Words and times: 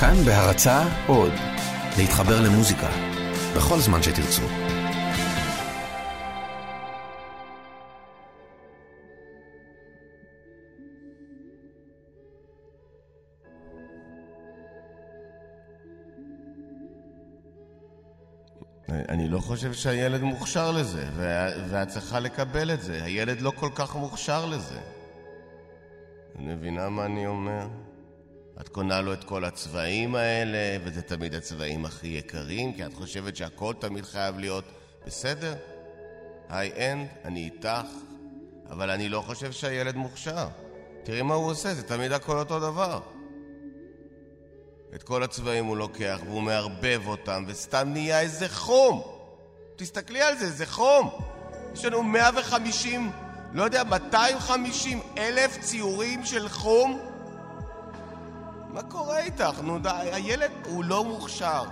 כאן 0.00 0.14
בהרצה 0.24 0.82
עוד, 1.06 1.32
להתחבר 1.98 2.40
למוזיקה, 2.40 2.88
בכל 3.56 3.78
זמן 3.78 4.02
שתרצו. 4.02 4.42
אני 18.88 19.28
לא 19.28 19.38
חושב 19.38 19.72
שהילד 19.72 20.22
מוכשר 20.22 20.70
לזה, 20.70 21.04
ואת 21.70 21.88
צריכה 21.88 22.20
לקבל 22.20 22.70
את 22.70 22.82
זה. 22.82 23.04
הילד 23.04 23.40
לא 23.40 23.50
כל 23.50 23.70
כך 23.74 23.96
מוכשר 23.96 24.46
לזה. 24.46 24.78
את 26.32 26.38
מבינה 26.38 26.88
מה 26.88 27.04
אני 27.04 27.26
אומר? 27.26 27.68
את 28.60 28.68
קונה 28.68 29.00
לו 29.00 29.12
את 29.12 29.24
כל 29.24 29.44
הצבעים 29.44 30.14
האלה, 30.14 30.78
וזה 30.84 31.02
תמיד 31.02 31.34
הצבעים 31.34 31.84
הכי 31.84 32.06
יקרים, 32.06 32.72
כי 32.72 32.86
את 32.86 32.94
חושבת 32.94 33.36
שהכל 33.36 33.74
תמיד 33.78 34.04
חייב 34.04 34.38
להיות 34.38 34.64
בסדר? 35.06 35.54
היי-אנד, 36.48 37.08
אני 37.24 37.44
איתך, 37.44 37.86
אבל 38.70 38.90
אני 38.90 39.08
לא 39.08 39.20
חושב 39.20 39.52
שהילד 39.52 39.96
מוכשר. 39.96 40.48
תראי 41.02 41.22
מה 41.22 41.34
הוא 41.34 41.46
עושה, 41.50 41.74
זה 41.74 41.82
תמיד 41.82 42.12
הכל 42.12 42.38
אותו 42.38 42.60
דבר. 42.60 43.00
את 44.94 45.02
כל 45.02 45.22
הצבעים 45.22 45.64
הוא 45.64 45.76
לוקח 45.76 46.20
והוא 46.26 46.42
מערבב 46.42 47.02
אותם, 47.06 47.44
וסתם 47.46 47.88
נהיה 47.92 48.20
איזה 48.20 48.48
חום. 48.48 49.02
תסתכלי 49.76 50.20
על 50.20 50.36
זה, 50.36 50.50
זה 50.50 50.66
חום. 50.66 51.10
יש 51.72 51.84
לנו 51.84 52.02
150, 52.02 53.10
לא 53.52 53.62
יודע, 53.62 53.84
250 53.84 55.00
אלף 55.18 55.58
ציורים 55.60 56.24
של 56.24 56.48
חום. 56.48 57.07
מה 58.72 58.82
קורה 58.82 59.18
איתך? 59.18 59.60
נו, 59.62 59.78
די, 59.78 60.10
הילד 60.12 60.50
הוא 60.64 60.84
לא 60.84 61.04
מוכשר. 61.04 61.64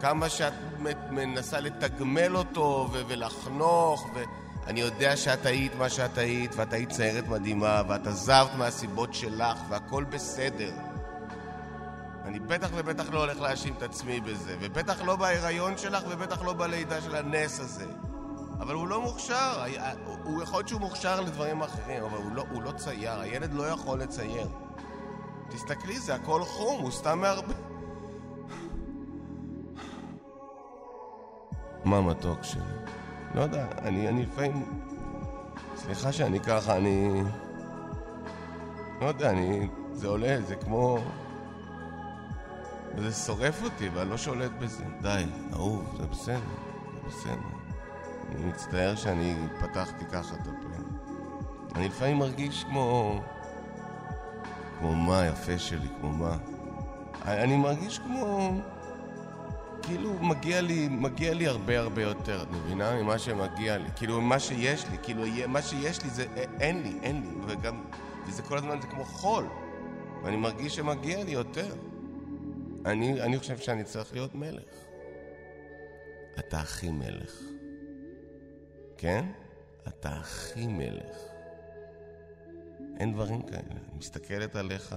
כמה 0.00 0.28
שאת 0.28 0.52
מנסה 1.10 1.60
לתגמל 1.60 2.36
אותו 2.36 2.88
ו- 2.92 3.02
ולחנוך, 3.08 4.10
ואני 4.14 4.80
יודע 4.80 5.16
שאת 5.16 5.46
היית 5.46 5.74
מה 5.74 5.88
שאת 5.88 6.18
היית, 6.18 6.54
ואת 6.56 6.72
היית 6.72 6.90
ציירת 6.90 7.28
מדהימה, 7.28 7.82
ואת 7.88 8.06
עזבת 8.06 8.50
מהסיבות 8.58 9.14
שלך, 9.14 9.58
והכל 9.68 10.04
בסדר. 10.04 10.72
אני 12.24 12.38
בטח 12.38 12.68
ובטח 12.74 13.10
לא 13.10 13.20
הולך 13.20 13.40
להאשים 13.40 13.74
את 13.78 13.82
עצמי 13.82 14.20
בזה, 14.20 14.56
ובטח 14.60 15.02
לא 15.02 15.16
בהיריון 15.16 15.78
שלך, 15.78 16.02
ובטח 16.08 16.42
לא 16.42 16.52
בלידה 16.52 17.00
של 17.00 17.16
הנס 17.16 17.60
הזה. 17.60 17.86
אבל 18.60 18.74
הוא 18.74 18.88
לא 18.88 19.00
מוכשר, 19.00 19.64
הוא 20.24 20.42
יכול 20.42 20.58
להיות 20.58 20.68
שהוא 20.68 20.80
מוכשר 20.80 21.20
לדברים 21.20 21.62
אחרים, 21.62 22.04
אבל 22.04 22.18
הוא 22.18 22.32
לא, 22.34 22.44
הוא 22.50 22.62
לא 22.62 22.72
צייר, 22.72 23.20
הילד 23.20 23.52
לא 23.52 23.62
יכול 23.68 24.00
לצייר. 24.00 24.48
תסתכלי, 25.48 25.98
זה 25.98 26.14
הכל 26.14 26.44
חום, 26.44 26.82
הוא 26.82 26.90
סתם 26.90 27.20
מהרבה... 27.20 27.54
מה 31.84 32.00
מתוק 32.00 32.42
שלי? 32.42 32.62
לא 33.34 33.40
יודע, 33.40 33.66
אני, 33.78 34.08
אני 34.08 34.22
לפעמים... 34.22 34.82
סליחה 35.76 36.12
שאני 36.12 36.40
ככה, 36.40 36.76
אני... 36.76 37.22
לא 39.00 39.06
יודע, 39.06 39.30
אני... 39.30 39.68
זה 39.92 40.08
עולה, 40.08 40.42
זה 40.42 40.56
כמו... 40.56 40.98
וזה 42.96 43.26
שורף 43.26 43.62
אותי, 43.62 43.88
ואני 43.88 44.10
לא 44.10 44.16
שולט 44.16 44.50
בזה. 44.58 44.84
די, 45.00 45.24
אהוב, 45.52 45.96
זה 45.96 46.06
בסדר, 46.06 46.40
זה 46.94 47.00
בסדר. 47.08 47.56
אני 48.34 48.44
מצטער 48.44 48.94
שאני 48.94 49.36
פתחתי 49.60 50.04
ככה 50.04 50.34
את 50.34 50.46
הפה. 50.46 50.82
אני 51.74 51.88
לפעמים 51.88 52.16
מרגיש 52.18 52.64
כמו... 52.64 53.20
כמו 54.78 54.94
מה 54.94 55.26
יפה 55.26 55.58
שלי, 55.58 55.88
כמו 56.00 56.08
מה. 56.08 56.36
אני 57.24 57.56
מרגיש 57.56 57.98
כמו... 57.98 58.52
כאילו 59.82 60.14
מגיע 60.14 60.60
לי, 60.60 60.88
מגיע 60.88 61.34
לי 61.34 61.46
הרבה 61.46 61.78
הרבה 61.78 62.02
יותר, 62.02 62.42
את 62.42 62.50
מבינה? 62.50 63.02
ממה 63.02 63.18
שמגיע 63.18 63.78
לי. 63.78 63.88
כאילו 63.96 64.20
מה 64.20 64.38
שיש 64.38 64.86
לי, 64.90 64.96
כאילו 65.02 65.22
מה 65.48 65.62
שיש 65.62 66.02
לי 66.02 66.10
זה 66.10 66.26
אין 66.60 66.82
לי, 66.82 66.98
אין 67.02 67.22
לי. 67.22 67.28
וגם, 67.46 67.84
וזה 68.26 68.42
כל 68.42 68.58
הזמן 68.58 68.80
זה 68.80 68.86
כמו 68.86 69.04
חול. 69.04 69.46
ואני 70.22 70.36
מרגיש 70.36 70.76
שמגיע 70.76 71.24
לי 71.24 71.30
יותר. 71.30 71.74
אני, 72.86 73.22
אני 73.22 73.38
חושב 73.38 73.58
שאני 73.58 73.84
צריך 73.84 74.12
להיות 74.12 74.34
מלך. 74.34 74.74
אתה 76.38 76.58
הכי 76.60 76.90
מלך. 76.90 77.40
כן? 78.96 79.24
אתה 79.88 80.08
הכי 80.08 80.66
מלך. 80.66 81.35
אין 83.00 83.12
דברים 83.12 83.42
כאלה. 83.42 83.62
אני 83.70 83.98
מסתכלת 83.98 84.56
עליך, 84.56 84.94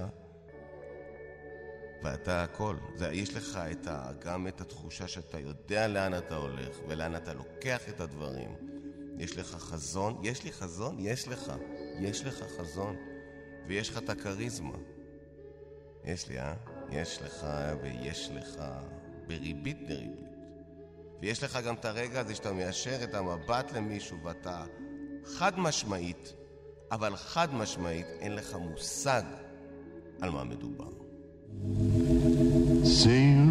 ואתה 2.03 2.43
הכל. 2.43 2.75
זה, 2.95 3.11
יש 3.11 3.35
לך 3.35 3.59
את 3.71 3.87
ה, 3.87 4.11
גם 4.19 4.47
את 4.47 4.61
התחושה 4.61 5.07
שאתה 5.07 5.39
יודע 5.39 5.87
לאן 5.87 6.17
אתה 6.17 6.35
הולך, 6.35 6.77
ולאן 6.87 7.15
אתה 7.15 7.33
לוקח 7.33 7.89
את 7.89 7.99
הדברים. 7.99 8.55
יש 9.17 9.37
לך 9.37 9.47
חזון? 9.47 10.19
יש 10.23 10.43
לי 10.43 10.51
חזון? 10.51 10.95
יש 10.99 11.27
לך. 11.27 11.53
יש 11.99 12.25
לך 12.25 12.43
חזון. 12.57 12.95
ויש 13.67 13.89
לך 13.89 13.97
את 13.97 14.09
הכריזמה. 14.09 14.77
יש 16.03 16.27
לי, 16.27 16.39
אה? 16.39 16.53
יש 16.91 17.21
לך 17.21 17.47
ויש 17.81 18.29
לך 18.33 18.63
בריבית 19.27 19.87
דריבית. 19.87 20.29
ויש 21.21 21.43
לך 21.43 21.59
גם 21.65 21.75
את 21.75 21.85
הרגע 21.85 22.19
הזה 22.19 22.35
שאתה 22.35 22.53
מיישר 22.53 23.03
את 23.03 23.13
המבט 23.13 23.71
למישהו 23.71 24.17
ואתה 24.23 24.65
חד 25.25 25.59
משמעית, 25.59 26.33
אבל 26.91 27.15
חד 27.15 27.53
משמעית 27.53 28.05
אין 28.19 28.35
לך 28.35 28.55
מושג 28.55 29.23
על 30.21 30.29
מה 30.29 30.43
מדובר. 30.43 30.89
Sem 32.83 33.49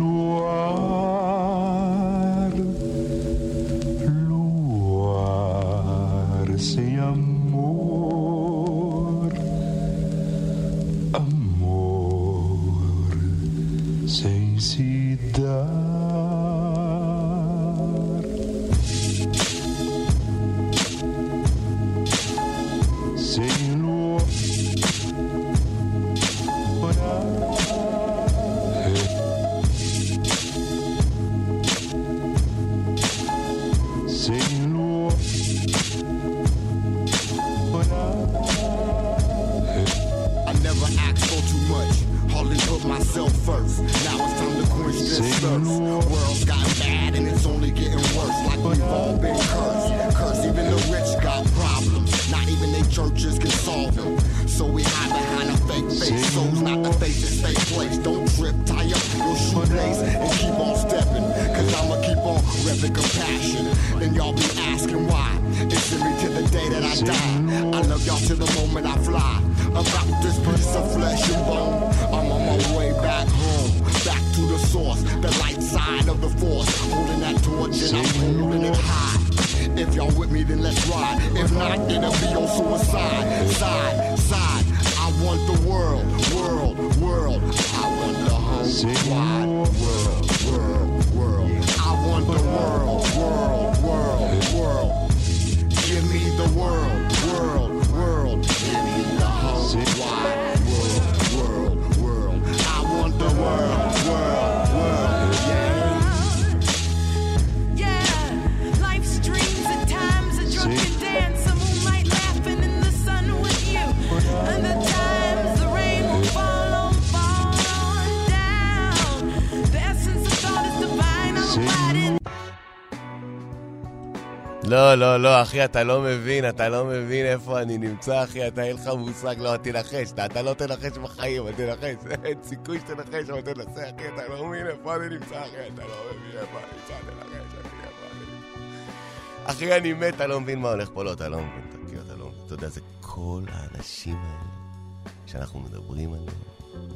לא, 124.88 124.94
לא, 124.94 125.16
לא, 125.22 125.42
אחי, 125.42 125.64
אתה 125.64 125.82
לא 125.82 126.00
מבין, 126.00 126.48
אתה 126.48 126.68
לא 126.68 126.84
מבין 126.84 127.26
איפה 127.26 127.62
אני 127.62 127.78
נמצא, 127.78 128.24
אחי, 128.24 128.48
אתה 128.48 128.62
אין 128.62 128.76
לך 128.76 128.88
מושג, 128.98 129.34
לא, 129.38 129.56
תנחש, 129.56 130.12
אתה, 130.12 130.26
אתה 130.26 130.42
לא 130.42 130.54
תנחש 130.54 130.98
בחיים, 130.98 131.52
תנחש, 131.52 131.94
אין 132.24 132.38
סיכוי 132.42 132.80
שתנחש, 132.80 133.30
אבל 133.30 133.40
תנסה, 133.40 133.90
אחי, 133.90 134.08
אתה 134.14 134.28
לא 134.28 134.46
מבין 134.46 134.66
איפה 134.66 134.96
אני 134.96 135.08
נמצא, 135.08 135.40
אחי, 135.40 135.56
אתה 135.74 135.82
לא 135.82 135.94
מבין 136.10 136.40
איפה 136.40 136.58
אני 136.58 136.66
נמצא, 136.76 136.94
תנחש, 137.06 137.54
אחי, 137.60 137.76
איפה 137.86 138.06
אני 138.12 138.20
נמצא. 138.20 139.50
אחי, 139.50 139.76
אני 139.76 139.92
מת, 139.92 140.14
אתה 140.14 140.26
לא 140.26 140.40
מבין 140.40 140.58
מה 140.58 140.68
הולך 140.70 140.90
פה, 140.94 141.04
לא, 141.04 141.12
אתה 141.12 141.28
לא 141.28 141.38
מבין, 141.38 141.84
תכיר, 141.86 142.02
אתה 142.06 142.16
לא 142.16 142.26
מבין, 142.28 142.40
אתה 142.46 142.54
יודע, 142.54 142.68
זה 142.68 142.80
כל 143.00 143.42
האנשים 143.48 144.16
האלה 144.16 145.12
שאנחנו 145.26 145.60
מדברים 145.60 146.12
עליהם, 146.12 146.88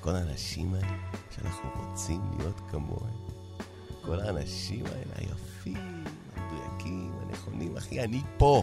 כל 0.00 0.10
האנשים 0.10 0.74
האלה 0.74 0.96
שאנחנו 1.30 1.70
רוצים 1.76 2.20
להיות 2.38 2.60
כמוהם, 2.70 3.16
כל 4.02 4.20
האנשים 4.20 4.84
האלה 4.86 5.12
היפים. 5.14 6.04
המדויקים, 6.46 7.12
הנכונים. 7.36 7.76
אחי, 7.76 8.00
אני 8.00 8.20
פה. 8.36 8.62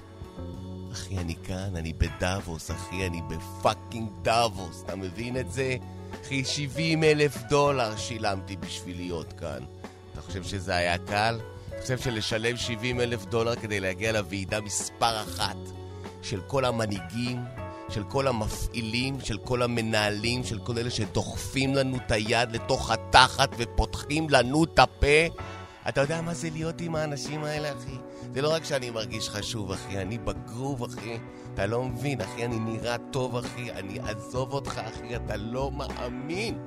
אחי, 0.91 1.17
אני 1.17 1.35
כאן, 1.43 1.75
אני 1.75 1.93
בדאבוס, 1.93 2.71
אחי, 2.71 3.07
אני 3.07 3.21
ב 3.21 3.32
fucking 3.32 4.09
דאבוס. 4.21 4.83
אתה 4.85 4.95
מבין 4.95 5.37
את 5.37 5.51
זה? 5.51 5.75
אחי, 6.21 6.45
70 6.45 7.03
אלף 7.03 7.37
דולר 7.49 7.95
שילמתי 7.97 8.55
בשביל 8.55 8.95
להיות 8.95 9.33
כאן. 9.33 9.63
אתה 10.13 10.21
חושב 10.21 10.43
שזה 10.43 10.75
היה 10.75 10.97
קל? 10.97 11.39
אתה 11.69 11.81
חושב 11.81 11.97
שלשלם 11.97 12.57
70 12.57 13.01
אלף 13.01 13.25
דולר 13.25 13.55
כדי 13.55 13.79
להגיע 13.79 14.11
לוועידה 14.11 14.61
מספר 14.61 15.23
אחת 15.23 15.57
של 16.21 16.41
כל 16.47 16.65
המנהיגים, 16.65 17.39
של 17.89 18.03
כל 18.03 18.27
המפעילים, 18.27 19.21
של 19.21 19.37
כל 19.37 19.61
המנהלים, 19.61 20.43
של 20.43 20.59
כל 20.59 20.77
אלה 20.77 20.89
שדוחפים 20.89 21.75
לנו 21.75 21.97
את 21.97 22.11
היד 22.11 22.51
לתוך 22.51 22.91
התחת 22.91 23.49
ופותחים 23.57 24.29
לנו 24.29 24.63
את 24.63 24.79
הפה 24.79 25.27
אתה 25.89 26.01
יודע 26.01 26.21
מה 26.21 26.33
זה 26.33 26.49
להיות 26.49 26.81
עם 26.81 26.95
האנשים 26.95 27.43
האלה, 27.43 27.71
אחי? 27.71 27.97
זה 28.33 28.41
לא 28.41 28.53
רק 28.53 28.63
שאני 28.63 28.89
מרגיש 28.89 29.29
חשוב, 29.29 29.71
אחי, 29.71 29.97
אני 29.97 30.17
בגרוב, 30.17 30.83
אחי. 30.83 31.17
אתה 31.53 31.65
לא 31.65 31.83
מבין, 31.83 32.21
אחי, 32.21 32.45
אני 32.45 32.59
נראה 32.59 32.97
טוב, 32.97 33.35
אחי. 33.35 33.71
אני 33.71 33.99
אעזוב 33.99 34.53
אותך, 34.53 34.81
אחי, 34.87 35.15
אתה 35.15 35.35
לא 35.37 35.71
מאמין. 35.71 36.59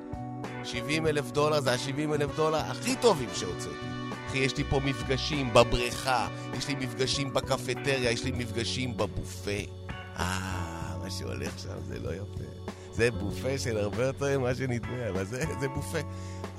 70 0.65 1.07
אלף 1.07 1.31
דולר 1.31 1.61
זה 1.61 1.73
ה-70 1.73 2.15
אלף 2.15 2.37
דולר 2.37 2.59
הכי 2.59 2.97
טובים 2.97 3.29
שהוצאתי. 3.35 3.87
אחי, 4.29 4.39
יש 4.39 4.57
לי 4.57 4.65
פה 4.65 4.81
מפגשים 4.81 5.55
בבריכה, 5.55 6.29
יש 6.59 6.69
לי 6.69 6.75
מפגשים 6.75 7.33
בקפטריה, 7.33 8.11
יש 8.11 8.25
לי 8.25 8.31
מפגשים 8.31 8.97
בבופה. 8.97 9.51
אה, 10.19 10.97
מה 11.03 11.11
שהולך 11.11 11.59
שם 11.59 11.79
זה 11.87 11.99
לא 11.99 12.15
יפה. 12.15 12.46
זה 12.97 13.11
בופה 13.11 13.59
של 13.59 13.79
הרבה 13.79 14.07
יותר 14.07 14.39
ממה 14.39 14.55
שנדמה, 14.55 15.09
אבל 15.09 15.25
זה, 15.25 15.45
זה 15.61 15.69
בופה. 15.69 15.99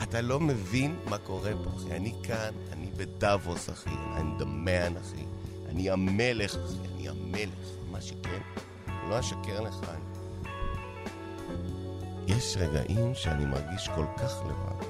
אתה 0.03 0.21
לא 0.21 0.39
מבין 0.39 0.95
מה 1.09 1.17
קורה 1.17 1.51
פה, 1.63 1.69
אחי. 1.75 1.95
אני 1.95 2.13
כאן, 2.23 2.53
אני 2.73 2.91
בדאבוס, 2.97 3.69
אחי. 3.69 3.89
אני 4.15 4.31
man, 4.39 4.99
אחי. 5.01 5.25
אני 5.69 5.89
המלך, 5.89 6.55
אחי. 6.55 6.87
אני 6.95 7.09
המלך. 7.09 7.69
מה 7.91 8.01
שכן, 8.01 8.41
לא 9.09 9.19
אשקר 9.19 9.61
לך. 9.61 9.75
אני... 9.89 10.01
יש 12.27 12.57
רגעים 12.57 13.15
שאני 13.15 13.45
מרגיש 13.45 13.89
כל 13.95 14.05
כך 14.17 14.33
לבד. 14.45 14.85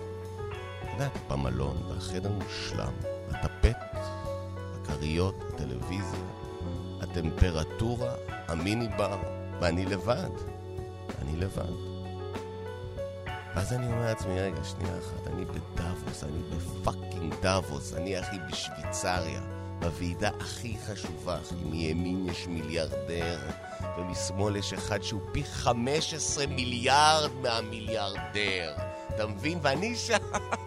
אתה 0.82 0.92
יודע, 0.94 1.10
במלון, 1.30 1.78
בחדר 1.90 2.32
מושלם, 2.32 2.94
הטפט, 3.30 3.78
הכריות, 4.76 5.36
הטלוויזיה, 5.48 6.20
הטמפרטורה, 7.02 8.14
המיני 8.48 8.88
בר, 8.98 9.18
ואני 9.62 9.86
לבד. 9.86 10.57
אני 11.22 11.36
לבד. 11.36 11.98
ואז 13.56 13.74
אני 13.74 13.88
אומר 13.88 14.06
לעצמי, 14.06 14.42
רגע, 14.42 14.64
שנייה 14.64 14.98
אחת, 14.98 15.28
אני 15.28 15.46
בדאבוס, 15.46 16.24
אני 16.24 16.40
ב 16.50 16.60
fucking 16.60 17.34
דאבוס, 17.42 17.94
אני 17.94 18.20
אחי 18.20 18.38
בשוויצריה, 18.52 19.42
בוועידה 19.80 20.30
הכי 20.40 20.78
חשובה, 20.88 21.38
אחי, 21.42 21.56
מימין 21.56 22.30
יש 22.30 22.48
מיליארדר, 22.48 23.40
ומשמאל 23.98 24.56
יש 24.56 24.74
אחד 24.74 25.02
שהוא 25.02 25.22
פי 25.32 25.44
15 25.44 26.48
מיליארד 26.48 27.32
מהמיליארדר. 27.42 28.74
אתה 29.16 29.28
מבין? 29.28 29.60
ואני 29.62 29.96
שם, 29.96 30.18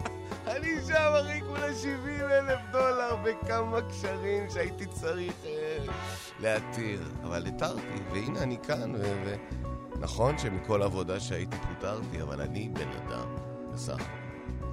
אני 0.53 0.69
שם, 0.87 1.13
אחי, 1.21 1.41
כולה 1.41 1.75
70 1.75 2.19
אלף 2.21 2.59
דולר 2.71 3.15
בכמה 3.23 3.81
קשרים 3.81 4.49
שהייתי 4.49 4.85
צריך 4.85 5.33
אה, 5.45 5.77
להתיר. 6.39 7.01
אבל 7.23 7.45
התרתי, 7.45 8.01
והנה 8.11 8.43
אני 8.43 8.57
כאן. 8.67 8.95
ו- 8.95 9.35
נכון 10.01 10.37
שמכל 10.37 10.83
עבודה 10.83 11.19
שהייתי 11.19 11.57
פוטרתי, 11.57 12.21
אבל 12.21 12.41
אני 12.41 12.69
בן 12.69 12.87
אדם, 12.87 13.35
בסך 13.73 14.07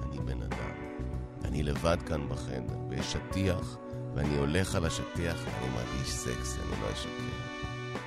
אני 0.03 0.19
בן 0.19 0.41
אדם. 0.41 0.71
אני 1.43 1.63
לבד 1.63 1.97
כאן 2.05 2.29
בחדר, 2.29 2.77
ויש 2.89 3.13
שטיח, 3.13 3.77
ואני 4.15 4.37
הולך 4.37 4.75
על 4.75 4.85
השטיח 4.85 5.37
ואני 5.45 5.73
מרגיש 5.75 6.09
סקסי, 6.09 6.59
אני 6.61 6.81
לא 6.81 6.93
אשקר. 6.93 7.09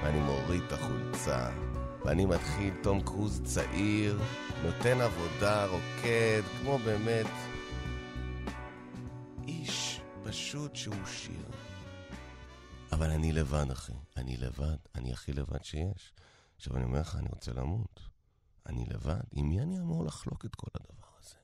ואני 0.03 0.21
מוריד 0.21 0.63
את 0.67 0.73
החולצה, 0.73 1.51
ואני 2.05 2.25
מתחיל 2.25 2.75
תום 2.83 3.01
קרוז 3.01 3.41
צעיר, 3.45 4.21
נותן 4.65 5.01
עבודה, 5.01 5.67
רוקד, 5.67 6.43
כמו 6.61 6.79
באמת 6.79 7.27
איש 9.47 10.01
פשוט 10.23 10.77
שהוא 10.77 11.07
שיר. 11.07 11.47
אבל 12.93 13.11
אני 13.11 13.33
לבד, 13.33 13.71
אחי. 13.71 13.93
אני 14.17 14.37
לבד. 14.37 14.77
אני 14.95 15.13
הכי 15.13 15.33
לבד 15.33 15.65
שיש. 15.65 16.13
עכשיו 16.63 16.77
אני 16.77 16.85
אומר 16.85 17.01
לך, 17.01 17.17
אני 17.17 17.29
רוצה 17.33 17.53
למות. 17.53 18.01
אני 18.67 18.85
לבד, 18.87 19.21
עם 19.33 19.49
מי 19.49 19.61
אני 19.61 19.79
אמור 19.81 20.05
לחלוק 20.05 20.45
את 20.45 20.55
כל 20.55 20.67
הדבר 20.75 21.09
הזה? 21.21 21.35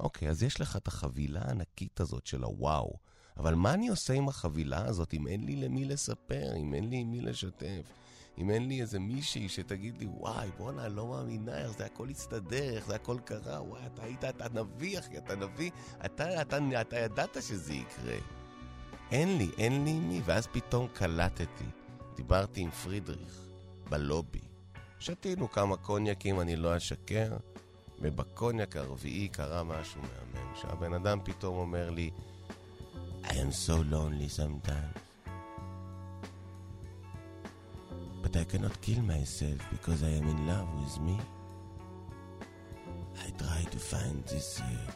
אוקיי, 0.00 0.28
אז 0.28 0.42
יש 0.42 0.60
לך 0.60 0.76
את 0.76 0.88
החבילה 0.88 1.40
הענקית 1.44 2.00
הזאת 2.00 2.26
של 2.26 2.42
הוואו, 2.42 2.98
אבל 3.36 3.54
מה 3.54 3.74
אני 3.74 3.88
עושה 3.88 4.14
עם 4.14 4.28
החבילה 4.28 4.86
הזאת 4.86 5.14
אם 5.14 5.26
אין 5.26 5.44
לי 5.44 5.56
למי 5.56 5.84
לספר, 5.84 6.56
אם 6.56 6.74
אין 6.74 6.90
לי 6.90 6.96
עם 6.96 7.10
מי 7.10 7.20
לשתף? 7.20 7.92
אם 8.38 8.50
אין 8.50 8.68
לי 8.68 8.80
איזה 8.80 8.98
מישהי 8.98 9.48
שתגיד 9.48 9.98
לי, 9.98 10.06
וואי, 10.06 10.50
בואנה, 10.58 10.88
לא 10.88 11.06
מאמינה, 11.06 11.58
איך 11.58 11.72
זה 11.72 11.86
הכל 11.86 12.08
הסתדר, 12.08 12.74
איך 12.76 12.86
זה 12.86 12.94
הכל 12.94 13.18
קרה, 13.24 13.62
וואי, 13.62 13.86
אתה 13.86 14.02
היית, 14.02 14.24
אתה 14.24 14.48
נביא, 14.48 14.98
אחי, 14.98 15.18
אתה 15.18 15.36
נביא, 15.36 15.70
אתה, 16.04 16.42
אתה, 16.42 16.42
אתה, 16.42 16.80
אתה 16.80 16.96
ידעת 16.98 17.36
שזה 17.40 17.74
יקרה. 17.74 18.16
אין 19.10 19.38
לי, 19.38 19.50
אין 19.58 19.84
לי 19.84 20.00
מי, 20.00 20.20
ואז 20.24 20.46
פתאום 20.46 20.88
קלטתי. 20.88 21.66
דיברתי 22.16 22.60
עם 22.60 22.70
פרידריך 22.70 23.48
בלובי. 23.90 24.53
שתינו 25.04 25.50
כמה 25.50 25.76
קוניאקים, 25.76 26.40
אני 26.40 26.56
לא 26.56 26.76
אשקר, 26.76 27.36
ובקוניאק 28.00 28.76
הרביעי 28.76 29.28
קרה 29.28 29.62
משהו 29.62 30.00
מהמם, 30.00 30.54
שהבן 30.54 30.94
אדם 30.94 31.18
פתאום 31.24 31.56
אומר 31.56 31.90
לי, 31.90 32.10
I 33.24 33.26
am 33.26 33.52
so 33.66 33.76
lonely 33.92 34.28
sometimes. 34.38 34.98
But 38.22 38.36
I 38.36 38.44
cannot 38.52 38.80
kill 38.82 39.02
myself 39.14 39.60
because 39.74 40.00
I 40.02 40.12
am 40.20 40.26
in 40.34 40.40
love 40.50 40.70
with 40.80 40.96
me. 41.06 41.16
I 43.24 43.28
try 43.42 43.60
to 43.74 43.78
find 43.92 44.16
this 44.32 44.48
uh, 44.60 44.90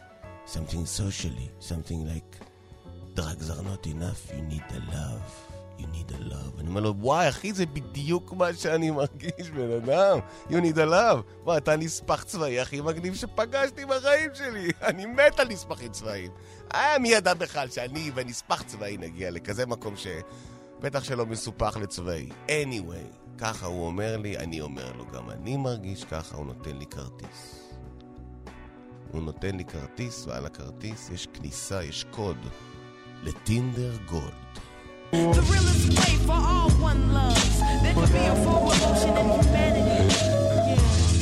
something 0.55 0.85
socially, 0.87 1.49
something 1.71 2.01
like 2.13 2.31
drugs 3.15 3.51
are 3.55 3.65
not 3.73 3.87
enough, 3.87 4.21
you 4.35 4.43
need 4.53 4.65
the 4.75 4.81
love. 4.97 5.48
You 5.79 5.83
need 5.83 6.11
a 6.11 6.33
love. 6.33 6.61
אני 6.61 6.69
אומר 6.69 6.81
לו, 6.81 6.95
וואי, 6.99 7.29
אחי, 7.29 7.53
זה 7.53 7.67
בדיוק 7.67 8.33
מה 8.33 8.55
שאני 8.55 8.91
מרגיש, 8.91 9.51
בן 9.55 9.71
אדם. 9.73 10.19
you 10.49 10.53
need 10.53 10.77
a 10.77 10.91
love. 10.91 11.23
וואי, 11.45 11.57
אתה 11.57 11.77
נספח 11.77 12.23
צבאי 12.23 12.61
הכי 12.61 12.81
מגניב 12.81 13.15
שפגשתי 13.15 13.85
בחיים 13.85 14.31
שלי. 14.35 14.71
אני 14.89 15.07
מת 15.07 15.41
על 15.41 15.49
נספחים 15.49 15.89
צבאיים. 15.89 16.31
אה, 16.75 16.99
מי 16.99 17.09
ידע 17.09 17.35
בכלל 17.35 17.69
שאני 17.69 18.11
ונספח 18.15 18.63
צבאי 18.63 18.97
נגיע 18.97 19.31
לכזה 19.31 19.67
מקום 19.67 19.95
שבטח 19.97 21.05
שלא 21.05 21.27
מסופח 21.27 21.77
לצבאי. 21.77 22.29
anyway, 22.49 23.39
ככה 23.39 23.67
הוא 23.67 23.87
אומר 23.87 24.17
לי, 24.17 24.39
אני 24.39 24.61
אומר 24.61 24.93
לו, 24.93 25.07
גם 25.07 25.31
אני 25.31 25.57
מרגיש 25.57 26.05
ככה, 26.05 26.37
הוא 26.37 26.47
נותן 26.47 26.77
לי 26.77 26.87
כרטיס. 26.87 27.69
הוא 29.13 29.23
נותן 29.23 29.57
לי 29.57 29.65
כרטיס, 29.65 30.27
ועל 30.27 30.47
הכרטיס 30.47 31.11
יש 31.11 31.27
כניסה, 31.27 31.85
יש 31.85 32.05
קוד 32.11 32.37
לטינדר 33.23 33.97
גולד. 34.07 34.48
The 35.11 35.47
realest 35.51 35.89
way 35.89 36.17
for 36.27 36.33
all 36.33 36.69
one 36.83 37.15
loves. 37.15 37.61
There 37.83 37.95
could 37.95 38.13
be 38.13 38.19
a 38.19 38.35
form 38.45 38.69
of 38.69 38.77
emotion 38.77 39.17
and 39.17 39.43
humanity. 39.43 40.15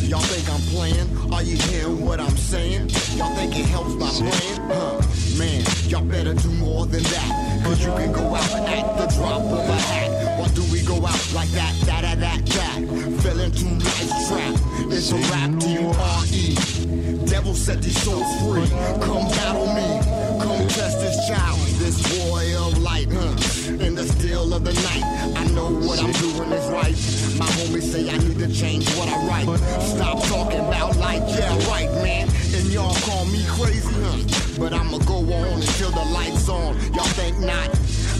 Yeah. 0.03 0.09
Y'all 0.09 0.27
think 0.27 0.51
I'm 0.51 0.61
playing? 0.75 1.33
Are 1.33 1.43
you 1.43 1.57
hearing 1.71 2.05
what 2.05 2.19
I'm 2.19 2.37
saying? 2.37 2.91
Y'all 3.15 3.33
think 3.37 3.57
it 3.57 3.67
helps 3.67 3.95
my 3.95 4.11
brain? 4.19 4.59
Huh, 4.67 5.01
man, 5.39 5.63
y'all 5.87 6.03
better 6.03 6.35
do 6.35 6.49
more 6.59 6.87
than 6.87 7.05
that. 7.05 7.63
Cause 7.65 7.85
you 7.85 7.93
can 7.93 8.11
go 8.11 8.35
out 8.35 8.51
at 8.69 8.99
the 8.99 9.07
drop 9.15 9.43
of 9.43 9.69
a 9.69 9.77
hat. 9.77 10.41
Why 10.41 10.49
do 10.49 10.65
we 10.73 10.83
go 10.83 10.97
out 11.07 11.33
like 11.33 11.51
that, 11.51 11.73
that, 11.87 12.03
that, 12.03 12.19
that, 12.19 12.45
that? 12.45 13.23
Fell 13.23 13.39
into 13.39 13.67
life's 13.67 14.29
trap. 14.29 14.55
It's 14.91 15.13
a 15.13 15.17
rap, 15.31 15.61
D-U-R-E. 15.61 17.27
Devil 17.27 17.55
set 17.55 17.83
these 17.83 18.03
souls 18.03 18.27
free. 18.43 18.69
Come 19.01 19.29
battle 19.31 19.73
me. 19.75 20.26
Come 20.47 20.69
test 20.69 21.01
this 21.01 21.27
child. 21.27 21.59
This 21.83 21.99
boy 22.23 22.57
of 22.57 22.79
light, 22.79 23.09
huh? 23.11 23.83
in 23.83 23.97
the 23.97 24.05
still 24.05 24.55
of 24.55 24.63
the 24.63 24.73
night. 24.73 25.03
I 25.35 25.45
know 25.49 25.75
what 25.75 25.99
I'm 25.99 26.13
doing 26.23 26.53
is 26.53 26.67
right. 26.71 26.95
My 27.37 27.47
homies 27.59 27.83
say 27.83 28.09
I 28.09 28.17
need 28.19 28.39
to 28.39 28.53
change 28.55 28.89
what 28.95 29.09
I 29.09 29.27
write. 29.27 29.59
Stop 29.83 30.23
talking 30.25 30.61
about 30.61 30.97
like, 30.99 31.23
yeah, 31.27 31.51
right, 31.67 31.91
man. 32.01 32.29
And 32.55 32.67
y'all 32.71 32.95
call 33.03 33.25
me 33.27 33.43
crazy, 33.49 33.91
huh? 34.07 34.23
But 34.57 34.73
I'ma 34.73 34.99
go 34.99 35.19
on 35.19 35.61
until 35.61 35.91
the 35.91 36.07
lights 36.15 36.49
on. 36.49 36.79
Y'all 36.95 37.13
think 37.19 37.39
not? 37.41 37.71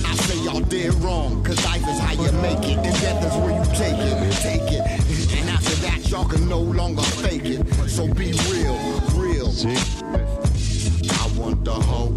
I 0.05 0.15
say 0.27 0.61
dead 0.69 0.95
wrong, 0.95 1.45
cause 1.45 1.65
life 1.65 1.87
is 1.89 1.99
how 2.01 2.13
you 2.13 2.33
make 2.43 2.59
it, 2.59 2.79
and 2.79 2.95
death 3.01 3.25
is 3.25 3.37
where 3.39 3.55
you 3.55 3.65
take 3.79 3.95
it, 3.95 4.33
take 4.43 4.73
it. 4.73 4.83
And 5.39 5.49
after 5.49 5.77
that, 5.87 6.11
y'all 6.11 6.29
can 6.29 6.49
no 6.49 6.59
longer 6.59 7.03
fake 7.03 7.45
it. 7.45 7.65
So 7.89 8.13
be 8.13 8.33
real, 8.51 8.77
real. 9.15 9.49
I 9.49 10.36
want 11.47 11.65
the 11.65 11.73
whole 11.73 12.11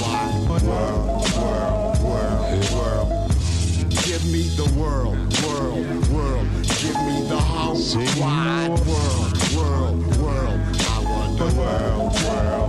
wide 0.00 0.48
world, 0.48 1.26
world, 1.36 1.98
world, 2.06 2.72
world. 2.72 3.30
Give 4.06 4.24
me 4.30 4.42
the 4.60 4.68
world, 4.78 5.16
world, 5.42 6.08
world. 6.14 6.46
Give 6.82 6.98
me 7.08 7.16
the 7.26 7.40
whole 7.50 7.74
wide 8.20 8.78
world, 8.86 9.34
world, 9.56 10.16
world. 10.18 10.60
I 10.78 11.02
want 11.02 11.32
the 11.38 11.48
world, 11.58 12.12
world, 12.12 12.26
world, 12.26 12.65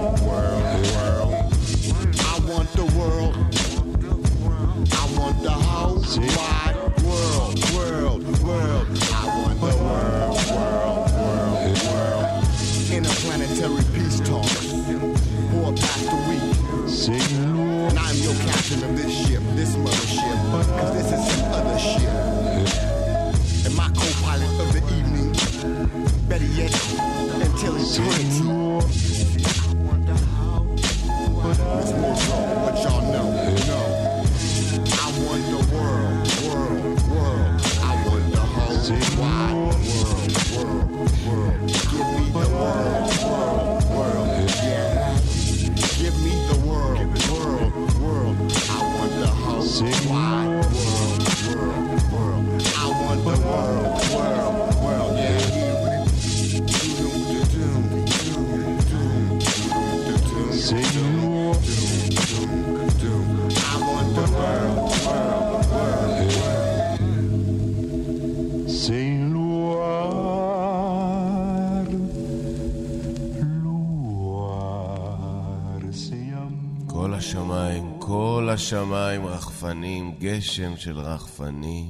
השמיים 78.68 79.26
רחפנים, 79.26 80.16
גשם 80.20 80.78
של 80.78 81.00
רחפנים. 81.00 81.90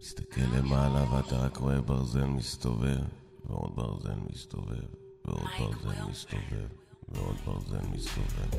מסתכל 0.00 0.40
למעלה 0.40 1.12
ואתה 1.12 1.36
רק 1.36 1.56
רואה 1.56 1.80
ברזל 1.80 2.24
מסתובב, 2.24 3.00
ועוד 3.44 3.76
ברזל 3.76 4.18
מסתובב, 4.30 4.84
ועוד 5.24 5.46
ברזל 5.58 6.02
מסתובב, 6.10 6.66
ועוד 7.08 7.36
ברזל 7.44 7.88
מסתובב. 7.92 8.50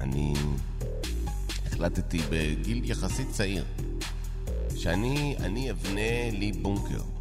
אני 0.00 0.34
החלטתי 1.66 2.18
בגיל 2.30 2.90
יחסית 2.90 3.28
צעיר 3.30 3.64
שאני 4.76 5.36
אני 5.40 5.70
אבנה 5.70 6.30
לי 6.30 6.52
בונקר. 6.52 7.17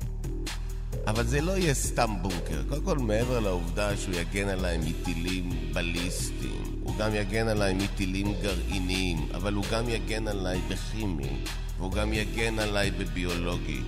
אבל 1.08 1.28
זה 1.28 1.42
לא 1.42 1.58
יהיה 1.58 1.74
סתם 1.74 2.14
בונקר. 2.22 2.64
קודם 2.70 2.84
כל, 2.84 2.98
מעבר 2.98 3.40
לעובדה 3.40 3.98
שהוא 3.98 4.16
יגן 4.16 4.48
עליי 4.48 4.78
מטילים 4.78 5.50
בליסטיים, 5.74 6.64
הוא 6.84 6.98
גם 6.98 7.16
יגן 7.16 7.48
עליי 7.48 7.74
מטילים 7.74 8.34
גרעיניים, 8.42 9.18
אבל 9.34 9.54
הוא 9.54 9.66
גם 9.72 9.90
יגן 9.90 10.28
עליי 10.28 10.60
בכימי, 10.70 11.44
והוא 11.78 11.92
גם 11.92 12.14
יגן 12.14 12.60
עליי 12.60 12.92
בביולוגי. 12.92 13.80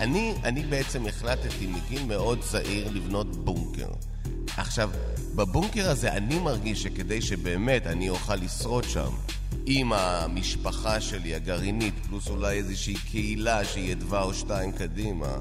אני, 0.00 0.34
אני 0.44 0.62
בעצם 0.62 1.06
החלטתי 1.06 1.66
מגיל 1.66 2.04
מאוד 2.04 2.40
צעיר 2.40 2.90
לבנות 2.92 3.36
בונקר. 3.36 3.88
עכשיו, 4.56 4.90
בבונקר 5.34 5.90
הזה 5.90 6.12
אני 6.12 6.38
מרגיש 6.38 6.82
שכדי 6.82 7.22
שבאמת 7.22 7.86
אני 7.86 8.08
אוכל 8.08 8.34
לשרוד 8.34 8.84
שם, 8.84 9.10
עם 9.66 9.92
המשפחה 9.92 11.00
שלי 11.00 11.34
הגרעינית, 11.34 11.94
פלוס 12.08 12.28
אולי 12.28 12.56
איזושהי 12.56 12.94
קהילה 12.94 13.64
שהיא 13.64 13.92
אדווה 13.92 14.22
או 14.22 14.34
שתיים 14.34 14.72
קדימה, 14.72 15.36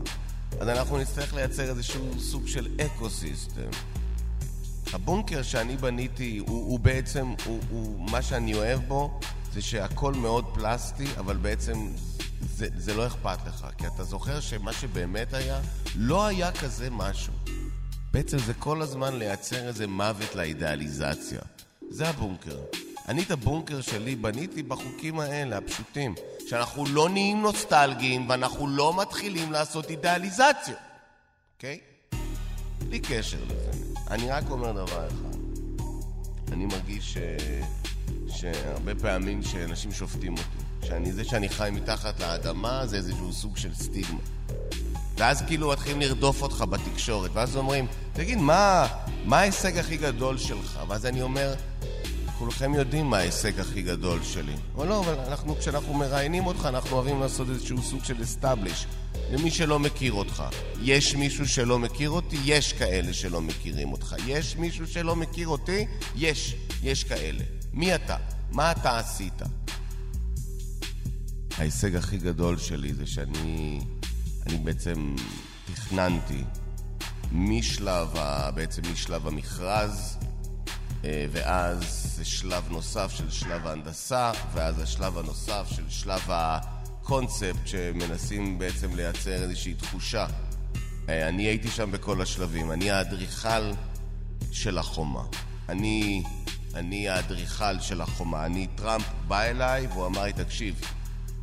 אז 0.59 0.69
אנחנו 0.69 0.97
נצטרך 0.97 1.33
לייצר 1.33 1.69
איזשהו 1.69 2.19
סוג 2.19 2.47
של 2.47 2.67
אקו-סיסטם. 2.81 3.69
הבונקר 4.93 5.41
שאני 5.41 5.77
בניתי 5.77 6.37
הוא, 6.37 6.47
הוא 6.47 6.79
בעצם, 6.79 7.33
הוא, 7.45 7.59
הוא, 7.69 8.09
מה 8.11 8.21
שאני 8.21 8.53
אוהב 8.53 8.79
בו 8.87 9.19
זה 9.53 9.61
שהכל 9.61 10.13
מאוד 10.13 10.45
פלסטי, 10.53 11.05
אבל 11.17 11.37
בעצם 11.37 11.91
זה, 12.41 12.67
זה 12.77 12.93
לא 12.93 13.07
אכפת 13.07 13.37
לך, 13.47 13.67
כי 13.77 13.87
אתה 13.87 14.03
זוכר 14.03 14.39
שמה 14.39 14.73
שבאמת 14.73 15.33
היה, 15.33 15.61
לא 15.95 16.25
היה 16.25 16.51
כזה 16.51 16.89
משהו. 16.89 17.33
בעצם 18.11 18.37
זה 18.37 18.53
כל 18.53 18.81
הזמן 18.81 19.15
לייצר 19.19 19.67
איזה 19.67 19.87
מוות 19.87 20.35
לאידיאליזציה. 20.35 21.41
זה 21.89 22.09
הבונקר. 22.09 22.57
אני 23.07 23.23
את 23.23 23.31
הבונקר 23.31 23.81
שלי 23.81 24.15
בניתי 24.15 24.63
בחוקים 24.63 25.19
האלה, 25.19 25.57
הפשוטים. 25.57 26.15
שאנחנו 26.45 26.85
לא 26.85 27.09
נהיים 27.09 27.41
נוסטלגיים 27.41 28.29
ואנחנו 28.29 28.67
לא 28.67 29.01
מתחילים 29.01 29.51
לעשות 29.51 29.89
אידיאליזציה, 29.89 30.75
אוקיי? 31.55 31.79
בלי 32.79 32.99
קשר 32.99 33.37
לזה. 33.45 33.71
אני 34.11 34.29
רק 34.29 34.43
אומר 34.49 34.71
דבר 34.71 35.07
אחד. 35.07 35.39
אני 36.51 36.65
מרגיש 36.65 37.13
ש... 37.13 37.17
שהרבה 38.27 38.95
פעמים 38.95 39.43
שאנשים 39.43 39.91
שופטים 39.91 40.33
אותי, 40.33 40.87
שאני 40.87 41.11
זה 41.11 41.23
שאני 41.23 41.49
חי 41.49 41.69
מתחת 41.71 42.19
לאדמה 42.19 42.85
זה 42.85 42.97
איזשהו 42.97 43.33
סוג 43.33 43.57
של 43.57 43.73
סטיגמה. 43.73 44.19
ואז 45.17 45.41
כאילו 45.41 45.69
מתחילים 45.69 46.01
לרדוף 46.01 46.41
אותך 46.41 46.63
בתקשורת, 46.69 47.31
ואז 47.33 47.57
אומרים, 47.57 47.87
תגיד, 48.13 48.37
מה, 48.37 48.87
מה 49.25 49.39
ההישג 49.39 49.77
הכי 49.77 49.97
גדול 49.97 50.37
שלך? 50.37 50.79
ואז 50.87 51.05
אני 51.05 51.21
אומר, 51.21 51.53
כולכם 52.37 52.73
יודעים 52.73 53.05
מה 53.05 53.17
ההישג 53.17 53.59
הכי 53.59 53.81
גדול 53.81 54.23
שלי. 54.23 54.55
אבל 54.75 54.87
לא, 54.87 54.99
אבל 54.99 55.19
אנחנו, 55.19 55.55
כשאנחנו 55.59 55.93
מראיינים 55.93 56.45
אותך, 56.45 56.65
אנחנו 56.65 56.95
אוהבים 56.95 57.19
לעשות 57.19 57.49
איזשהו 57.49 57.81
סוג 57.81 58.03
של 58.03 58.23
אסטאבליש. 58.23 58.85
למי 59.31 59.51
שלא 59.51 59.79
מכיר 59.79 60.13
אותך. 60.13 60.43
יש 60.81 61.15
מישהו 61.15 61.47
שלא 61.47 61.79
מכיר 61.79 62.09
אותי? 62.09 62.37
יש 62.45 62.73
כאלה 62.73 63.13
שלא 63.13 63.41
מכירים 63.41 63.91
אותך. 63.91 64.15
יש 64.27 64.55
מישהו 64.55 64.87
שלא 64.87 65.15
מכיר 65.15 65.47
אותי? 65.47 65.85
יש. 66.15 66.55
יש 66.83 67.03
כאלה. 67.03 67.43
מי 67.73 67.95
אתה? 67.95 68.17
מה 68.51 68.71
אתה 68.71 68.99
עשית? 68.99 69.41
ההישג 71.57 71.95
הכי 71.95 72.17
גדול 72.17 72.57
שלי 72.57 72.93
זה 72.93 73.05
שאני... 73.07 73.79
אני 74.47 74.57
בעצם 74.57 75.15
תכננתי 75.73 76.43
משלב, 77.31 78.17
ה, 78.17 78.51
בעצם 78.51 78.81
משלב 78.93 79.27
המכרז 79.27 80.17
ואז 81.31 82.11
זה 82.15 82.25
שלב 82.25 82.63
נוסף 82.69 83.11
של 83.15 83.31
שלב 83.31 83.67
ההנדסה, 83.67 84.31
ואז 84.53 84.79
השלב 84.79 85.17
הנוסף 85.17 85.67
של 85.69 85.89
שלב 85.89 86.21
הקונספט 86.27 87.67
שמנסים 87.67 88.59
בעצם 88.59 88.95
לייצר 88.95 89.43
איזושהי 89.43 89.73
תחושה. 89.73 90.25
אה, 91.09 91.29
אני 91.29 91.43
הייתי 91.43 91.67
שם 91.67 91.91
בכל 91.91 92.21
השלבים, 92.21 92.71
אני 92.71 92.91
האדריכל 92.91 93.71
של 94.51 94.77
החומה. 94.77 95.23
אני, 95.69 96.23
אני 96.75 97.09
האדריכל 97.09 97.79
של 97.79 98.01
החומה. 98.01 98.45
אני, 98.45 98.67
טראמפ 98.75 99.05
בא 99.27 99.41
אליי 99.41 99.87
והוא 99.87 100.05
אמר 100.05 100.23
לי, 100.23 100.33
תקשיב, 100.33 100.81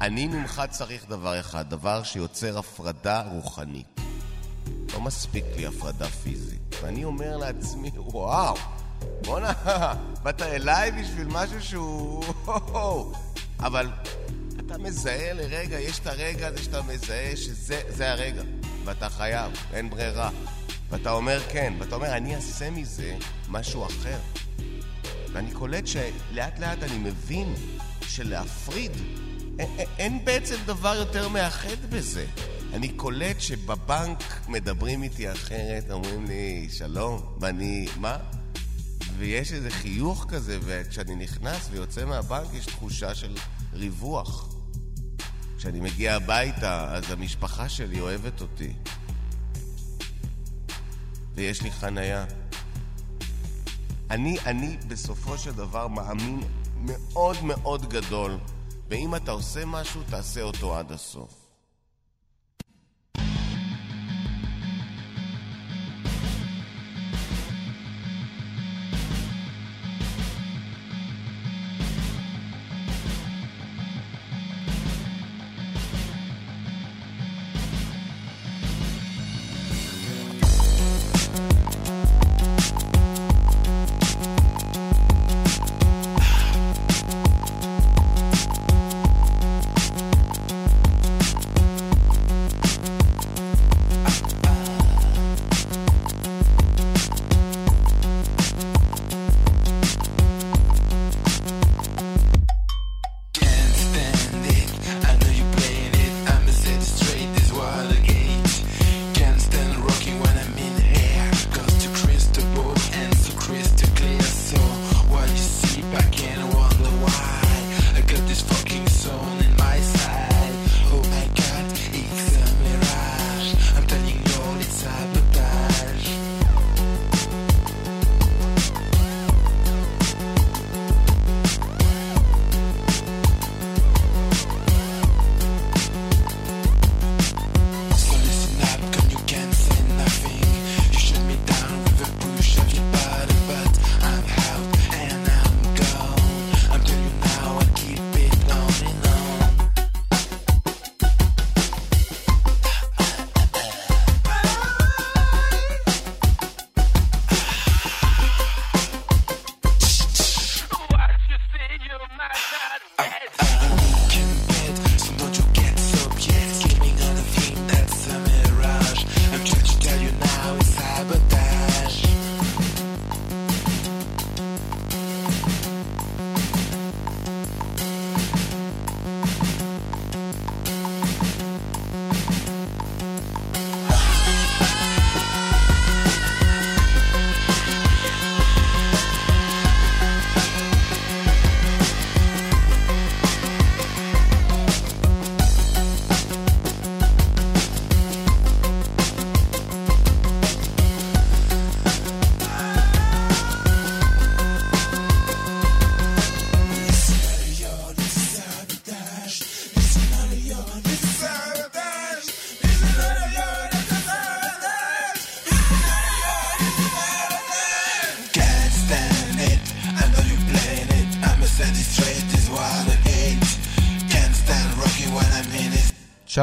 אני 0.00 0.26
ממך 0.26 0.62
צריך 0.70 1.08
דבר 1.08 1.40
אחד, 1.40 1.70
דבר 1.70 2.02
שיוצר 2.02 2.58
הפרדה 2.58 3.22
רוחנית. 3.32 4.00
לא 4.92 5.00
מספיק 5.00 5.44
לי 5.56 5.66
הפרדה 5.66 6.08
פיזית. 6.08 6.76
ואני 6.82 7.04
אומר 7.04 7.36
לעצמי, 7.36 7.90
וואו, 7.96 8.56
בואנה, 9.24 9.52
באת 10.22 10.42
אליי 10.42 10.92
בשביל 10.92 11.26
משהו 11.30 11.62
שהוא... 11.62 12.24
אבל 13.66 13.90
אתה 14.66 14.78
מזהה 14.78 15.32
לרגע, 15.32 15.80
יש 15.80 15.98
את 15.98 16.06
הרגע 16.06 16.46
הזה 16.46 16.62
שאתה 16.62 16.82
מזהה 16.82 17.36
שזה 17.36 18.12
הרגע, 18.12 18.42
ואתה 18.84 19.08
חייב, 19.08 19.52
אין 19.72 19.90
ברירה. 19.90 20.30
ואתה 20.90 21.10
אומר 21.10 21.40
כן, 21.48 21.74
ואתה 21.78 21.94
אומר, 21.94 22.16
אני 22.16 22.36
אעשה 22.36 22.70
מזה 22.70 23.16
משהו 23.48 23.86
אחר. 23.86 24.18
ואני 25.32 25.52
קולט 25.52 25.86
שלאט 25.86 26.58
לאט 26.58 26.82
אני 26.82 26.98
מבין 26.98 27.54
שלהפריד, 28.08 28.92
אין, 29.98 30.24
בעצם 30.24 30.56
דבר 30.66 30.94
יותר 30.94 31.28
מאחד 31.28 31.76
בזה. 31.90 32.26
אני 32.72 32.88
קולט 32.88 33.40
שבבנק 33.40 34.22
מדברים 34.48 35.02
איתי 35.02 35.32
אחרת, 35.32 35.90
אומרים 35.90 36.24
לי 36.24 36.68
שלום, 36.72 37.36
ואני, 37.40 37.86
מה? 37.96 38.16
ויש 39.22 39.52
איזה 39.52 39.70
חיוך 39.70 40.26
כזה, 40.28 40.58
וכשאני 40.64 41.14
נכנס 41.14 41.68
ויוצא 41.70 42.04
מהבנק 42.04 42.54
יש 42.54 42.66
תחושה 42.66 43.14
של 43.14 43.36
ריווח. 43.72 44.54
כשאני 45.58 45.80
מגיע 45.80 46.14
הביתה, 46.14 46.94
אז 46.94 47.10
המשפחה 47.10 47.68
שלי 47.68 48.00
אוהבת 48.00 48.40
אותי. 48.40 48.72
ויש 51.34 51.62
לי 51.62 51.70
חנייה. 51.72 52.24
אני, 54.10 54.38
אני 54.46 54.76
בסופו 54.88 55.38
של 55.38 55.52
דבר 55.52 55.88
מאמין 55.88 56.40
מאוד 56.76 57.36
מאוד 57.42 57.88
גדול, 57.88 58.38
ואם 58.88 59.14
אתה 59.14 59.30
עושה 59.30 59.64
משהו, 59.64 60.02
תעשה 60.10 60.42
אותו 60.42 60.78
עד 60.78 60.92
הסוף. 60.92 61.41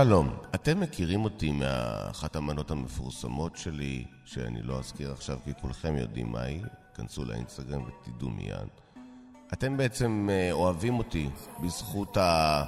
שלום, 0.03 0.29
אתם 0.55 0.79
מכירים 0.79 1.23
אותי 1.23 1.51
מאחת 1.51 2.35
המנות 2.35 2.71
המפורסמות 2.71 3.57
שלי, 3.57 4.05
שאני 4.25 4.61
לא 4.61 4.79
אזכיר 4.79 5.11
עכשיו 5.11 5.37
כי 5.45 5.51
כולכם 5.61 5.95
יודעים 5.97 6.31
מהי, 6.31 6.61
כנסו 6.95 7.25
לאינסטגרם 7.25 7.81
ותדעו 7.87 8.29
מיד. 8.29 8.67
אתם 9.53 9.77
בעצם 9.77 10.29
אה, 10.31 10.51
אוהבים 10.51 10.97
אותי 10.97 11.29
בזכות 11.63 12.17
ה... 12.17 12.63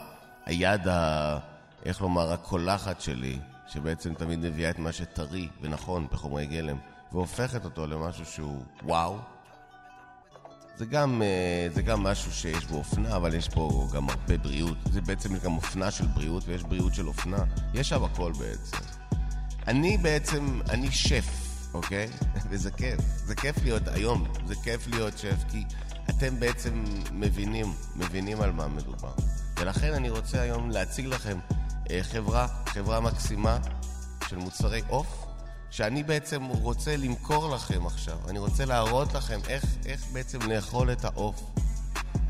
היד, 0.46 0.88
ה... 0.88 1.38
איך 1.86 2.02
לומר, 2.02 2.32
הקולחת 2.32 3.02
שלי, 3.02 3.40
שבעצם 3.68 4.14
תמיד 4.14 4.40
מביאה 4.40 4.70
את 4.70 4.80
מה 4.80 4.92
שטרי 4.92 5.48
ונכון 5.62 6.08
בחומרי 6.12 6.46
גלם, 6.46 6.78
והופכת 7.12 7.66
אותו 7.66 7.88
למשהו 7.88 8.26
שהוא 8.26 8.64
וואו, 8.84 9.18
זה 10.76 10.86
גם, 10.86 11.22
אה, 11.22 11.68
זה 11.74 11.82
גם 11.82 12.04
משהו 12.04 12.32
שיש 12.32 12.66
בו 12.66 12.78
אופנה, 12.78 13.16
אבל 13.16 13.34
יש 13.34 13.50
פה 13.50 13.88
גם 13.94 14.10
הרבה 14.10 14.38
בריאות. 14.38 14.78
זה 14.92 15.02
בעצם 15.02 15.38
גם 15.38 15.56
אופנה 15.56 15.92
של 15.92 16.08
בריאות 16.08 16.44
ויש 16.48 16.64
בריאות 16.64 16.94
של 16.94 17.08
אופנה. 17.08 17.44
יש 17.74 17.90
שם 17.90 18.04
הכל 18.04 18.32
בעצם. 18.40 18.78
אני 19.68 19.98
בעצם, 19.98 20.62
אני 20.70 20.92
שף, 20.92 21.26
אוקיי? 21.74 22.08
וזה 22.50 22.72
כיף. 22.72 23.00
זה 23.16 23.36
כיף 23.36 23.64
להיות 23.64 23.88
היום, 23.88 24.28
זה 24.46 24.56
כיף 24.64 24.88
להיות 24.88 25.18
שף, 25.18 25.44
כי 25.50 25.64
אתם 26.10 26.40
בעצם 26.40 26.84
מבינים, 27.12 27.74
מבינים 27.96 28.42
על 28.42 28.52
מה 28.52 28.68
מדובר. 28.68 29.14
ולכן 29.60 29.94
אני 29.94 30.10
רוצה 30.10 30.42
היום 30.42 30.70
להציג 30.70 31.06
לכם 31.06 31.40
אה, 31.92 32.00
חברה, 32.04 32.48
חברה 32.66 33.00
מקסימה 33.00 33.58
של 34.30 34.36
מוצרי 34.38 34.82
עוף. 34.88 35.31
שאני 35.72 36.04
בעצם 36.04 36.44
רוצה 36.46 36.98
למכור 36.98 37.56
לכם 37.56 37.86
עכשיו. 37.86 38.18
אני 38.30 38.40
רוצה 38.40 38.66
להראות 38.66 39.14
לכם 39.14 39.40
איך, 39.48 39.66
איך 39.86 40.06
בעצם 40.14 40.42
לאכול 40.42 40.92
את 40.92 41.06
העוף. 41.06 41.44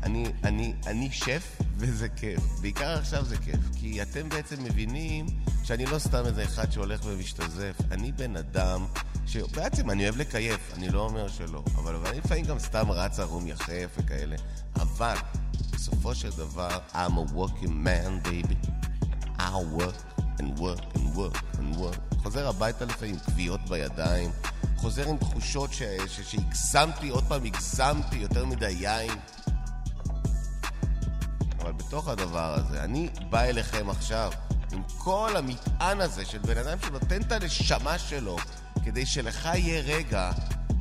אני, 0.02 0.32
אני, 0.44 0.74
אני 0.86 1.10
שף 1.10 1.56
וזה 1.76 2.08
כיף. 2.08 2.40
בעיקר 2.60 2.98
עכשיו 2.98 3.24
זה 3.24 3.36
כיף. 3.36 3.60
כי 3.74 4.02
אתם 4.02 4.28
בעצם 4.28 4.64
מבינים 4.64 5.26
שאני 5.64 5.86
לא 5.86 5.98
סתם 5.98 6.26
איזה 6.26 6.44
אחד 6.44 6.72
שהולך 6.72 7.00
ומשתזף. 7.04 7.76
אני 7.90 8.12
בן 8.12 8.36
אדם 8.36 8.86
שבעצם 9.26 9.90
אני 9.90 10.04
אוהב 10.04 10.16
לקייף, 10.16 10.72
אני 10.74 10.88
לא 10.88 11.00
אומר 11.00 11.28
שלא. 11.28 11.62
אבל, 11.74 11.96
אני 12.06 12.18
לפעמים 12.18 12.44
גם 12.44 12.58
סתם 12.58 12.90
רץ 12.90 13.18
ערום 13.18 13.46
יחף 13.46 13.98
וכאלה. 13.98 14.36
אבל 14.76 15.16
בסופו 15.72 16.14
של 16.14 16.30
דבר, 16.30 16.78
I'm 16.92 17.16
a 17.16 17.34
working 17.34 17.84
man, 17.84 18.28
baby. 18.28 18.56
I 19.38 19.78
work 19.78 20.11
and 20.38 20.58
work 20.58 20.96
and 20.96 21.16
work 21.16 21.58
and 21.58 21.76
work. 21.76 22.22
חוזר 22.22 22.48
הביתה 22.48 22.84
לפעמים 22.84 23.14
עם 23.14 23.20
כוויות 23.20 23.60
בידיים, 23.68 24.30
חוזר 24.76 25.08
עם 25.08 25.16
תחושות 25.16 25.70
שהגזמתי, 25.72 27.08
עוד 27.08 27.24
פעם 27.28 27.44
הגזמתי 27.44 28.16
יותר 28.16 28.44
מדי 28.44 28.70
יין. 28.70 29.18
אבל 31.60 31.72
בתוך 31.72 32.08
הדבר 32.08 32.54
הזה, 32.54 32.84
אני 32.84 33.08
בא 33.30 33.40
אליכם 33.42 33.90
עכשיו 33.90 34.32
עם 34.72 34.82
כל 34.98 35.36
המטען 35.36 36.00
הזה 36.00 36.24
של 36.24 36.38
בן 36.38 36.58
אדם 36.58 36.78
שנותן 36.86 37.20
את 37.22 37.32
הנשמה 37.32 37.98
שלו 37.98 38.36
כדי 38.84 39.06
שלך 39.06 39.44
יהיה 39.54 39.80
רגע 39.82 40.30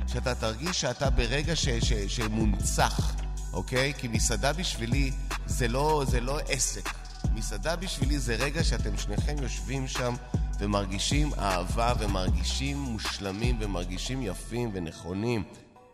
שאתה 0.07 0.35
תרגיש 0.35 0.81
שאתה 0.81 1.09
ברגע 1.09 1.55
ש, 1.55 1.69
ש, 1.69 1.93
שמונצח, 1.93 3.15
אוקיי? 3.53 3.93
כי 3.97 4.07
מסעדה 4.07 4.53
בשבילי 4.53 5.11
זה 5.45 5.67
לא, 5.67 6.03
זה 6.07 6.21
לא 6.21 6.39
עסק. 6.47 7.00
מסעדה 7.41 7.75
בשבילי 7.75 8.19
זה 8.19 8.35
רגע 8.35 8.63
שאתם 8.63 8.97
שניכם 8.97 9.35
יושבים 9.41 9.87
שם 9.87 10.15
ומרגישים 10.59 11.33
אהבה 11.33 11.93
ומרגישים 11.99 12.77
מושלמים 12.77 13.57
ומרגישים 13.59 14.21
יפים 14.21 14.69
ונכונים. 14.73 15.43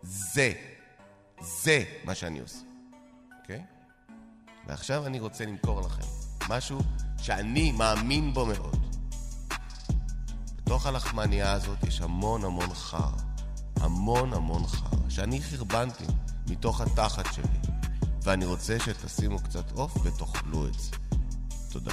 זה 0.02 0.52
זה 1.40 1.84
מה 2.04 2.14
שאני 2.14 2.40
עושה, 2.40 2.58
אוקיי? 3.40 3.62
ועכשיו 4.66 5.06
אני 5.06 5.20
רוצה 5.20 5.44
למכור 5.44 5.80
לכם 5.80 6.02
משהו 6.48 6.80
שאני 7.18 7.72
מאמין 7.72 8.34
בו 8.34 8.46
מאוד. 8.46 8.96
בתוך 10.56 10.86
הלחמניה 10.86 11.52
הזאת 11.52 11.84
יש 11.84 12.00
המון 12.00 12.44
המון 12.44 12.74
חר. 12.74 13.12
המון 13.80 14.32
המון 14.32 14.66
חר, 14.66 15.08
שאני 15.08 15.42
חרבנתי 15.42 16.04
מתוך 16.48 16.80
התחת 16.80 17.32
שלי, 17.32 17.58
ואני 18.22 18.44
רוצה 18.44 18.78
שתשימו 18.78 19.38
קצת 19.38 19.70
עוף 19.70 19.96
ותאכלו 20.04 20.66
את 20.66 20.74
זה. 20.74 20.90
תודה. 21.72 21.92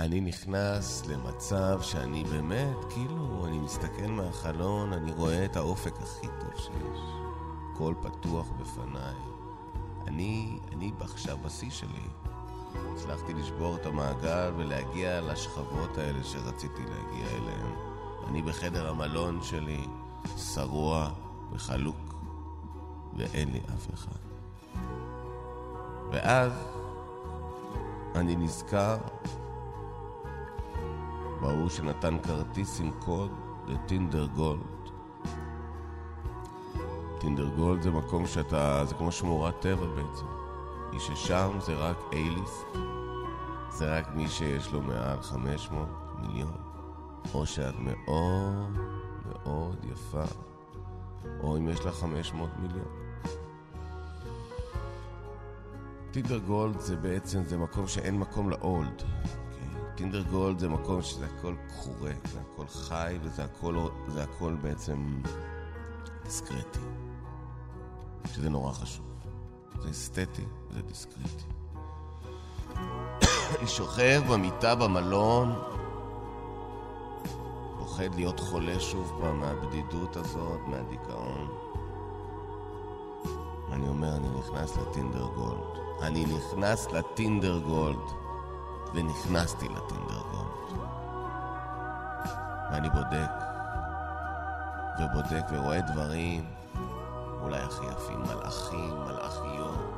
אני 0.00 0.20
נכנס 0.20 1.06
למצב 1.06 1.78
שאני 1.82 2.24
באמת, 2.24 2.76
כאילו, 2.90 3.46
אני 3.46 3.58
מסתכל 3.58 4.06
מהחלון, 4.06 4.92
אני 4.92 5.12
רואה 5.12 5.44
את 5.44 5.56
האופק 5.56 5.94
הכי 6.02 6.26
טוב 6.26 6.56
שיש. 6.56 7.00
הכל 7.72 7.94
פתוח 8.02 8.46
בפניי. 8.60 9.14
אני, 10.06 10.58
אני 10.72 10.92
עכשיו 11.00 11.38
בשיא 11.44 11.70
שלי. 11.70 12.08
הצלחתי 12.92 13.34
לשבור 13.34 13.76
את 13.76 13.86
המעגל 13.86 14.52
ולהגיע 14.56 15.20
לשכבות 15.20 15.98
האלה 15.98 16.24
שרציתי 16.24 16.82
להגיע 16.82 17.26
אליהן. 17.26 17.74
אני 18.28 18.42
בחדר 18.42 18.88
המלון 18.88 19.42
שלי, 19.42 19.86
שרוע 20.36 21.10
וחלוק, 21.52 22.14
ואין 23.16 23.52
לי 23.52 23.60
אף 23.60 23.94
אחד. 23.94 24.31
ואז 26.12 26.52
אני 28.14 28.36
נזכר 28.36 28.96
בהוא 31.40 31.68
שנתן 31.68 32.18
כרטיס 32.22 32.80
עם 32.80 32.90
קוד 32.98 33.30
לטינדר 33.66 34.26
גולד. 34.26 34.60
טינדר 37.20 37.48
גולד 37.56 37.82
זה 37.82 37.90
מקום 37.90 38.26
שאתה, 38.26 38.84
זה 38.84 38.94
כמו 38.94 39.12
שמורת 39.12 39.60
טבע 39.60 39.86
בעצם. 39.86 40.26
מי 40.92 41.00
ששם 41.00 41.58
זה 41.60 41.74
רק 41.74 41.96
אייליסט, 42.12 42.66
זה 43.70 43.98
רק 43.98 44.14
מי 44.14 44.28
שיש 44.28 44.72
לו 44.72 44.82
מעל 44.82 45.22
500 45.22 45.88
מיליון. 46.20 46.56
או 47.34 47.46
שאת 47.46 47.74
מאוד 47.78 48.78
מאוד 49.26 49.84
יפה, 49.84 50.24
או 51.40 51.56
אם 51.56 51.68
יש 51.68 51.80
לך 51.80 51.94
500 51.94 52.50
מיליון. 52.58 53.01
טינדר 56.12 56.38
גולד 56.38 56.80
זה 56.80 56.96
בעצם, 56.96 57.44
זה 57.44 57.58
מקום 57.58 57.88
שאין 57.88 58.18
מקום 58.18 58.50
לאולד. 58.50 59.02
טינדר 59.94 60.22
גולד 60.22 60.58
זה 60.58 60.68
מקום 60.68 61.02
שזה 61.02 61.26
הכל 61.26 61.54
קורה, 61.82 62.12
זה 62.32 62.38
הכל 62.40 62.66
חי 62.66 63.18
וזה 63.22 63.44
הכל, 63.44 63.76
זה 64.08 64.22
הכל 64.22 64.54
בעצם 64.62 65.20
דיסקרטי. 66.24 66.78
שזה 68.26 68.50
נורא 68.50 68.72
חשוב. 68.72 69.06
זה 69.82 69.90
אסתטי 69.90 70.44
וזה 70.70 70.82
דיסקרטי. 70.82 71.44
אני 73.58 73.66
שוכב 73.66 74.22
במיטה 74.30 74.74
במלון, 74.74 75.54
פוחד 77.78 78.14
להיות 78.14 78.40
חולה 78.40 78.80
שוב 78.80 79.18
פעם 79.20 79.40
מהבדידות 79.40 80.16
הזאת, 80.16 80.60
מהדיכאון. 80.66 81.48
אני 83.72 83.88
אומר, 83.88 84.16
אני 84.16 84.28
נכנס 84.38 84.76
לטינדר 84.76 85.26
גולד. 85.34 85.81
אני 86.02 86.24
נכנס 86.24 86.86
לטינדר 86.92 87.58
גולד. 87.58 88.22
ונכנסתי 88.94 89.68
לטינדר 89.68 90.20
גולד. 90.30 90.82
ואני 92.72 92.90
בודק, 92.90 93.30
ובודק 95.00 95.44
ורואה 95.52 95.80
דברים, 95.80 96.44
אולי 97.42 97.60
הכי 97.60 97.86
יפים, 97.86 98.22
מלאכים, 98.22 98.94
מלאכיות, 98.98 99.92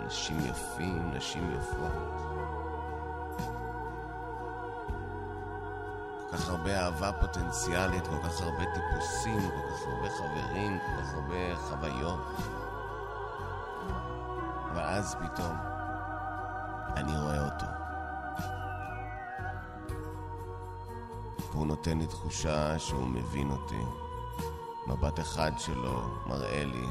אנשים 0.00 0.38
יפים, 0.40 1.10
נשים 1.14 1.50
יפות. 1.58 1.92
כל 6.30 6.36
כך 6.36 6.48
הרבה 6.48 6.84
אהבה 6.84 7.12
פוטנציאלית, 7.12 8.06
כל 8.06 8.28
כך 8.28 8.40
הרבה 8.40 8.64
טיפוסים, 8.74 9.50
כל 9.50 9.74
כך 9.74 9.82
הרבה 9.86 10.10
חברים, 10.10 10.78
כל 10.78 11.02
כך 11.02 11.14
הרבה 11.14 11.56
חוויות. 11.56 12.20
אבל 14.96 15.04
אז 15.04 15.14
פתאום 15.14 15.56
אני 16.96 17.18
רואה 17.18 17.44
אותו. 17.44 17.66
והוא 21.52 21.66
נותן 21.66 21.98
לי 21.98 22.06
תחושה 22.06 22.78
שהוא 22.78 23.06
מבין 23.06 23.50
אותי. 23.50 23.82
מבט 24.86 25.20
אחד 25.20 25.52
שלו 25.58 26.00
מראה 26.26 26.64
לי 26.64 26.86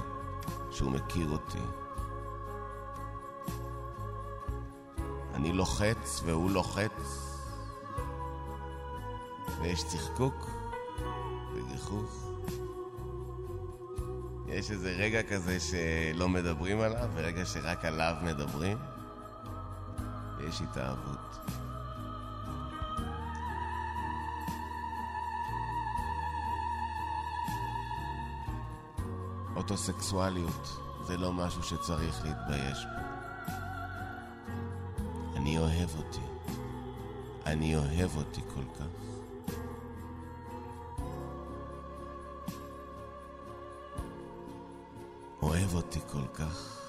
שהוא 0.72 0.92
מכיר 0.92 1.30
אותי. 1.30 1.62
אני 5.34 5.54
לוחץ 5.54 6.22
והוא 6.26 6.52
לוחץ, 6.52 7.30
ויש 9.62 9.84
צחקוק 9.84 10.50
וגיחוך. 11.54 12.35
יש 14.56 14.72
איזה 14.72 14.92
רגע 14.92 15.24
כזה 15.24 15.58
שלא 15.60 16.30
מדברים 16.30 16.82
עליו, 16.82 17.10
ורגע 17.14 17.46
שרק 17.46 17.86
עליו 17.86 18.16
מדברים, 18.22 18.78
ויש 20.38 20.62
התאהבות. 20.62 21.20
אוטוסקסואליות 29.56 30.78
זה 31.08 31.18
לא 31.18 31.34
משהו 31.34 31.64
שצריך 31.64 32.26
להתבייש 32.26 32.86
בו. 32.86 33.06
אני 35.36 35.58
אוהב 35.58 35.90
אותי. 35.98 36.26
אני 37.46 37.76
אוהב 37.76 38.18
אותי 38.18 38.42
כל 38.54 38.80
כך. 38.80 39.15
אותי 45.86 46.00
כל 46.12 46.28
כך. 46.34 46.85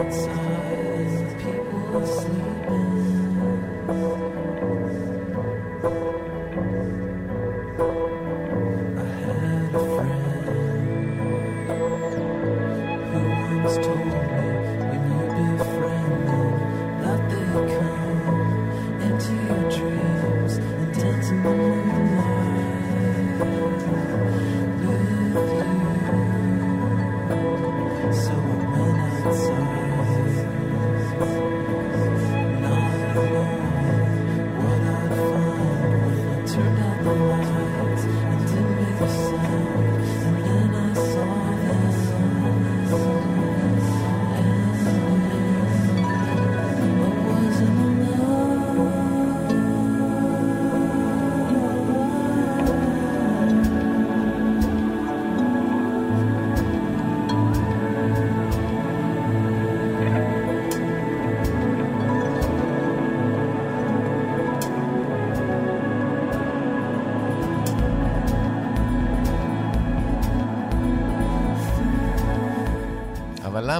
Outside 0.00 0.49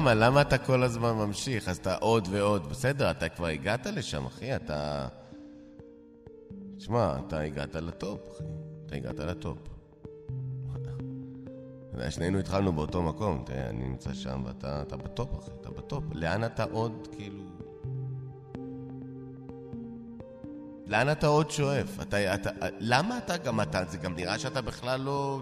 למה? 0.01 0.15
למה 0.15 0.41
אתה 0.41 0.59
כל 0.59 0.83
הזמן 0.83 1.13
ממשיך? 1.13 1.69
אז 1.69 1.77
אתה 1.77 1.95
עוד 1.95 2.29
ועוד. 2.31 2.71
בסדר, 2.71 3.11
אתה 3.11 3.29
כבר 3.29 3.47
הגעת 3.47 3.87
לשם, 3.87 4.27
אחי, 4.27 4.57
אתה... 4.57 5.09
תשמע, 6.77 7.17
אתה 7.27 7.41
הגעת 7.41 7.75
ל 7.75 7.84
top, 7.84 8.21
אחי. 8.31 8.45
אתה 8.87 8.97
הגעת 8.97 9.19
ל 9.19 9.27
top. 9.27 9.59
שנינו 12.11 12.39
התחלנו 12.39 12.73
באותו 12.73 13.03
מקום, 13.03 13.43
תראה, 13.47 13.69
אני 13.69 13.89
נמצא 13.89 14.15
שם 14.15 14.43
ואתה 14.47 14.83
אתה 14.83 14.97
ב 14.97 15.05
top, 15.05 15.39
אחי, 15.39 15.51
אתה 15.61 15.71
ב 15.71 15.78
top. 15.78 16.05
לאן 16.13 16.45
אתה 16.45 16.65
עוד, 16.65 17.09
כאילו... 17.13 17.45
לאן 20.87 21.13
אתה 21.13 21.27
עוד 21.27 21.51
שואף? 21.51 22.03
אתה, 22.03 22.35
אתה, 22.35 22.51
למה 22.79 23.19
אתה 23.19 23.37
גם 23.37 23.61
אתה, 23.61 23.85
זה 23.85 23.99
גם 23.99 24.15
נראה 24.15 24.39
שאתה 24.39 24.61
בכלל 24.61 25.01
לא... 25.01 25.41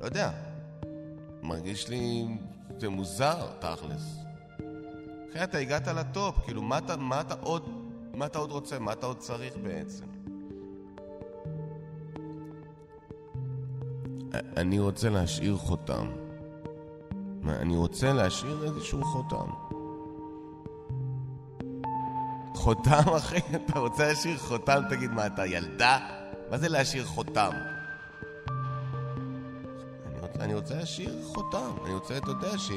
לא 0.00 0.04
יודע. 0.04 0.30
מרגיש 1.42 1.88
לי... 1.88 2.26
זה 2.82 2.88
מוזר, 2.88 3.46
תכלס. 3.58 4.16
אחי, 5.30 5.44
אתה 5.44 5.58
הגעת 5.58 5.88
לטופ, 5.88 6.44
כאילו, 6.44 6.62
מה 6.62 6.78
אתה, 6.78 6.96
מה 6.96 7.20
אתה 7.20 7.34
עוד... 7.40 7.68
מה 8.14 8.26
אתה 8.26 8.38
עוד 8.38 8.50
רוצה? 8.50 8.78
מה 8.78 8.92
אתה 8.92 9.06
עוד 9.06 9.18
צריך 9.18 9.56
בעצם? 9.62 10.04
אני 14.56 14.78
רוצה 14.78 15.08
להשאיר 15.08 15.56
חותם. 15.56 16.10
מה, 17.42 17.56
אני 17.56 17.76
רוצה 17.76 18.12
להשאיר 18.12 18.64
איזשהו 18.64 19.04
חותם. 19.04 19.50
חותם, 22.54 23.02
אחי? 23.16 23.38
אתה 23.56 23.78
רוצה 23.78 24.08
להשאיר 24.08 24.38
חותם? 24.38 24.82
תגיד, 24.90 25.10
מה, 25.10 25.26
אתה 25.26 25.46
ילדה? 25.46 25.98
מה 26.50 26.58
זה 26.58 26.68
להשאיר 26.68 27.04
חותם? 27.04 27.50
אני 30.42 30.54
רוצה, 30.54 30.74
להשאיר 30.74 31.18
חותם. 31.24 31.70
אני 31.84 31.94
רוצה, 31.94 32.16
אתה 32.16 32.30
יודע, 32.30 32.58
ש... 32.58 32.70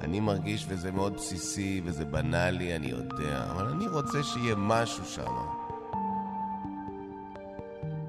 אני 0.00 0.20
מרגיש, 0.20 0.66
וזה 0.68 0.92
מאוד 0.92 1.14
בסיסי, 1.14 1.80
וזה 1.84 2.04
בנאלי, 2.04 2.76
אני 2.76 2.86
יודע, 2.86 3.46
אבל 3.50 3.66
אני 3.66 3.86
רוצה 3.86 4.22
שיהיה 4.22 4.54
משהו 4.58 5.04
שם. 5.04 5.32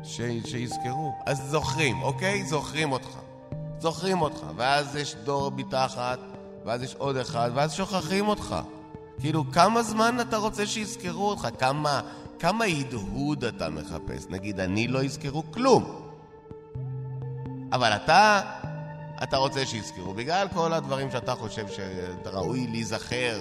ש... 0.04 0.22
שיזכרו. 0.46 1.14
אז 1.26 1.50
זוכרים, 1.50 2.02
אוקיי? 2.02 2.46
זוכרים 2.46 2.92
אותך. 2.92 3.18
זוכרים 3.80 4.22
אותך. 4.22 4.46
ואז 4.56 4.96
יש 4.96 5.16
דור 5.16 5.52
מתחת, 5.52 6.20
ואז 6.66 6.84
יש 6.84 6.96
עוד 6.96 7.18
אחד, 7.18 7.52
ואז 7.54 7.74
שוכחים 7.74 8.28
אותך. 8.28 8.56
כאילו, 9.20 9.44
כמה 9.52 9.84
זמן 9.84 10.18
אתה 10.22 10.38
רוצה 10.38 10.66
שיזכרו 10.66 11.30
אותך? 11.30 11.48
כמה, 11.60 12.02
כמה 12.40 12.66
הדהוד 12.66 13.44
אתה 13.44 13.70
מחפש? 13.70 14.26
נגיד, 14.30 14.60
אני 14.60 14.88
לא 14.88 15.04
יזכרו 15.04 15.44
כלום. 15.52 16.07
אבל 17.72 17.92
אתה, 17.96 18.42
אתה 19.24 19.38
רוצה 19.38 19.66
שיזכרו, 19.66 20.14
בגלל 20.14 20.48
כל 20.54 20.74
הדברים 20.74 21.12
שאתה 21.12 21.36
חושב 21.36 21.68
שאתה 21.68 22.30
ראוי 22.30 22.68
להיזכר 22.68 23.40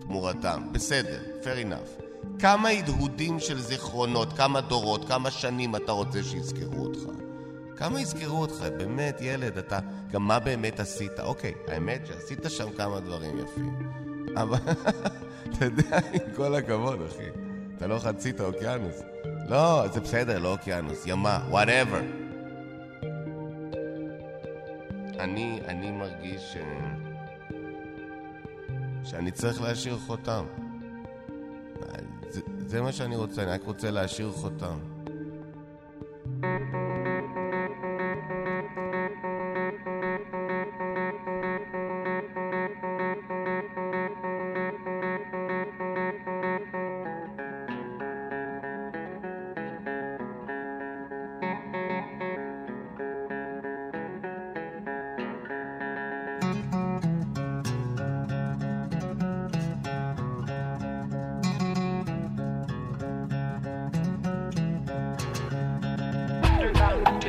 תמורתם. 0.00 0.62
בסדר, 0.72 1.20
fair 1.42 1.66
enough. 1.66 2.02
כמה 2.38 2.68
הדהודים 2.68 3.40
של 3.40 3.60
זיכרונות, 3.60 4.32
כמה 4.32 4.60
דורות, 4.60 5.08
כמה 5.08 5.30
שנים 5.30 5.76
אתה 5.76 5.92
רוצה 5.92 6.22
שיזכרו 6.22 6.84
אותך? 6.84 7.00
כמה 7.76 8.00
יזכרו 8.00 8.40
אותך? 8.40 8.64
באמת, 8.78 9.18
ילד, 9.20 9.58
אתה... 9.58 9.78
גם 10.10 10.28
מה 10.28 10.38
באמת 10.38 10.80
עשית? 10.80 11.20
אוקיי, 11.20 11.54
האמת 11.68 12.06
שעשית 12.06 12.38
שם 12.48 12.70
כמה 12.76 13.00
דברים 13.00 13.38
יפים. 13.38 13.92
אבל 14.36 14.58
אתה 15.50 15.64
יודע, 15.64 15.98
עם 16.12 16.34
כל 16.36 16.54
הכבוד, 16.54 16.98
אחי, 17.02 17.28
אתה 17.76 17.86
לא 17.86 17.98
חצית 17.98 18.40
אוקיינוס. 18.40 19.11
לא, 19.48 19.88
זה 19.92 20.00
בסדר, 20.00 20.38
לא 20.38 20.52
אוקיינוס, 20.52 21.06
ימה, 21.06 21.40
whatever. 21.48 22.00
אני, 25.18 25.60
אני 25.68 25.90
מרגיש 25.90 26.52
ש... 26.52 26.56
שאני 29.04 29.30
צריך 29.30 29.62
להשאיר 29.62 29.98
חותם. 30.06 30.44
זה, 32.28 32.40
זה 32.58 32.82
מה 32.82 32.92
שאני 32.92 33.16
רוצה, 33.16 33.42
אני 33.42 33.50
רק 33.50 33.64
רוצה 33.64 33.90
להשאיר 33.90 34.30
חותם. 34.32 34.78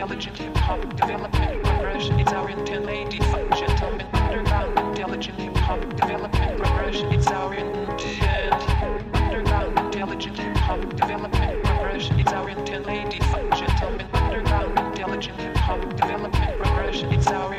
Development 0.08 1.64
progression. 1.64 2.20
It's 2.20 2.32
our. 2.34 2.50
Underground 2.50 3.10
development 5.98 6.58
progression. 6.58 7.14
It's 7.14 7.28
our. 7.28 7.56
Underground 9.14 9.86
development 9.96 11.62
progression. 11.78 12.10
It's 12.20 12.32
our. 12.32 12.66
Underground 14.14 14.96
development 15.96 16.58
progression. 16.58 17.14
It's 17.14 17.28
our. 17.28 17.54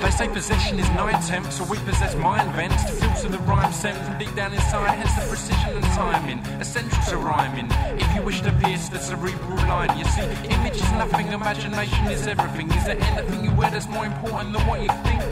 They 0.00 0.10
say 0.10 0.28
possession 0.28 0.78
is 0.78 0.88
nine 0.90 1.14
attempt, 1.14 1.52
so 1.52 1.64
we 1.64 1.78
possess 1.78 2.14
mind 2.16 2.50
vents 2.52 2.84
to 2.84 2.92
filter 2.92 3.28
the 3.28 3.38
rhyme 3.44 3.72
sent 3.72 3.96
from 3.98 4.18
deep 4.18 4.34
down 4.34 4.52
inside. 4.52 4.94
Hence 4.96 5.14
the 5.14 5.28
precision 5.28 5.76
and 5.76 5.84
timing, 5.84 6.38
essential 6.60 7.02
to 7.10 7.16
rhyming. 7.18 7.68
If 7.98 8.09
you 8.20 8.26
wish 8.26 8.40
to 8.42 8.52
pierce 8.52 8.88
the 8.90 8.98
cerebral 8.98 9.56
line, 9.66 9.96
you 9.98 10.04
see, 10.04 10.22
image 10.50 10.74
is 10.74 10.92
nothing, 10.92 11.28
imagination 11.28 12.06
is 12.08 12.26
everything. 12.26 12.70
Is 12.72 12.84
there 12.84 13.00
anything 13.00 13.44
you 13.44 13.52
wear 13.54 13.70
that's 13.70 13.88
more 13.88 14.04
important 14.04 14.52
than 14.52 14.66
what 14.66 14.82
you 14.82 14.88
think? 15.04 15.22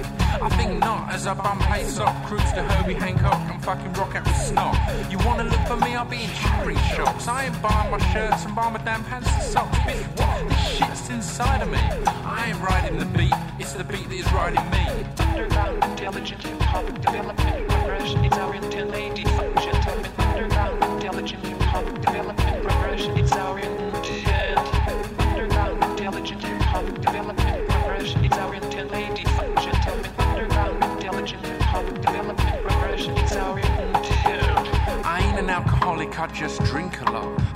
I 0.41 0.49
think 0.57 0.79
not, 0.79 1.13
as 1.13 1.27
I 1.27 1.35
bum 1.35 1.59
pace 1.59 1.99
up, 1.99 2.15
cruise 2.27 2.51
to 2.53 2.63
Herbie 2.63 2.95
Hancock 2.95 3.41
and 3.53 3.63
fucking 3.63 3.93
rock 3.93 4.15
out 4.15 4.25
with 4.25 4.37
snot. 4.37 4.75
You 5.11 5.19
wanna 5.19 5.45
look 5.45 5.61
for 5.67 5.77
me? 5.77 5.97
I'll 5.97 6.07
be 6.07 6.23
in 6.25 6.31
jewelry 6.41 6.77
shops. 6.95 7.29
I 7.29 7.47
ain't 7.47 7.63
buying 7.63 7.91
my 7.91 7.99
shirts 8.13 8.45
and 8.47 8.55
buying 8.55 8.73
my 8.73 8.83
damn 8.83 9.05
pants 9.05 9.29
and 9.35 9.43
socks. 9.43 9.79
Bitch, 9.79 10.07
what? 10.19 10.49
This 10.49 10.69
shit's 10.79 11.11
inside 11.11 11.63
of 11.63 11.69
me. 11.71 11.79
I 12.25 12.51
ain't 12.51 12.61
riding 12.61 12.99
the 12.99 13.07
beat, 13.07 13.35
it's 13.59 13.75
the 13.75 13.85
beat 13.85 14.09
that 14.09 14.15
is 14.15 14.33
riding 14.33 14.65
me. 14.71 15.58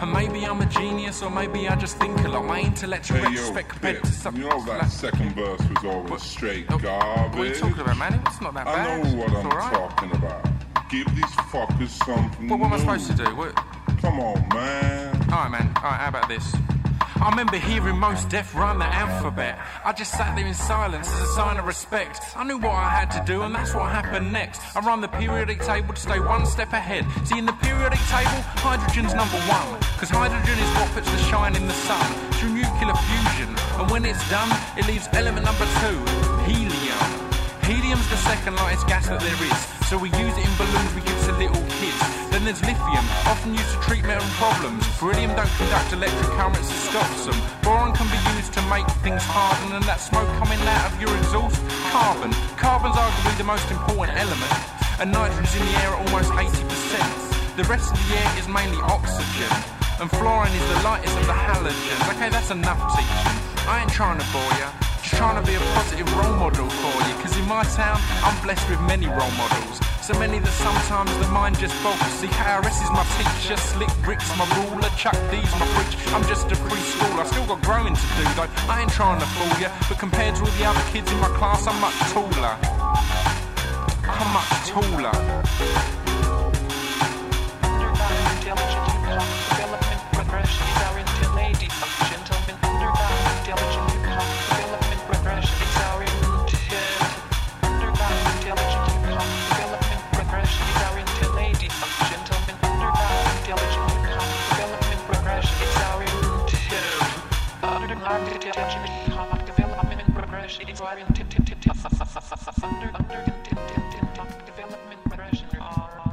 And 0.03 0.13
maybe 0.13 0.45
I'm 0.45 0.61
a 0.61 0.67
genius, 0.67 1.23
or 1.23 1.31
maybe 1.31 1.69
I 1.69 1.77
just 1.77 1.97
think 1.97 2.19
a 2.25 2.29
lot. 2.29 2.45
My 2.45 2.59
intellect 2.59 3.07
Hey, 3.07 3.19
yo, 3.23 3.29
retrospect 3.29 3.69
compared 3.69 4.03
to 4.03 4.11
something 4.13 4.43
you 4.43 4.49
know 4.49 4.65
that 4.65 4.79
like- 4.83 4.91
second 4.91 5.35
verse 5.37 5.61
was 5.61 5.85
always 5.85 6.23
straight 6.23 6.67
Oh, 6.71 6.79
garbage. 6.79 7.39
What 7.39 7.47
are 7.47 7.49
you 7.51 7.55
talking 7.55 7.81
about, 7.81 7.97
man? 7.99 8.23
It's 8.27 8.41
not 8.41 8.55
that 8.55 8.67
I 8.67 8.75
bad. 8.75 8.91
I 8.91 9.03
know 9.03 9.17
what 9.17 9.29
It's 9.29 9.37
I'm 9.39 9.47
alright. 9.47 9.73
talking 9.73 10.11
about. 10.17 10.49
Give 10.91 11.07
these 11.15 11.25
fuckers 11.53 11.91
something 12.05 12.49
What, 12.49 12.59
what 12.59 12.67
am 12.67 12.73
I 12.73 12.79
supposed 12.79 13.07
to 13.13 13.25
do? 13.25 13.37
What? 13.37 13.55
Come 14.01 14.19
on, 14.19 14.45
man. 14.53 15.15
Alright, 15.31 15.51
man. 15.53 15.73
Alright, 15.77 16.01
how 16.01 16.09
about 16.09 16.29
this? 16.29 16.53
I 17.21 17.31
remember 17.31 17.57
hearing 17.57 17.97
most 17.99 18.29
deaf 18.29 18.53
rhyme 18.57 18.81
the 18.81 18.85
alphabet. 18.87 19.57
I 19.85 19.93
just 19.93 20.11
sat 20.11 20.35
there 20.35 20.45
in 20.45 20.55
silence 20.55 21.09
as 21.09 21.21
a 21.23 21.27
sign 21.35 21.57
of 21.57 21.67
respect. 21.69 22.21
I 22.35 22.43
knew 22.43 22.59
what 22.59 22.73
I 22.75 22.89
had 22.89 23.13
to 23.13 23.23
do, 23.25 23.43
and 23.43 23.55
that's 23.55 23.73
what 23.73 23.93
happened 23.93 24.33
next. 24.33 24.61
I 24.75 24.81
run 24.81 25.01
the 25.01 25.07
periodic 25.07 25.61
table 25.63 25.95
to 25.95 26.01
stay 26.01 26.19
one 26.19 26.45
step 26.47 26.73
ahead. 26.73 27.07
See, 27.25 27.39
in 27.39 27.47
the 27.47 27.53
periodic 27.53 28.01
table, 28.11 28.43
hydrogen's 28.59 29.15
number 29.15 29.39
one. 29.47 29.79
Because 30.03 30.19
hydrogen 30.19 30.59
is 30.59 30.67
what 30.83 30.91
puts 30.99 31.07
the 31.15 31.23
shine 31.31 31.55
in 31.55 31.71
the 31.71 31.79
sun 31.87 32.03
through 32.35 32.51
nuclear 32.59 32.91
fusion. 33.07 33.55
And 33.79 33.87
when 33.87 34.03
it's 34.03 34.19
done, 34.27 34.51
it 34.75 34.83
leaves 34.91 35.07
element 35.15 35.47
number 35.47 35.63
two, 35.79 35.95
helium. 36.43 37.07
Helium's 37.63 38.03
the 38.11 38.19
second 38.19 38.59
lightest 38.59 38.91
gas 38.91 39.07
that 39.07 39.23
there 39.23 39.39
is, 39.47 39.55
so 39.87 39.95
we 39.95 40.11
use 40.19 40.35
it 40.35 40.43
in 40.43 40.55
balloons 40.59 40.91
we 40.99 41.07
give 41.07 41.15
to 41.31 41.33
little 41.39 41.63
kids. 41.79 42.03
Then 42.35 42.43
there's 42.43 42.59
lithium, 42.67 43.07
often 43.31 43.55
used 43.55 43.71
to 43.71 43.79
treat 43.87 44.03
metal 44.03 44.27
problems. 44.43 44.83
Beryllium 44.99 45.39
don't 45.39 45.55
conduct 45.55 45.95
electric 45.95 46.35
currents, 46.35 46.67
it 46.67 46.83
stops 46.91 47.31
them. 47.31 47.39
Boron 47.63 47.95
can 47.95 48.11
be 48.11 48.19
used 48.35 48.51
to 48.59 48.63
make 48.67 48.91
things 49.07 49.23
harden, 49.23 49.71
and 49.71 49.87
that 49.87 50.03
smoke 50.03 50.27
coming 50.43 50.59
out 50.67 50.91
of 50.91 50.99
your 50.99 51.15
exhaust, 51.15 51.63
carbon. 51.95 52.35
Carbon's 52.59 52.99
arguably 52.99 53.39
the 53.39 53.47
most 53.47 53.71
important 53.71 54.19
element, 54.19 54.51
and 54.99 55.15
nitrogen's 55.15 55.55
in 55.55 55.63
the 55.63 55.75
air 55.87 55.95
at 55.95 56.03
almost 56.11 56.35
80%. 56.35 57.55
The 57.55 57.63
rest 57.71 57.95
of 57.95 58.03
the 58.03 58.19
air 58.19 58.31
is 58.43 58.51
mainly 58.51 58.83
oxygen, 58.83 59.82
and 60.01 60.11
fluorine 60.11 60.53
is 60.53 60.69
the 60.69 60.83
lightest 60.83 61.17
of 61.19 61.27
the 61.27 61.33
halogens. 61.33 62.03
Okay, 62.15 62.29
that's 62.31 62.51
enough 62.51 62.81
teaching. 62.95 63.37
I 63.69 63.83
ain't 63.83 63.93
trying 63.93 64.19
to 64.19 64.27
bore 64.33 64.53
ya. 64.59 64.71
Just 65.03 65.17
trying 65.17 65.37
to 65.41 65.45
be 65.47 65.55
a 65.55 65.65
positive 65.75 66.09
role 66.17 66.37
model 66.37 66.69
for 66.69 66.95
you. 67.09 67.15
Cause 67.23 67.37
in 67.37 67.47
my 67.47 67.65
town, 67.75 67.99
I'm 68.23 68.37
blessed 68.43 68.69
with 68.71 68.81
many 68.83 69.07
role 69.07 69.35
models. 69.37 69.81
So 70.03 70.19
many 70.19 70.39
that 70.41 70.55
sometimes 70.59 71.15
the 71.19 71.29
mind 71.29 71.59
just 71.59 71.75
boggles. 71.83 72.11
See, 72.19 72.27
KRS 72.27 72.83
is 72.83 72.91
my 72.91 73.07
teacher, 73.19 73.57
Slick 73.57 73.91
Rick's 74.07 74.27
my 74.37 74.47
ruler, 74.59 74.91
Chuck 74.99 75.15
D's 75.31 75.53
my 75.59 75.67
preach. 75.79 75.95
I'm 76.11 76.27
just 76.27 76.51
a 76.51 76.57
preschool, 76.67 77.15
I 77.19 77.25
still 77.27 77.47
got 77.47 77.63
growing 77.63 77.95
to 77.95 78.07
do 78.19 78.25
though. 78.35 78.51
I 78.67 78.83
ain't 78.83 78.91
trying 78.91 79.21
to 79.21 79.27
fool 79.27 79.55
ya, 79.63 79.71
but 79.89 79.99
compared 79.99 80.35
to 80.37 80.43
all 80.43 80.55
the 80.59 80.65
other 80.65 80.83
kids 80.91 81.11
in 81.11 81.19
my 81.21 81.31
class, 81.39 81.67
I'm 81.67 81.79
much 81.81 81.95
taller. 82.11 82.59
I'm 84.11 84.29
much 84.35 84.51
taller. 84.75 86.02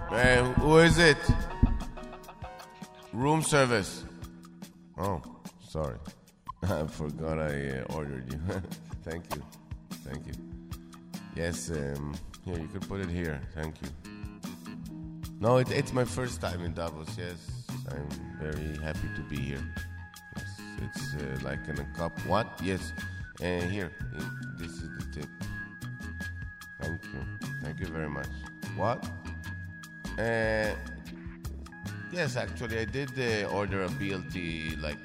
Hey, 0.10 0.54
who 0.58 0.78
is 0.78 0.98
it? 1.00 1.18
Room 3.12 3.42
service. 3.42 4.06
Oh, 4.98 5.22
sorry. 5.68 5.98
I 6.64 6.88
forgot 6.88 7.40
I 7.40 7.80
uh, 7.80 7.94
ordered 7.94 8.32
you. 8.32 8.40
Thank 9.04 9.36
you. 9.36 9.44
Thank 10.06 10.28
you. 10.28 10.34
Yes, 11.36 11.70
um, 11.72 12.16
you 12.46 12.68
can 12.68 12.80
put 12.82 13.02
it 13.02 13.10
here. 13.10 13.42
Thank 13.54 13.76
you. 13.82 13.90
No, 15.42 15.58
it, 15.58 15.72
it's 15.72 15.94
my 15.94 16.06
first 16.06 16.40
time 16.40 16.64
in 16.64 16.74
Davos, 16.74 17.18
yes. 17.18 17.66
I'm 17.92 18.10
very 18.40 18.78
happy 18.78 19.10
to 19.16 19.22
be 19.30 19.38
here. 19.38 19.76
It's 20.82 21.14
uh, 21.16 21.40
like 21.44 21.68
in 21.68 21.80
a 21.80 21.86
cup. 21.98 22.18
What? 22.26 22.48
Yes. 22.64 22.94
And 23.42 23.72
here, 23.72 23.92
this 24.58 24.72
is 24.72 24.90
the 24.98 25.06
tip. 25.14 25.30
Thank 26.82 27.04
you. 27.04 27.50
Thank 27.62 27.80
you 27.80 27.88
very 27.88 28.10
much. 28.10 28.28
What? 28.76 29.06
Uh, 30.18 30.74
yes, 32.12 32.36
actually, 32.36 32.80
I 32.80 32.86
did 32.86 33.12
uh, 33.18 33.48
order 33.48 33.84
a 33.84 33.90
BLT 33.90 34.82
like 34.82 35.00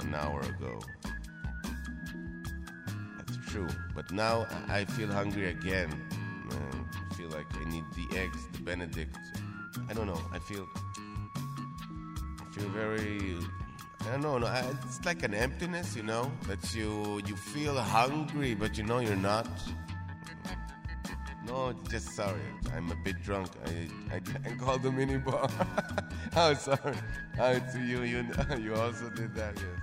an 0.00 0.14
hour 0.14 0.40
ago. 0.40 0.78
That's 3.18 3.38
true. 3.50 3.68
But 3.94 4.12
now 4.12 4.46
I 4.68 4.84
feel 4.84 5.10
hungry 5.10 5.50
again. 5.50 5.90
I 6.50 7.14
feel 7.14 7.30
like 7.30 7.46
I 7.54 7.64
need 7.68 7.84
the 7.96 8.18
eggs, 8.18 8.38
the 8.52 8.62
Benedict. 8.62 9.16
I 9.88 9.92
don't 9.92 10.06
know. 10.06 10.20
I 10.32 10.38
feel. 10.38 10.66
I 12.40 12.54
feel 12.54 12.68
very. 12.68 13.38
I 14.02 14.12
don't 14.12 14.22
know. 14.22 14.38
no, 14.38 14.46
It's 14.86 15.04
like 15.04 15.22
an 15.22 15.34
emptiness, 15.34 15.94
you 15.96 16.02
know, 16.02 16.30
that 16.48 16.74
you 16.74 17.20
you 17.26 17.36
feel 17.36 17.74
hungry, 17.78 18.54
but 18.54 18.76
you 18.78 18.84
know 18.84 18.98
you're 19.00 19.16
not. 19.16 19.46
No, 21.46 21.72
just 21.88 22.10
sorry. 22.14 22.40
I'm 22.74 22.90
a 22.92 22.96
bit 23.04 23.22
drunk. 23.22 23.48
I 23.66 23.88
I 24.14 24.18
drank 24.20 24.66
all 24.66 24.78
the 24.78 24.90
mini 24.92 25.18
bar. 25.18 25.48
oh, 26.36 26.54
sorry. 26.54 26.94
Oh, 27.38 27.58
to 27.72 27.78
you, 27.80 28.02
you 28.02 28.26
you 28.64 28.74
also 28.74 29.10
did 29.10 29.34
that. 29.34 29.54
Yes. 29.56 29.80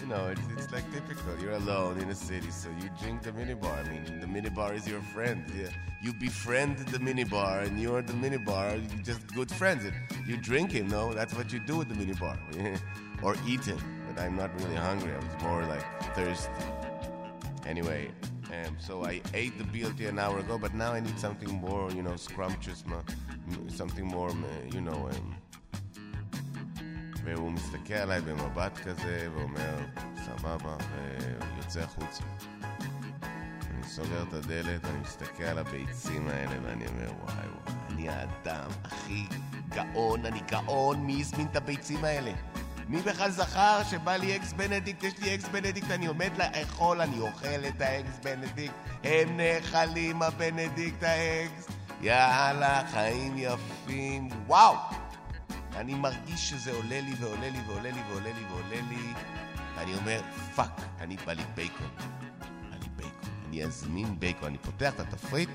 you 0.00 0.06
know, 0.06 0.26
it's, 0.28 0.40
it's 0.56 0.70
like 0.72 0.84
typical. 0.92 1.32
You're 1.40 1.52
alone 1.64 1.98
in 1.98 2.08
a 2.10 2.14
city, 2.14 2.50
so 2.50 2.68
you 2.82 2.90
drink 3.00 3.22
the 3.22 3.32
minibar. 3.32 3.76
I 3.86 3.90
mean, 3.90 4.20
the 4.20 4.26
minibar 4.26 4.74
is 4.74 4.86
your 4.86 5.00
friend. 5.14 5.44
Yeah. 5.56 5.68
You 6.02 6.12
befriend 6.12 6.78
the 6.78 6.98
minibar, 6.98 7.64
and 7.66 7.80
you're 7.80 8.02
the 8.02 8.12
minibar. 8.14 8.68
You 8.92 9.02
just 9.02 9.26
good 9.34 9.50
friends. 9.50 9.84
You 10.26 10.36
drink 10.36 10.72
him, 10.72 10.88
no? 10.88 11.12
That's 11.14 11.34
what 11.34 11.52
you 11.52 11.60
do 11.60 11.76
with 11.78 11.88
the 11.88 11.94
minibar, 11.94 12.36
or 13.21 13.35
eat 13.47 13.63
him. 13.65 13.79
But 14.07 14.21
I'm 14.23 14.35
not 14.35 14.49
really 14.61 14.75
hungry. 14.75 15.11
I 15.13 15.17
was 15.17 15.43
more 15.43 15.63
like 15.73 15.85
thirsty. 16.15 16.65
Anyway, 17.65 18.11
um, 18.55 18.75
so 18.79 18.93
I 19.05 19.21
ate 19.33 19.57
the 19.57 19.63
BLT 19.73 20.09
an 20.09 20.19
hour 20.19 20.39
ago, 20.39 20.57
but 20.57 20.73
now 20.73 20.91
I 20.93 20.99
need 20.99 21.17
something 21.17 21.51
more, 21.67 21.89
you 21.91 22.03
know, 22.03 22.15
scrumptious, 22.15 22.83
ma- 22.85 23.07
m- 23.51 23.69
something 23.69 24.05
more, 24.05 24.29
um, 24.29 24.45
you 24.73 24.81
know. 24.81 25.09
Um, 25.11 25.35
והוא 27.25 27.51
מסתכל 27.51 27.93
עליי 27.93 28.21
במבט 28.21 28.77
כזה 28.77 29.27
ואומר, 29.33 29.75
סבבה, 30.25 30.75
ויוצא 31.55 31.79
החוצה. 31.79 32.23
אני 33.71 33.83
סוגר 33.83 34.23
את 34.27 34.33
הדלת, 34.33 34.85
אני 34.85 34.97
מסתכל 35.01 35.43
על 35.43 35.57
הביצים 35.57 36.27
האלה 36.27 36.55
ואני 36.63 36.87
אומר, 36.87 37.11
וואי 37.23 37.35
וואי, 37.35 37.75
אני 37.89 38.09
האדם 38.09 38.69
הכי 38.83 39.25
גאון, 39.69 40.25
אני 40.25 40.39
גאון, 40.51 41.05
מי 41.05 41.19
הזמין 41.21 41.47
את 41.51 41.55
הביצים 41.55 42.05
האלה? 42.05 42.31
מי 42.88 43.02
בכלל 43.02 43.30
זכר 43.30 43.82
שבא 43.90 44.16
לי 44.16 44.36
eggs 44.36 44.52
benedict, 44.52 45.02
יש 45.02 45.18
לי 45.18 45.34
eggs 45.34 45.48
benedict, 45.48 45.90
אני 45.90 46.06
עומד 46.06 46.30
לאכול, 46.36 47.00
אני 47.00 47.18
אוכל 47.20 47.66
את 47.68 47.80
ה 47.80 47.88
eggs 47.88 48.18
benedict, 48.22 48.74
הם 49.04 49.36
נאכלים 49.36 50.22
ה 50.22 50.31
benedict 50.31 51.02
ה 51.02 51.13
eggs, 51.13 51.68
יאללה, 52.00 52.82
חיים 52.92 53.34
יפים, 53.36 54.28
וואו! 54.46 54.74
אני 55.76 55.94
מרגיש 55.94 56.50
שזה 56.50 56.72
עולה 56.72 57.00
לי 57.00 57.14
ועולה 57.20 57.50
לי 57.50 57.60
ועולה 57.66 57.90
לי 57.90 58.02
ועולה 58.08 58.32
לי 58.32 58.44
ועולה 58.50 58.80
לי, 58.88 59.14
ואני 59.76 59.94
אומר, 59.94 60.20
fuck, 60.56 60.80
אני 61.00 61.16
בא 61.16 61.32
לי 61.32 61.42
בייקון. 61.54 61.90
בא 62.40 62.76
לי 62.76 62.88
בייקון. 62.96 63.30
אני 63.48 63.64
אזמין 63.64 64.20
בייקון. 64.20 64.48
אני 64.48 64.58
פותח 64.58 64.92
את 64.94 65.00
התפריט, 65.00 65.50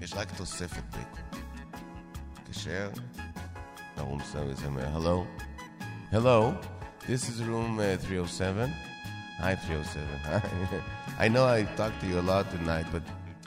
יש 0.00 0.14
רק 0.14 0.28
תוספת 0.36 0.82
בייקון. 0.90 1.40
מתקשר, 2.32 2.90
לרום 3.96 4.20
סרוויס 4.32 4.64
אומר, 4.64 4.96
hello, 4.96 5.44
hello, 6.14 6.56
this 7.08 7.28
is 7.28 7.42
room 7.42 7.80
uh, 7.80 7.96
307. 7.96 8.72
Hi 9.38 9.56
307. 9.56 10.80
I 11.18 11.26
know 11.26 11.44
I 11.44 11.64
talked 11.74 12.00
to 12.02 12.06
you 12.06 12.20
a 12.20 12.26
lot 12.32 12.48
tonight, 12.52 12.86
but 12.92 13.02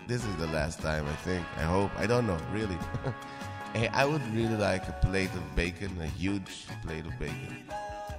this 0.06 0.26
is 0.26 0.36
the 0.36 0.48
last 0.48 0.82
time, 0.82 1.06
I 1.08 1.16
think. 1.28 1.46
I 1.56 1.62
hope. 1.62 1.92
I 1.98 2.06
don't 2.06 2.28
know, 2.28 2.38
really. 2.52 2.78
Hey, 3.74 3.90
I 3.90 4.06
would 4.06 4.26
really 4.34 4.56
like 4.56 4.88
a 4.88 4.94
plate 5.06 5.34
of 5.34 5.56
bacon, 5.56 5.92
a 6.02 6.08
huge 6.08 6.66
plate 6.84 7.06
of 7.06 7.18
bacon. 7.20 7.64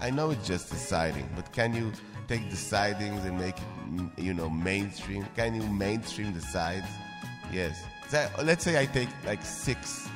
I 0.00 0.10
know 0.10 0.30
it's 0.30 0.46
just 0.46 0.70
the 0.70 0.76
siding, 0.76 1.28
but 1.34 1.52
can 1.52 1.74
you 1.74 1.90
take 2.28 2.48
the 2.48 2.56
sidings 2.56 3.24
and 3.24 3.38
make 3.38 3.56
it, 3.58 4.22
you 4.22 4.34
know, 4.34 4.48
mainstream? 4.48 5.26
Can 5.34 5.54
you 5.54 5.62
mainstream 5.62 6.32
the 6.32 6.40
sides? 6.40 6.86
Yes. 7.52 7.82
So, 8.08 8.28
let's 8.44 8.62
say 8.62 8.80
I 8.80 8.86
take 8.86 9.08
like 9.26 9.42
six 9.42 10.08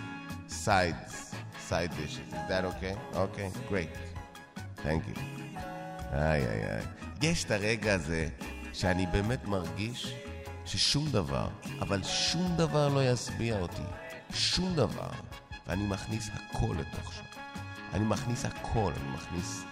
sides, 0.47 1.35
side 1.59 1.91
dishes. 1.97 2.21
Is 2.29 2.49
that 2.49 2.65
okay? 2.67 2.95
Okay, 3.17 3.51
great. 3.69 3.89
Thank 4.85 5.17
you. 5.17 5.21
איי 6.13 6.47
איי 6.47 6.65
איי. 6.71 6.83
יש 7.23 7.45
את 7.45 7.51
הרגע 7.51 7.95
הזה 7.95 8.29
שאני 8.73 9.07
באמת 9.07 9.45
מרגיש 9.45 10.15
ששום 10.65 11.11
דבר, 11.11 11.49
אבל 11.81 12.03
שום 12.03 12.57
דבר 12.57 12.89
לא 12.89 13.13
ישביע 13.13 13.59
אותי. 13.59 13.83
שום 14.35 14.75
דבר. 14.75 15.11
ואני 15.67 15.87
מכניס 15.87 16.31
הכל 16.35 16.75
לתוך 16.79 17.13
שם. 17.13 17.25
אני 17.95 18.05
מכניס 18.05 18.45
הכל, 18.45 18.93
אני 19.01 19.15
מכניס... 19.15 19.65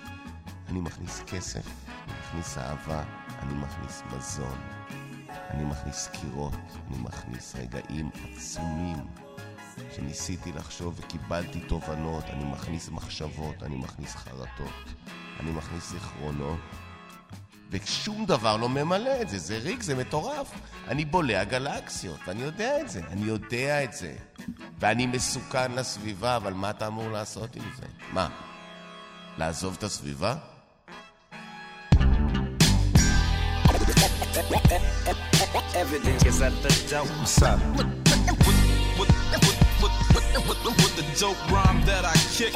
אני 0.69 0.81
מכניס 0.81 1.23
כסף, 1.27 1.67
אני 1.89 2.15
מכניס 2.21 2.59
אהבה, 2.59 3.03
אני 3.43 3.55
מכניס 3.55 4.03
מזון, 4.17 4.59
אני 5.51 5.65
מכניס 5.65 6.09
קירות, 6.13 6.53
אני 6.89 6.99
מכניס 6.99 7.57
רגעים 7.57 8.11
עצומים 8.25 8.97
שניסיתי 9.97 10.53
לחשוב 10.53 10.95
וקיבלתי 10.99 11.61
תובנות, 11.61 12.25
אני 12.25 12.45
מכניס 12.45 12.89
מחשבות, 12.89 13.63
אני 13.63 13.77
מכניס 13.77 14.17
חרטות, 14.17 14.85
אני 15.41 15.51
מכניס 15.51 15.91
זיכרונות, 15.91 16.59
ושום 17.71 18.27
דבר 18.27 18.57
לא 18.57 18.69
ממלא 18.69 19.23
את 19.23 19.29
זה, 19.29 19.39
זה 19.39 19.59
ריק, 19.59 19.83
זה 19.83 19.95
מטורף. 19.95 20.51
אני 20.89 21.05
בולע 21.05 21.45
גלקסיות, 21.45 22.21
ואני 22.27 22.43
יודע 22.43 22.81
את 22.81 22.91
זה, 22.91 23.01
אני 23.11 23.27
יודע 23.27 23.85
את 23.85 23.93
זה. 23.93 24.15
ואני 24.79 25.07
מסוכן 25.07 25.73
לסביבה, 25.73 26.37
אבל 26.37 26.53
מה 26.53 26.71
אתה 26.71 26.87
אמור 26.87 27.11
לעשות 27.11 27.57
עם 27.57 27.63
זה? 27.77 27.87
מה? 28.13 28.29
לעזוב 29.39 29.77
את 29.79 29.83
הסביבה? 29.83 30.35
Evidence 35.83 36.25
is 36.27 36.41
at 36.43 36.55
the 36.63 36.73
dope. 36.91 38.10
Up? 40.37 40.47
With 40.47 40.97
the 40.97 41.05
dope 41.19 41.51
rhyme 41.51 41.85
that 41.87 42.05
I 42.05 42.15
kick. 42.31 42.55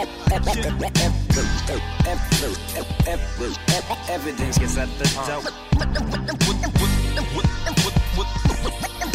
Evidence 4.09 4.59
is 4.61 4.79
at 4.79 4.89
the 4.99 5.05
uh, 5.19 5.27
dope. 5.27 5.45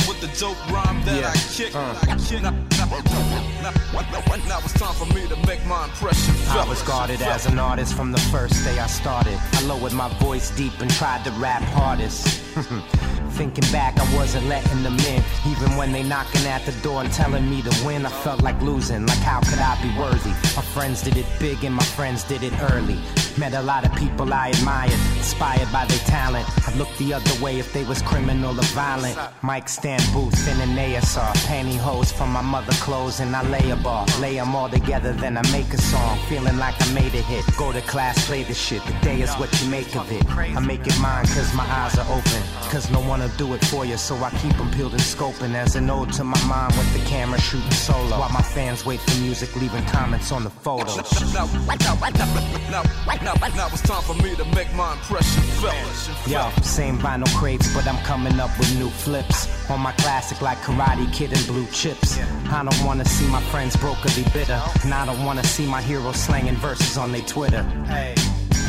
With 0.07 0.19
the 0.21 0.27
dope 0.39 0.71
rhyme 0.71 1.03
that 1.05 1.15
Yeah. 1.15 1.27
Uh. 1.27 1.31
I 1.31 1.37
kick. 1.55 1.75
I 1.75 2.17
kick. 2.17 2.41
Now, 2.41 2.51
now, 2.51 3.71
now, 4.11 4.35
now 4.47 4.59
it's 4.59 4.73
time 4.73 4.93
for 4.95 5.05
me 5.13 5.27
to 5.27 5.35
make 5.47 5.65
my 5.65 5.85
impression 5.85 6.35
I 6.49 6.65
was 6.67 6.81
guarded 6.81 7.21
as 7.21 7.45
an 7.45 7.59
artist 7.59 7.93
from 7.93 8.11
the 8.11 8.19
first 8.31 8.63
day 8.65 8.79
I 8.79 8.87
started. 8.87 9.39
I 9.53 9.61
lowered 9.61 9.93
my 9.93 10.09
voice 10.19 10.49
deep 10.51 10.73
and 10.81 10.91
tried 10.91 11.23
to 11.25 11.31
rap 11.31 11.61
hardest. 11.61 12.41
Thinking 13.31 13.71
back, 13.71 13.97
I 13.97 14.15
wasn't 14.15 14.47
letting 14.47 14.83
them 14.83 14.97
in. 14.99 15.23
Even 15.47 15.77
when 15.77 15.91
they 15.91 16.03
knocking 16.03 16.45
at 16.45 16.65
the 16.65 16.73
door 16.83 17.01
and 17.01 17.11
telling 17.13 17.49
me 17.49 17.61
to 17.61 17.85
win, 17.85 18.05
I 18.05 18.09
felt 18.09 18.41
like 18.41 18.59
losing. 18.61 19.05
Like 19.05 19.19
how 19.19 19.39
could 19.41 19.59
I 19.59 19.81
be 19.81 19.97
worthy? 19.97 20.31
My 20.55 20.65
friends 20.75 21.01
did 21.01 21.17
it 21.17 21.25
big 21.39 21.63
and 21.63 21.73
my 21.73 21.83
friends 21.83 22.23
did 22.23 22.43
it 22.43 22.53
early. 22.71 22.99
Met 23.37 23.53
a 23.53 23.61
lot 23.61 23.85
of 23.85 23.95
people 23.95 24.33
I 24.33 24.49
admired, 24.49 24.91
inspired 25.15 25.71
by 25.71 25.85
their 25.85 25.99
talent. 25.99 26.45
I'd 26.67 26.75
look 26.75 26.89
the 26.97 27.13
other 27.13 27.43
way 27.43 27.59
if 27.59 27.71
they 27.71 27.85
was 27.85 28.01
criminal 28.01 28.59
or 28.59 28.69
violent. 28.75 29.17
Mike 29.41 29.69
stand 29.69 30.03
booth 30.11 30.47
in 30.47 30.59
an 30.59 30.75
ASR, 30.75 31.33
pantyhose 31.47 32.11
from 32.11 32.31
my 32.33 32.41
mother 32.41 32.73
clothes 32.73 33.21
and 33.21 33.33
I 33.35 33.47
lay 33.49 33.69
a 33.69 33.77
bar. 33.77 34.05
Lay 34.19 34.37
'em 34.39 34.55
all 34.55 34.69
together, 34.69 35.13
then 35.13 35.37
I 35.37 35.43
make 35.51 35.71
a 35.73 35.81
song, 35.81 36.17
feeling 36.27 36.57
like 36.57 36.75
I 36.81 36.91
made 36.91 37.13
a 37.15 37.21
hit. 37.21 37.45
Go 37.57 37.71
to 37.71 37.81
class, 37.81 38.25
play 38.27 38.43
the 38.43 38.53
shit. 38.53 38.83
The 38.85 38.93
day 39.01 39.21
is 39.21 39.33
what 39.35 39.49
you 39.61 39.69
make 39.69 39.95
of 39.95 40.11
it. 40.11 40.23
I 40.57 40.59
make 40.59 40.85
it 40.85 40.99
mine 40.99 41.25
cause 41.27 41.53
my 41.53 41.67
eyes 41.79 41.97
are 41.97 42.09
open. 42.11 42.41
Cause 42.71 42.89
no 42.91 42.99
one 42.99 43.18
will 43.19 43.29
do 43.37 43.53
it 43.53 43.63
for 43.65 43.85
you, 43.85 43.97
so 43.97 44.15
I 44.17 44.29
keep 44.41 44.55
them 44.57 44.71
peeled 44.71 44.93
and 44.93 45.01
scoping. 45.01 45.53
As 45.53 45.75
an 45.75 45.89
ode 45.89 46.11
to 46.13 46.23
my 46.23 46.41
mom 46.45 46.67
with 46.77 46.93
the 46.93 46.99
camera 47.09 47.39
shooting 47.39 47.71
solo. 47.71 48.19
While 48.19 48.29
my 48.29 48.41
fans 48.41 48.85
wait 48.85 48.99
for 48.99 49.19
music, 49.19 49.55
leaving 49.55 49.85
comments 49.85 50.31
on 50.31 50.43
the 50.43 50.49
photos. 50.49 50.97
Now, 51.33 51.45
now, 51.45 52.83
now, 53.21 53.33
now, 53.55 53.67
it's 53.67 53.81
time 53.81 54.03
for 54.03 54.15
me 54.23 54.35
to 54.35 54.45
make 54.55 54.73
my 54.73 54.93
impression 54.93 55.43
felt. 55.61 56.27
Yo, 56.27 56.49
same 56.61 56.97
vinyl 56.97 57.33
crates, 57.35 57.73
but 57.73 57.87
I'm 57.87 58.01
coming 58.03 58.39
up 58.39 58.57
with 58.57 58.77
new 58.77 58.89
flips. 58.89 59.47
On 59.69 59.79
my 59.79 59.91
classic 59.93 60.41
like 60.41 60.57
Karate 60.59 61.11
Kid 61.13 61.33
and 61.33 61.45
Blue 61.47 61.67
Chips. 61.67 62.19
I 62.49 62.63
don't 62.63 62.85
wanna 62.85 63.05
see 63.05 63.27
my 63.27 63.41
friends 63.51 63.75
broke 63.75 64.03
or 64.05 64.09
be 64.15 64.23
bitter. 64.33 64.59
And 64.83 64.93
I 64.93 65.05
don't 65.05 65.23
wanna 65.25 65.43
see 65.43 65.67
my 65.67 65.81
heroes 65.81 66.17
slanging 66.17 66.55
verses 66.55 66.97
on 66.97 67.11
their 67.11 67.21
Twitter. 67.21 67.65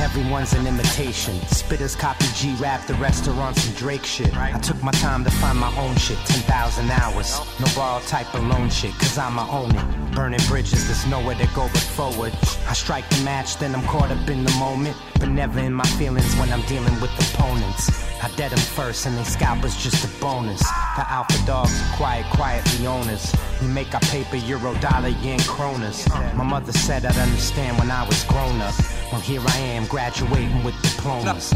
Everyone's 0.00 0.54
an 0.54 0.66
imitation. 0.66 1.34
Spitters 1.50 1.96
copy 1.96 2.24
G 2.34 2.54
rap, 2.54 2.86
the 2.86 2.94
restaurants 2.94 3.66
and 3.66 3.76
Drake 3.76 4.04
shit. 4.04 4.34
I 4.34 4.58
took 4.58 4.82
my 4.82 4.92
time 4.92 5.24
to 5.24 5.30
find 5.30 5.58
my 5.58 5.70
own 5.76 5.94
shit, 5.96 6.16
10,000 6.24 6.90
hours. 6.90 7.38
No 7.60 7.66
borrowed 7.76 8.06
type 8.08 8.34
of 8.34 8.42
loan 8.44 8.70
shit, 8.70 8.92
cause 8.94 9.18
I'ma 9.18 9.46
own 9.50 9.70
it. 9.76 10.14
Burning 10.14 10.40
bridges, 10.48 10.86
there's 10.86 11.06
nowhere 11.06 11.36
to 11.36 11.46
go 11.54 11.68
but 11.72 11.82
forward. 11.82 12.32
I 12.66 12.72
strike 12.72 13.08
the 13.10 13.22
match, 13.24 13.58
then 13.58 13.74
I'm 13.74 13.82
caught 13.82 14.10
up 14.10 14.28
in 14.30 14.42
the 14.42 14.52
moment. 14.52 14.96
But 15.18 15.28
never 15.28 15.60
in 15.60 15.74
my 15.74 15.86
feelings 15.98 16.34
when 16.36 16.50
I'm 16.50 16.62
dealing 16.62 16.98
with 17.00 17.12
opponents. 17.34 18.09
I 18.22 18.30
dead 18.36 18.50
them 18.50 18.58
first, 18.58 19.06
and 19.06 19.16
they 19.16 19.24
scalp 19.24 19.64
is 19.64 19.74
just 19.76 20.04
a 20.04 20.20
bonus. 20.20 20.60
The 20.60 21.10
alpha 21.10 21.46
dogs 21.46 21.72
are 21.80 21.96
quiet, 21.96 22.26
quietly 22.26 22.86
owners. 22.86 23.34
We 23.62 23.68
make 23.68 23.94
our 23.94 24.00
paper, 24.00 24.36
euro, 24.36 24.74
dollar, 24.74 25.08
yen, 25.08 25.38
kronas. 25.40 26.06
My 26.34 26.44
mother 26.44 26.72
said 26.72 27.06
I'd 27.06 27.16
understand 27.16 27.78
when 27.78 27.90
I 27.90 28.06
was 28.06 28.22
grown 28.24 28.60
up. 28.60 28.74
Well, 29.10 29.20
here 29.22 29.40
I 29.46 29.58
am, 29.58 29.86
graduating 29.86 30.62
with 30.64 30.74
diplomas. 30.82 31.52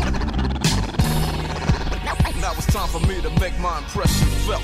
Now 2.41 2.53
it's 2.53 2.67
time 2.67 2.89
for 2.89 3.01
me 3.01 3.21
to 3.21 3.31
make 3.41 3.59
my 3.59 3.79
impression 3.79 4.29
felt. 4.47 4.63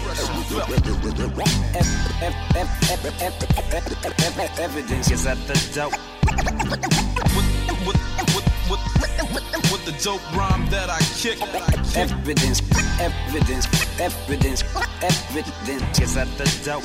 Evidence 4.59 5.11
is 5.11 5.27
at 5.27 5.39
the 5.47 5.55
dope. 5.75 5.95
with, 8.71 8.81
with 9.73 9.85
the 9.85 9.95
dope 10.03 10.25
rhyme 10.37 10.65
that 10.71 10.89
I 10.89 11.01
kick. 11.21 11.39
Evidence, 11.97 12.63
evidence, 13.01 13.67
evidence, 13.99 14.63
evidence 15.03 15.99
is 16.01 16.17
at 16.17 16.29
the 16.39 16.47
dope. 16.65 16.85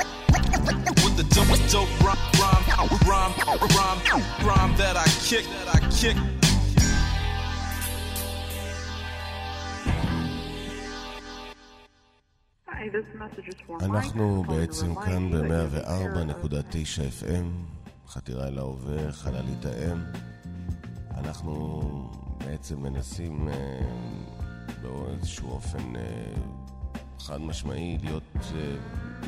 With 1.04 1.16
the 1.18 1.26
dope, 1.36 1.54
dope 1.72 1.94
rhyme, 2.02 2.18
rhyme, 2.42 2.90
rhyme, 3.10 3.34
rhyme, 3.78 4.24
rhyme 4.48 4.74
that 4.78 4.98
I 4.98 5.08
kick, 5.30 5.46
that 5.46 5.76
I 5.76 5.80
kick. 5.92 6.18
אנחנו 13.82 14.44
בעצם 14.48 14.96
כאן 14.96 15.32
ב-104.9 15.32 17.24
FM, 17.24 17.46
חתירה 18.08 18.48
אל 18.48 18.58
ההווה, 18.58 19.12
חללית 19.12 19.66
האם. 19.66 19.98
אנחנו 21.18 21.92
בעצם 22.38 22.82
מנסים 22.82 23.48
אה, 23.48 23.80
באיזשהו 24.82 25.52
אופן 25.52 25.96
אה, 25.96 26.34
חד 27.20 27.42
משמעי 27.42 27.98
להיות 28.04 28.24
אה, 28.56 28.76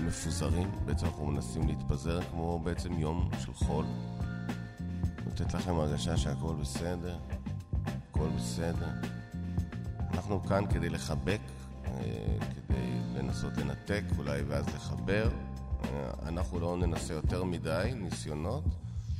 מפוזרים. 0.06 0.72
בעצם 0.86 1.06
אנחנו 1.06 1.26
מנסים 1.26 1.68
להתפזר 1.68 2.22
כמו 2.22 2.60
בעצם 2.60 2.94
יום 2.94 3.30
של 3.40 3.54
חול. 3.54 3.86
לתת 5.28 5.54
לכם 5.54 5.76
הרגשה 5.76 6.18
שהכל 6.18 6.56
בסדר, 6.62 7.18
הכל 7.86 8.28
בסדר. 8.38 8.90
אנחנו 10.14 10.44
כאן 10.44 10.66
כדי 10.70 10.90
לחבק, 10.90 11.40
אה, 11.86 12.38
כדי 12.40 12.92
לנסות 13.16 13.58
לנתק 13.58 14.04
אולי 14.18 14.42
ואז 14.42 14.66
לחבר. 14.76 15.30
אה, 15.84 16.12
אנחנו 16.28 16.60
לא 16.60 16.78
ננסה 16.78 17.14
יותר 17.14 17.44
מדי 17.44 17.92
ניסיונות, 17.96 18.64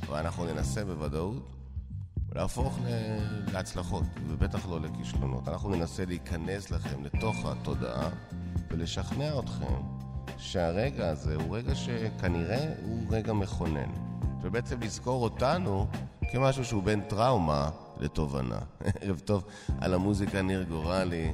אבל 0.08 0.18
אנחנו 0.18 0.44
ננסה 0.44 0.84
בוודאות 0.84 1.57
להפוך 2.34 2.78
ל- 2.84 3.52
להצלחות, 3.52 4.04
ובטח 4.28 4.68
לא 4.68 4.80
לכישלונות. 4.80 5.48
אנחנו 5.48 5.68
ננסה 5.70 6.04
להיכנס 6.04 6.70
לכם 6.70 7.04
לתוך 7.04 7.36
התודעה 7.46 8.08
ולשכנע 8.70 9.38
אתכם 9.38 9.74
שהרגע 10.38 11.08
הזה 11.08 11.34
הוא 11.34 11.56
רגע 11.56 11.74
שכנראה 11.74 12.72
הוא 12.82 13.06
רגע 13.10 13.32
מכונן. 13.32 13.90
ובעצם 14.42 14.80
לזכור 14.80 15.24
אותנו 15.24 15.86
כמשהו 16.32 16.64
שהוא 16.64 16.82
בין 16.82 17.00
טראומה 17.00 17.70
לתובנה. 18.00 18.58
ערב 19.00 19.18
טוב 19.18 19.44
על 19.80 19.94
המוזיקה 19.94 20.42
ניר 20.42 20.62
גורלי. 20.62 21.32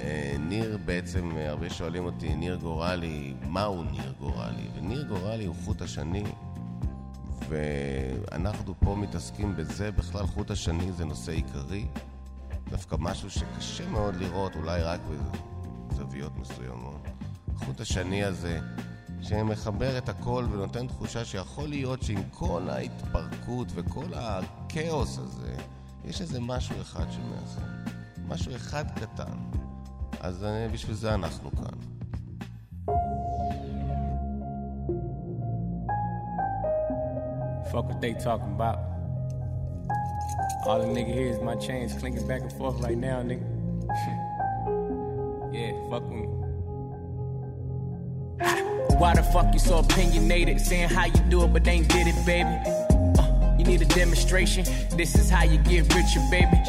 אה, 0.00 0.36
ניר 0.40 0.78
בעצם, 0.84 1.30
אה, 1.36 1.50
הרבה 1.50 1.70
שואלים 1.70 2.04
אותי, 2.04 2.34
ניר 2.34 2.54
גורלי, 2.56 3.34
מהו 3.48 3.82
ניר 3.82 4.12
גורלי? 4.20 4.68
וניר 4.76 5.02
גורלי 5.08 5.44
הוא 5.44 5.54
חוט 5.64 5.82
השני, 5.82 6.24
ואנחנו 7.48 8.74
פה 8.80 8.96
מתעסקים 8.96 9.56
בזה, 9.56 9.90
בכלל 9.92 10.26
חוט 10.26 10.50
השני 10.50 10.92
זה 10.92 11.04
נושא 11.04 11.32
עיקרי, 11.32 11.86
דווקא 12.70 12.96
משהו 12.98 13.30
שקשה 13.30 13.88
מאוד 13.88 14.16
לראות, 14.16 14.56
אולי 14.56 14.82
רק 14.82 15.00
בזוויות 15.88 16.36
מסוימות. 16.36 17.06
החוט 17.54 17.80
השני 17.80 18.24
הזה, 18.24 18.60
שמחבר 19.22 19.98
את 19.98 20.08
הכל 20.08 20.46
ונותן 20.52 20.86
תחושה 20.86 21.24
שיכול 21.24 21.68
להיות 21.68 22.02
שעם 22.02 22.22
כל 22.30 22.68
ההתפרקות 22.70 23.68
וכל 23.74 24.06
הכאוס 24.14 25.18
הזה, 25.18 25.54
יש 26.04 26.20
איזה 26.20 26.40
משהו 26.40 26.80
אחד 26.80 27.06
שמאחד. 27.10 27.84
משהו 28.28 28.56
אחד 28.56 28.84
קטן. 28.90 29.38
אז 30.20 30.44
אה, 30.44 30.68
בשביל 30.72 30.96
זה 30.96 31.14
אנחנו 31.14 31.50
כאן. 31.50 31.78
Fuck 37.74 37.88
what 37.88 38.00
they 38.00 38.12
talking 38.12 38.54
about. 38.54 38.78
All 40.64 40.78
the 40.78 40.86
nigga 40.86 41.12
hear 41.12 41.26
is 41.26 41.40
my 41.40 41.56
chains 41.56 41.92
clinking 41.94 42.28
back 42.28 42.42
and 42.42 42.52
forth 42.52 42.80
right 42.80 42.96
now, 42.96 43.20
nigga. 43.20 43.42
yeah, 45.52 45.72
fuck 45.90 46.04
with 46.04 46.12
me. 46.12 46.28
Why 48.96 49.16
the 49.16 49.24
fuck 49.32 49.52
you 49.52 49.58
so 49.58 49.78
opinionated? 49.78 50.60
Saying 50.60 50.88
how 50.88 51.06
you 51.06 51.20
do 51.28 51.42
it, 51.42 51.52
but 51.52 51.66
ain't 51.66 51.88
did 51.88 52.06
it, 52.06 52.24
baby. 52.24 52.56
Uh, 53.18 53.56
you 53.58 53.64
need 53.64 53.82
a 53.82 53.86
demonstration. 53.86 54.64
This 54.96 55.16
is 55.16 55.28
how 55.28 55.42
you 55.42 55.58
get 55.58 55.92
richer, 55.92 56.20
baby. 56.30 56.62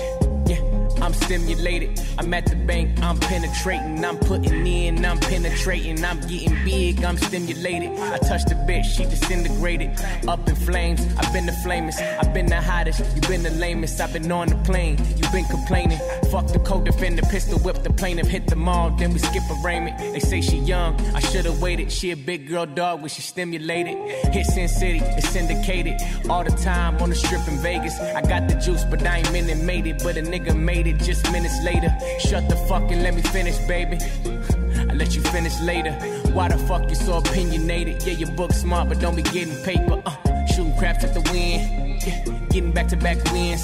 I'm 1.01 1.13
stimulated. 1.13 1.99
I'm 2.17 2.33
at 2.33 2.45
the 2.45 2.55
bank, 2.55 3.01
I'm 3.01 3.19
penetrating. 3.19 4.05
I'm 4.05 4.17
putting 4.17 4.65
in, 4.65 5.03
I'm 5.05 5.19
penetrating. 5.19 6.03
I'm 6.05 6.19
getting 6.21 6.55
big, 6.63 7.03
I'm 7.03 7.17
stimulated. 7.17 7.91
I 7.99 8.17
touched 8.19 8.49
the 8.49 8.55
bitch, 8.55 8.85
she 8.85 9.03
disintegrated. 9.03 9.91
Up 10.27 10.47
in 10.47 10.55
flames, 10.55 11.01
I've 11.17 11.33
been 11.33 11.45
the 11.45 11.57
flamest. 11.63 11.99
I've 12.19 12.33
been 12.33 12.45
the 12.45 12.61
hottest, 12.61 12.99
you've 13.15 13.27
been 13.27 13.43
the 13.43 13.51
lamest. 13.51 13.99
I've 13.99 14.13
been 14.13 14.31
on 14.31 14.47
the 14.47 14.57
plane, 14.57 14.97
you've 15.17 15.31
been 15.31 15.45
complaining. 15.45 15.99
Fuck 16.31 16.47
the 16.47 16.59
code, 16.59 16.85
defend 16.85 17.17
the 17.17 17.23
pistol 17.23 17.59
whip 17.59 17.83
the 17.83 17.91
plaintiff, 17.91 18.27
hit 18.27 18.47
the 18.47 18.55
mall, 18.55 18.91
then 18.91 19.11
we 19.11 19.19
skip 19.19 19.43
a 19.49 19.55
arraignment. 19.65 19.97
They 19.97 20.19
say 20.19 20.41
she 20.41 20.57
young, 20.57 20.99
I 21.15 21.19
should've 21.19 21.61
waited. 21.61 21.91
She 21.91 22.11
a 22.11 22.17
big 22.17 22.47
girl 22.47 22.65
dog 22.65 23.01
when 23.01 23.09
she 23.09 23.21
stimulated. 23.21 23.97
Hit 24.33 24.45
Sin 24.45 24.67
City, 24.67 24.99
it's 25.01 25.29
syndicated. 25.29 25.99
All 26.29 26.43
the 26.43 26.51
time 26.51 26.97
on 27.01 27.09
the 27.09 27.15
strip 27.15 27.47
in 27.47 27.57
Vegas. 27.59 27.99
I 27.99 28.21
got 28.21 28.47
the 28.47 28.55
juice, 28.55 28.83
but 28.85 29.05
I 29.05 29.17
ain't 29.17 29.31
minute 29.31 29.57
made 29.57 29.87
it. 29.87 30.01
But 30.03 30.17
a 30.17 30.21
nigga 30.21 30.55
made 30.55 30.84
it 30.84 30.84
just 30.93 31.31
minutes 31.31 31.61
later. 31.63 31.95
Shut 32.19 32.47
the 32.49 32.55
fuck 32.67 32.91
and 32.91 33.03
let 33.03 33.13
me 33.15 33.21
finish, 33.21 33.57
baby. 33.67 33.97
I 34.77 34.93
let 34.93 35.15
you 35.15 35.21
finish 35.21 35.59
later. 35.61 35.93
Why 36.33 36.49
the 36.49 36.57
fuck 36.57 36.89
you 36.89 36.95
so 36.95 37.17
opinionated? 37.17 38.03
Yeah, 38.03 38.13
your 38.13 38.31
book 38.31 38.53
smart, 38.53 38.89
but 38.89 38.99
don't 38.99 39.15
be 39.15 39.23
getting 39.23 39.55
paper. 39.63 40.01
Uh, 40.05 40.45
shooting 40.47 40.75
craps 40.77 41.03
at 41.03 41.13
the 41.13 41.21
wind. 41.31 42.03
Yeah, 42.05 42.23
getting 42.49 42.71
back 42.71 42.87
to 42.89 42.97
back 42.97 43.23
wins. 43.31 43.63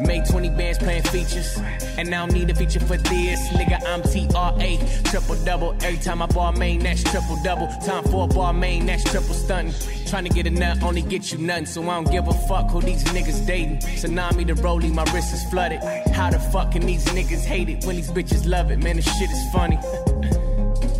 Made 0.00 0.26
20 0.26 0.50
bands 0.50 0.78
playing 0.78 1.02
features. 1.04 1.56
And 1.96 2.14
I 2.14 2.26
don't 2.26 2.32
need 2.32 2.50
a 2.50 2.54
feature 2.54 2.80
for 2.80 2.96
this. 2.96 3.48
Nigga, 3.48 3.80
I'm 3.86 4.02
TRA. 4.02 5.10
Triple 5.10 5.36
double. 5.44 5.74
Every 5.82 5.98
time 5.98 6.22
I 6.22 6.26
ball 6.26 6.52
main, 6.52 6.80
that's 6.80 7.02
triple 7.04 7.38
double. 7.42 7.68
Time 7.84 8.04
for 8.04 8.24
a 8.24 8.26
ball 8.26 8.52
main, 8.52 8.86
that's 8.86 9.04
triple 9.04 9.34
stunting. 9.34 9.74
Trying 10.06 10.24
to 10.24 10.30
get 10.30 10.46
a 10.46 10.50
nut, 10.50 10.82
only 10.82 11.02
get 11.02 11.32
you 11.32 11.38
nothing. 11.38 11.66
So 11.66 11.82
I 11.82 11.94
don't 11.94 12.10
give 12.10 12.28
a 12.28 12.32
fuck 12.32 12.70
who 12.70 12.80
these 12.80 13.04
niggas 13.04 13.46
dating. 13.46 13.78
Tsunami 13.78 14.46
the 14.46 14.54
rolling, 14.54 14.94
my 14.94 15.04
wrist 15.12 15.32
is 15.32 15.44
flooded. 15.50 15.80
How 16.12 16.30
the 16.30 16.38
fuck 16.38 16.72
can 16.72 16.86
these 16.86 17.04
niggas 17.06 17.44
hate 17.44 17.68
it 17.68 17.84
when 17.84 17.96
these 17.96 18.10
bitches 18.10 18.46
love 18.48 18.70
it? 18.70 18.82
Man, 18.82 18.96
this 18.96 19.06
shit 19.18 19.30
is 19.30 19.52
funny. 19.52 19.78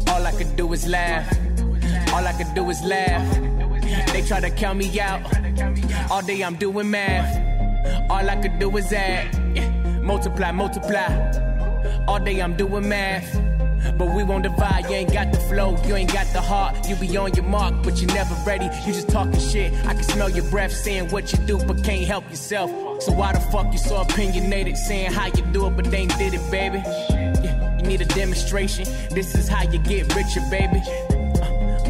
All 0.08 0.24
I 0.26 0.32
could 0.36 0.56
do 0.56 0.72
is 0.72 0.86
laugh. 0.86 1.28
All 2.12 2.26
I 2.26 2.32
could 2.32 2.54
do 2.54 2.68
is 2.70 2.82
laugh. 2.82 3.40
They 4.12 4.22
try 4.22 4.40
to 4.40 4.50
count 4.50 4.78
me 4.78 5.00
out. 5.00 5.20
All 6.10 6.22
day 6.22 6.42
I'm 6.42 6.56
doing 6.56 6.90
math. 6.90 7.43
All 8.14 8.30
I 8.30 8.36
could 8.36 8.60
do 8.60 8.76
is 8.76 8.92
add. 8.92 9.34
Yeah. 9.56 9.68
Multiply, 10.00 10.52
multiply. 10.52 11.08
All 12.06 12.20
day 12.20 12.40
I'm 12.40 12.54
doing 12.56 12.88
math. 12.88 13.28
But 13.98 14.14
we 14.14 14.22
won't 14.22 14.44
divide. 14.44 14.84
You 14.84 14.94
ain't 14.94 15.12
got 15.12 15.32
the 15.32 15.40
flow, 15.40 15.76
you 15.84 15.96
ain't 15.96 16.12
got 16.12 16.28
the 16.32 16.40
heart. 16.40 16.88
You 16.88 16.94
be 16.94 17.16
on 17.16 17.34
your 17.34 17.44
mark, 17.44 17.74
but 17.82 18.00
you 18.00 18.06
never 18.06 18.36
ready. 18.46 18.66
You 18.86 18.92
just 18.92 19.08
talking 19.08 19.40
shit. 19.40 19.72
I 19.84 19.94
can 19.94 20.04
smell 20.04 20.30
your 20.30 20.48
breath 20.48 20.70
saying 20.70 21.08
what 21.10 21.32
you 21.32 21.38
do, 21.38 21.58
but 21.58 21.82
can't 21.82 22.06
help 22.06 22.30
yourself. 22.30 22.70
So 23.02 23.10
why 23.10 23.32
the 23.32 23.40
fuck 23.50 23.72
you 23.72 23.78
so 23.78 23.96
opinionated, 24.02 24.76
saying 24.76 25.10
how 25.10 25.26
you 25.26 25.42
do 25.52 25.66
it, 25.66 25.70
but 25.70 25.90
they 25.90 25.98
ain't 25.98 26.16
did 26.16 26.34
it, 26.34 26.50
baby? 26.52 26.78
Yeah, 27.10 27.76
you 27.78 27.82
need 27.82 28.00
a 28.00 28.06
demonstration. 28.06 28.84
This 29.10 29.34
is 29.34 29.48
how 29.48 29.64
you 29.64 29.80
get 29.80 30.14
richer, 30.14 30.40
baby. 30.52 30.80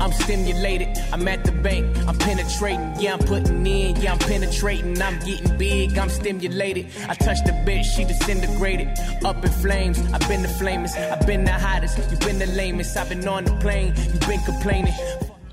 Uh, 0.05 0.07
I'm 0.07 0.12
stimulated, 0.12 0.88
I'm 1.12 1.26
at 1.28 1.44
the 1.44 1.52
bank, 1.52 1.96
I'm 2.07 2.18
penetrating, 2.18 2.94
yeah, 3.00 3.14
I'm 3.14 3.20
putting 3.20 3.66
in, 3.66 3.96
yeah, 3.96 4.12
I'm 4.12 4.18
penetrating, 4.18 5.00
I'm 5.00 5.18
getting 5.20 5.57
big, 5.57 5.96
I'm 5.96 6.11
stimulated. 6.11 6.86
I 7.09 7.14
touched 7.14 7.46
the 7.46 7.52
bitch, 7.66 7.84
she 7.84 8.05
disintegrated. 8.05 8.88
Up 9.24 9.42
in 9.44 9.50
flames, 9.50 9.98
I've 10.12 10.26
been 10.28 10.42
the 10.42 10.48
flamest, 10.61 10.96
I've 10.96 11.26
been 11.26 11.44
the 11.44 11.52
hottest, 11.52 11.98
you've 12.11 12.20
been 12.20 12.38
the 12.38 12.46
lamest, 12.46 12.96
I've 12.96 13.09
been 13.09 13.26
on 13.26 13.44
the 13.44 13.57
plane, 13.64 13.94
you've 13.96 14.28
been 14.28 14.40
complaining. 14.40 14.94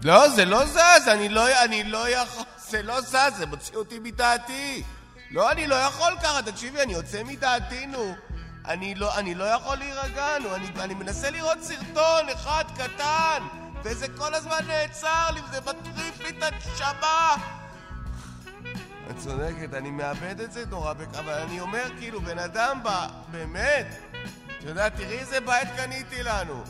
לא, 0.03 0.29
זה 0.29 0.45
לא 0.45 0.65
זז, 0.65 1.07
אני 1.07 1.29
לא, 1.29 1.63
אני 1.63 1.83
לא 1.83 2.09
יכול, 2.09 2.43
זה 2.69 2.81
לא 2.81 3.01
זז, 3.01 3.37
זה 3.37 3.45
מוציא 3.45 3.75
אותי 3.75 3.99
מדעתי. 3.99 4.83
לא, 5.31 5.51
אני 5.51 5.67
לא 5.67 5.75
יכול 5.75 6.13
ככה, 6.23 6.41
תקשיבי, 6.41 6.81
אני 6.81 6.93
יוצא 6.93 7.23
מדעתי, 7.23 7.85
נו. 7.85 8.13
אני 8.67 8.95
לא, 8.95 9.17
אני 9.17 9.35
לא 9.35 9.43
יכול 9.43 9.77
להירגע, 9.77 10.27
נו. 10.43 10.55
אני, 10.55 10.67
אני 10.79 10.93
מנסה 10.93 11.29
לראות 11.29 11.57
סרטון 11.61 12.29
אחד 12.33 12.63
קטן, 12.77 13.60
וזה 13.83 14.07
כל 14.17 14.33
הזמן 14.33 14.59
נעצר 14.67 15.31
לי, 15.33 15.41
וזה 15.41 15.61
מטריף 15.61 16.19
לי 16.19 16.29
את 16.29 16.43
הנשמה. 16.43 17.35
את 19.09 19.17
צודקת, 19.17 19.73
אני 19.73 19.91
מאבד 19.91 20.41
את 20.41 20.51
זה 20.51 20.65
נורא, 20.65 20.93
אבל 21.19 21.33
אני 21.33 21.59
אומר, 21.59 21.83
כאילו, 21.99 22.21
בן 22.21 22.39
אדם 22.39 22.79
בא, 22.83 23.07
באמת, 23.31 23.87
אתה 24.59 24.69
יודע, 24.69 24.89
תראי 24.89 25.19
איזה 25.19 25.39
בית 25.39 25.67
קניתי 25.77 26.23
לנו. 26.23 26.63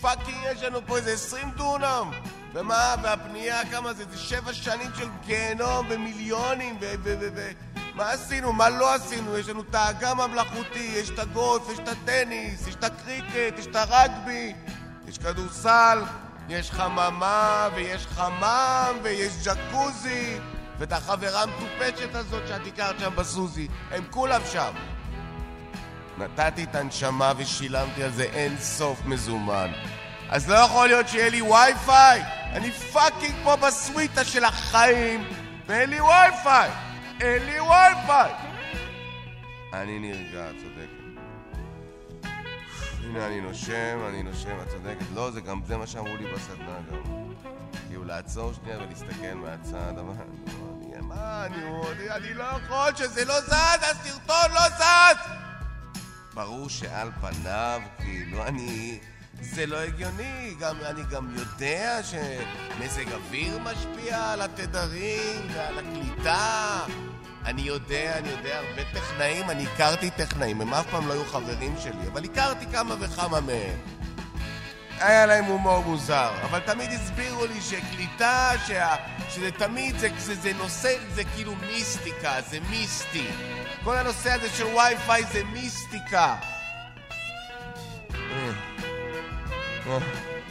fucking, 0.00 0.38
יש 0.52 0.62
לנו 0.62 0.80
פה 0.86 0.96
איזה 0.96 1.12
20 1.12 1.50
דונם. 1.50 2.10
ומה, 2.52 2.94
והבנייה, 3.02 3.70
כמה 3.70 3.92
זה? 3.92 4.04
זה 4.10 4.18
שבע 4.18 4.52
שנים 4.52 4.90
של 4.94 5.08
גיהנום 5.26 5.86
ומיליונים, 5.90 6.78
ו... 6.80 6.94
ו... 7.02 7.14
ו... 7.20 7.28
ו... 7.34 7.50
מה 7.94 8.10
עשינו? 8.10 8.52
מה 8.52 8.68
לא 8.68 8.94
עשינו? 8.94 9.38
יש 9.38 9.48
לנו 9.48 9.62
את 9.62 9.74
האגם 9.74 10.20
המלאכותי, 10.20 10.92
יש 10.94 11.10
את 11.10 11.18
הגולף, 11.18 11.62
יש 11.72 11.78
את 11.78 11.88
הטניס, 11.88 12.66
יש 12.66 12.74
את 12.74 12.84
הקריקט, 12.84 13.58
יש 13.58 13.66
את 13.66 13.76
הרגבי, 13.76 14.54
יש 15.10 15.18
כדורסל, 15.18 16.02
יש 16.48 16.70
חממה, 16.70 17.68
ויש 17.74 18.06
חמם, 18.06 18.96
ויש 19.02 19.32
ג'קוזי, 19.46 20.38
ואת 20.78 20.92
החברה 20.92 21.42
המטופשת 21.42 22.14
הזאת 22.14 22.48
שאת 22.48 22.66
הכרת 22.66 22.98
שם 22.98 23.16
בסוזי, 23.16 23.68
הם 23.90 24.04
כולם 24.10 24.40
שם. 24.52 24.72
נתתי 26.18 26.64
את 26.64 26.74
הנשמה 26.74 27.32
ושילמתי 27.36 28.02
על 28.02 28.10
זה 28.10 28.22
אין 28.22 28.58
סוף 28.58 29.04
מזומן. 29.04 29.70
אז 30.28 30.50
לא 30.50 30.54
יכול 30.54 30.86
להיות 30.86 31.08
שיהיה 31.08 31.28
לי 31.28 31.42
וי-פיי! 31.42 32.22
אני 32.52 32.72
fucking 32.72 33.34
פה 33.44 33.56
בסוויטה 33.56 34.24
של 34.24 34.44
החיים, 34.44 35.24
ואין 35.66 35.90
לי 35.90 36.00
וי-פיי! 36.00 36.70
אין 37.20 37.42
לי 37.42 37.60
וי-פיי! 37.60 38.32
אני 39.72 39.98
נרגע, 39.98 40.50
את 40.50 40.54
צודקת. 40.62 40.99
הנה, 43.04 43.26
אני 43.26 43.40
נושם, 43.40 43.98
אני 44.08 44.22
נושם, 44.22 44.60
את 44.62 44.68
צודקת. 44.68 45.04
לא, 45.14 45.30
זה 45.30 45.40
גם, 45.40 45.60
זה 45.66 45.76
מה 45.76 45.86
שאמרו 45.86 46.16
לי 46.16 46.32
בסדנה 46.34 46.78
גם. 46.92 47.12
כאילו, 47.88 48.04
לעצור 48.04 48.52
שנייה 48.52 48.78
ולהסתכל 48.78 49.34
מהצד, 49.34 49.92
אבל... 49.98 50.12
אני- 50.22 51.00
מה, 51.00 51.46
אני, 51.46 51.56
אני, 51.92 52.10
אני 52.10 52.34
לא 52.34 52.44
יכול 52.44 52.96
שזה 52.96 53.24
לא 53.24 53.40
זז, 53.40 53.52
הסרטון 53.82 54.52
לא 54.54 54.68
זז! 54.78 55.30
ברור 56.34 56.68
שעל 56.68 57.10
פניו, 57.20 57.80
כאילו, 57.98 58.46
אני... 58.46 58.98
זה 59.40 59.66
לא 59.66 59.76
הגיוני, 59.76 60.54
גם, 60.60 60.76
אני 60.84 61.02
גם 61.10 61.34
יודע 61.34 62.00
שמזג 62.02 63.12
אוויר 63.12 63.58
משפיע 63.58 64.30
על 64.32 64.42
התדרים 64.42 65.40
ועל 65.54 65.78
הקליטה. 65.78 66.80
אני 67.44 67.62
יודע, 67.62 68.18
אני 68.18 68.28
יודע, 68.28 68.58
הרבה 68.58 68.82
טכנאים, 68.92 69.50
אני 69.50 69.66
הכרתי 69.66 70.10
טכנאים, 70.10 70.60
הם 70.60 70.74
אף 70.74 70.86
פעם 70.90 71.08
לא 71.08 71.12
היו 71.12 71.24
חברים 71.24 71.74
שלי, 71.78 72.08
אבל 72.12 72.24
הכרתי 72.24 72.66
כמה 72.72 72.94
וכמה 73.00 73.40
מהם. 73.40 73.78
היה 75.00 75.26
להם 75.26 75.44
הומור 75.44 75.84
מוזר, 75.84 76.30
אבל 76.42 76.58
תמיד 76.58 76.90
הסבירו 76.90 77.46
לי 77.46 77.60
שקליטה, 77.60 78.52
שה... 78.66 78.94
שזה 79.30 79.50
תמיד, 79.50 79.98
זה, 79.98 80.08
זה, 80.18 80.34
זה 80.34 80.52
נושא, 80.52 80.96
זה 81.14 81.22
כאילו 81.24 81.54
מיסטיקה, 81.66 82.32
זה 82.50 82.58
מיסטי. 82.70 83.26
כל 83.84 83.96
הנושא 83.96 84.32
הזה 84.32 84.48
של 84.48 84.64
וי-פיי 84.64 85.24
זה 85.32 85.44
מיסטיקה. 85.44 86.36
אה, 88.14 88.50
אה, 89.86 89.98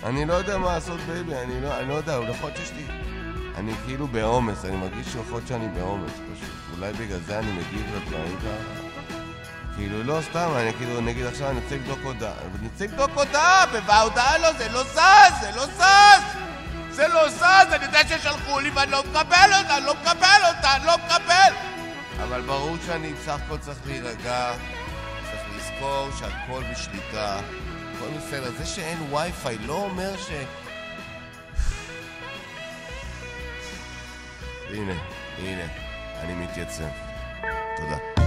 אני 0.03 0.25
לא 0.25 0.33
יודע 0.33 0.57
מה 0.57 0.73
לעשות, 0.73 0.99
baby, 0.99 1.35
אני 1.35 1.61
לא, 1.61 1.79
אני 1.79 1.89
לא 1.89 1.93
יודע, 1.93 2.19
יכול 2.29 2.49
להיות 2.49 2.57
שיש 2.57 2.71
לי... 2.71 2.83
אני 3.55 3.73
כאילו 3.85 4.07
בעומס, 4.07 4.65
אני 4.65 4.75
מרגיש 4.75 5.07
שיכול 5.07 5.33
להיות 5.33 5.47
שאני 5.47 5.67
בעומס 5.67 6.11
פשוט. 6.11 6.58
אולי 6.79 6.93
בגלל 6.93 7.19
זה 7.27 7.39
אני 7.39 7.51
מגיב 7.51 7.95
לדברים 7.95 8.37
ככה. 8.39 8.79
כאילו, 9.75 10.03
לא 10.03 10.19
סתם, 10.21 10.49
אני 10.57 10.73
כאילו, 10.73 11.01
נגיד 11.01 11.25
עכשיו 11.25 11.49
אני 11.49 11.59
רוצה 11.59 11.75
לבדוק 11.75 11.99
הודעה. 12.03 12.33
אני 12.59 12.67
רוצה 12.73 12.83
לבדוק 12.85 13.11
הודעה, 13.15 13.65
וההודעה 13.85 14.37
לא, 14.37 14.53
זה 14.53 14.69
לא 14.69 14.83
זז, 14.83 15.41
זה 15.41 15.51
לא 15.55 15.65
זז! 15.65 16.23
זה 16.91 17.07
לא 17.07 17.29
זז, 17.29 17.73
אני 17.73 17.85
יודע 17.85 17.99
ששלחו 18.07 18.59
לי 18.59 18.69
ואני 18.69 18.91
לא 18.91 19.03
מקבל 19.03 19.49
אותה, 19.61 19.77
אני 19.77 19.85
לא 19.85 19.93
מקבל 19.93 20.41
אותה, 20.47 20.75
אני 20.75 20.85
לא 20.85 20.97
מקבל! 20.97 21.53
אבל 22.23 22.41
ברור 22.41 22.77
שאני 22.85 23.13
בסך 23.13 23.39
הכל 23.45 23.57
צריך 23.57 23.77
להירגע, 23.85 24.51
צריך 25.31 25.41
לזכור 25.57 26.09
שהכל 26.19 26.63
בשליטה, 26.71 27.39
הכל 27.95 28.07
בסדר. 28.17 28.51
זה 28.57 28.65
שאין 28.65 29.13
וי-פיי 29.13 29.57
לא 29.57 29.73
אומר 29.73 30.17
ש... 30.17 30.29
הנה, 34.69 34.93
הנה, 35.37 35.88
אני 36.23 36.33
מתייצב. 36.33 36.83
תודה. 37.77 38.18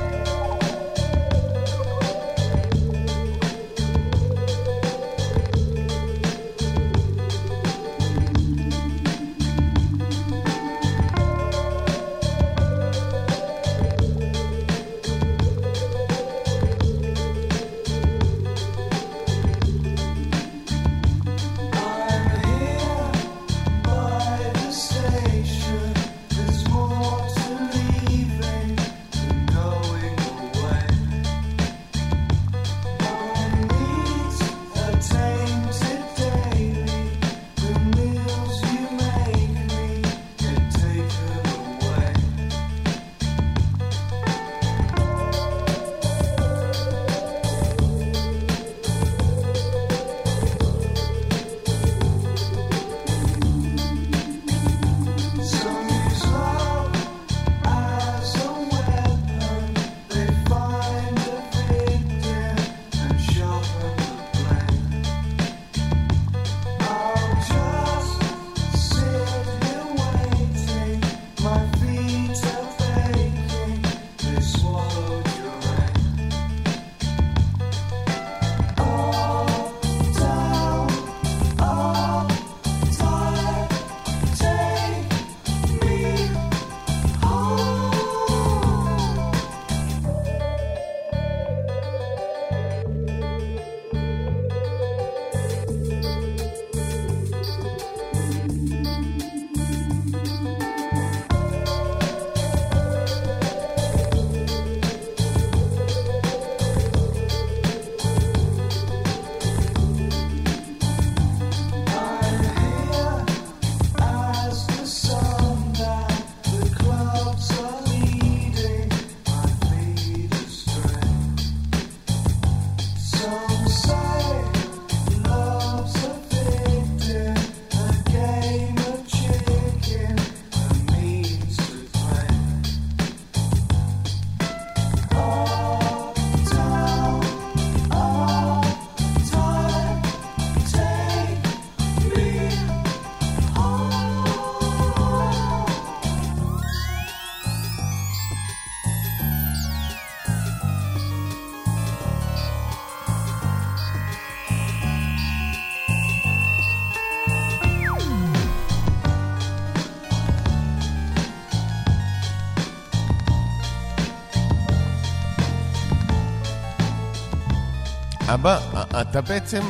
אבא, 168.34 168.58
אתה 169.00 169.20
בעצם, 169.20 169.62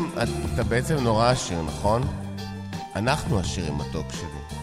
אתה 0.55 0.63
בעצם 0.63 0.95
נורא 0.95 1.29
עשיר, 1.29 1.63
נכון? 1.63 2.03
אנחנו 2.97 3.39
עשירים 3.39 3.79
מתוק 3.79 4.07
שלי. 4.13 4.59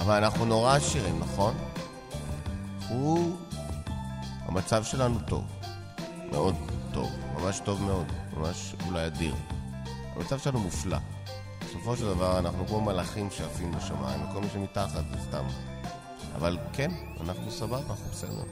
אבל 0.00 0.24
אנחנו 0.24 0.44
נורא 0.44 0.76
עשירים, 0.76 1.20
נכון? 1.20 1.54
הוא... 2.88 3.36
המצב 4.46 4.84
שלנו 4.84 5.18
טוב. 5.26 5.44
מאוד 6.30 6.54
טוב. 6.92 7.10
ממש 7.34 7.60
טוב 7.64 7.82
מאוד. 7.82 8.06
ממש 8.36 8.74
אולי 8.86 9.06
אדיר. 9.06 9.34
המצב 10.16 10.38
שלנו 10.38 10.60
מופלא. 10.60 10.98
בסופו 11.60 11.96
של 11.96 12.04
דבר 12.04 12.38
אנחנו 12.38 12.66
כמו 12.66 12.80
מלאכים 12.80 13.30
שעפים 13.30 13.72
לשמיים, 13.74 14.20
וכל 14.22 14.40
מי 14.40 14.46
שמתחת 14.52 15.04
זה 15.10 15.22
סתם. 15.28 15.44
אבל 16.36 16.58
כן, 16.72 16.90
אנחנו 17.20 17.50
סבבה, 17.50 17.78
אנחנו 17.90 18.10
בסדר. 18.10 18.42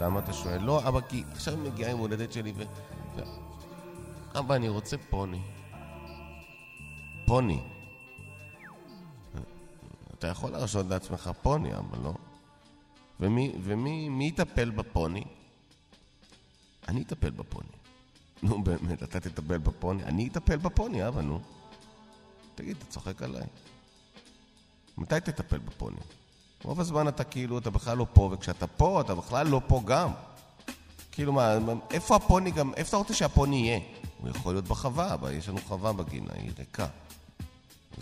למה 0.00 0.20
אתה 0.20 0.32
שואל? 0.32 0.62
לא, 0.62 0.88
אבא, 0.88 1.00
כי 1.08 1.24
עכשיו 1.32 1.56
מגיעה 1.56 1.90
יום 1.90 2.00
הולדת 2.00 2.32
שלי 2.32 2.52
ו... 2.56 2.62
אבא, 4.38 4.54
אני 4.54 4.68
רוצה 4.68 4.96
פוני. 5.10 5.40
פוני. 7.26 7.60
אתה 10.18 10.26
יכול 10.28 10.50
להרשות 10.50 10.86
לעצמך 10.86 11.30
פוני, 11.42 11.74
אבא, 11.76 11.98
לא? 12.02 12.12
ומי, 13.20 13.52
ומי 13.62 14.08
מי 14.08 14.26
יטפל 14.26 14.70
בפוני? 14.70 15.24
אני 16.88 17.02
אטפל 17.02 17.30
בפוני. 17.30 17.68
נו 18.42 18.62
באמת, 18.62 19.02
אתה 19.02 19.20
תטפל 19.20 19.58
בפוני? 19.58 20.04
אני 20.04 20.28
אטפל 20.28 20.56
בפוני, 20.56 21.08
אבא, 21.08 21.20
נו. 21.20 21.40
תגיד, 22.54 22.76
אתה 22.76 22.86
צוחק 22.86 23.22
עליי? 23.22 23.46
מתי 24.98 25.20
תטפל 25.20 25.58
בפוני? 25.58 25.96
רוב 26.64 26.80
הזמן 26.80 27.08
אתה 27.08 27.24
כאילו, 27.24 27.58
אתה 27.58 27.70
בכלל 27.70 27.96
לא 27.98 28.06
פה, 28.12 28.30
וכשאתה 28.32 28.66
פה, 28.66 29.00
אתה 29.00 29.14
בכלל 29.14 29.46
לא 29.46 29.60
פה 29.66 29.82
גם. 29.86 30.10
כאילו 31.12 31.32
מה- 31.32 31.56
איפה 31.90 32.16
הפוני 32.16 32.50
גם, 32.50 32.74
איפה 32.74 32.88
אתה 32.88 32.96
רוצה 32.96 33.14
שהפוני 33.14 33.56
יהיה? 33.56 33.80
הוא 34.24 34.36
יכול 34.36 34.54
להיות 34.54 34.68
בחווה, 34.68 35.14
אבל 35.14 35.32
יש 35.32 35.48
לנו 35.48 35.58
חווה 35.66 35.92
בגינה, 35.92 36.30
היא 36.34 36.50
ריקה. 36.58 36.86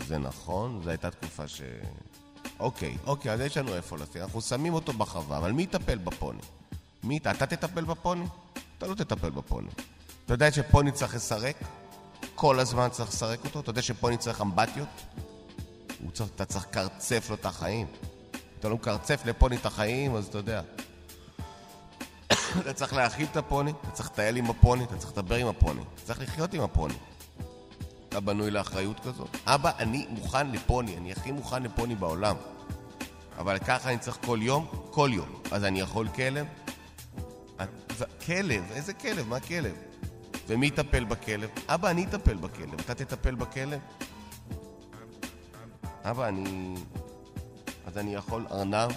זה 0.07 0.17
נכון, 0.17 0.81
זו 0.83 0.89
הייתה 0.89 1.11
תקופה 1.11 1.47
ש... 1.47 1.61
אוקיי, 2.59 2.97
אוקיי, 3.05 3.31
אז 3.31 3.39
יש 3.39 3.57
לנו 3.57 3.75
איפה 3.75 3.97
לשים, 3.97 4.21
אנחנו 4.21 4.41
שמים 4.41 4.73
אותו 4.73 4.93
בחווה, 4.93 5.37
אבל 5.37 5.51
מי 5.51 5.63
יטפל 5.63 5.97
בפוני? 5.97 6.41
מי, 7.03 7.17
אתה 7.17 7.45
תטפל 7.45 7.83
בפוני? 7.83 8.25
אתה 8.77 8.87
לא 8.87 8.95
תטפל 8.95 9.29
בפוני. 9.29 9.69
אתה 10.25 10.33
יודע 10.33 10.51
שפוני 10.51 10.91
צריך 10.91 11.15
לסרק? 11.15 11.55
כל 12.35 12.59
הזמן 12.59 12.89
צריך 12.91 13.09
לסרק 13.09 13.45
אותו? 13.45 13.59
אתה 13.59 13.69
יודע 13.69 13.81
שפוני 13.81 14.17
צריך 14.17 14.41
אמבטיות? 14.41 14.87
צריך, 16.13 16.29
אתה 16.35 16.45
צריך 16.45 16.67
לקרצף 16.67 17.27
לו 17.29 17.35
את 17.35 17.45
החיים. 17.45 17.87
אתה 18.59 18.69
לא 18.69 18.75
מקרצף 18.75 19.25
לפוני 19.25 19.55
את 19.55 19.65
החיים, 19.65 20.15
אז 20.15 20.27
אתה 20.27 20.37
יודע. 20.37 20.61
אתה 22.59 22.73
צריך 22.73 22.93
להאכיל 22.93 23.27
את 23.31 23.37
הפוני, 23.37 23.71
אתה 23.81 23.91
צריך 23.91 24.09
לטייל 24.11 24.35
עם 24.35 24.49
הפוני, 24.49 24.83
אתה 24.83 24.97
צריך 24.97 25.11
לדבר 25.11 25.35
עם 25.35 25.47
הפוני, 25.47 25.81
אתה 25.81 26.01
צריך 26.01 26.21
לחיות 26.21 26.53
עם 26.53 26.61
הפוני. 26.61 26.93
אתה 28.09 28.19
בנוי 28.19 28.51
לאחריות 28.51 28.99
כזאת? 28.99 29.37
אבא, 29.45 29.71
אני 29.79 30.05
מוכן 30.09 30.51
לפוני, 30.51 30.97
אני 30.97 31.11
הכי 31.11 31.31
מוכן 31.31 31.63
לפוני 31.63 31.95
בעולם. 31.95 32.35
אבל 33.37 33.59
ככה 33.59 33.89
אני 33.89 33.97
צריך 33.97 34.17
כל 34.25 34.39
יום? 34.41 34.67
כל 34.91 35.09
יום. 35.13 35.41
אז 35.51 35.63
אני 35.63 35.79
יכול 35.79 36.07
כלב? 36.07 36.45
כלב? 38.25 38.63
איזה 38.71 38.93
כלב? 38.93 39.27
מה 39.27 39.39
כלב? 39.39 39.75
ומי 40.47 40.67
יטפל 40.67 41.03
בכלב? 41.03 41.49
אבא, 41.67 41.89
אני 41.89 42.05
אטפל 42.05 42.33
בכלב. 42.33 42.73
אתה 42.73 42.95
תטפל 42.95 43.35
בכלב? 43.35 43.79
אבא, 46.03 46.27
אני... 46.27 46.75
אז 47.85 47.97
אני 47.97 48.15
יכול 48.15 48.45
ארנב? 48.51 48.91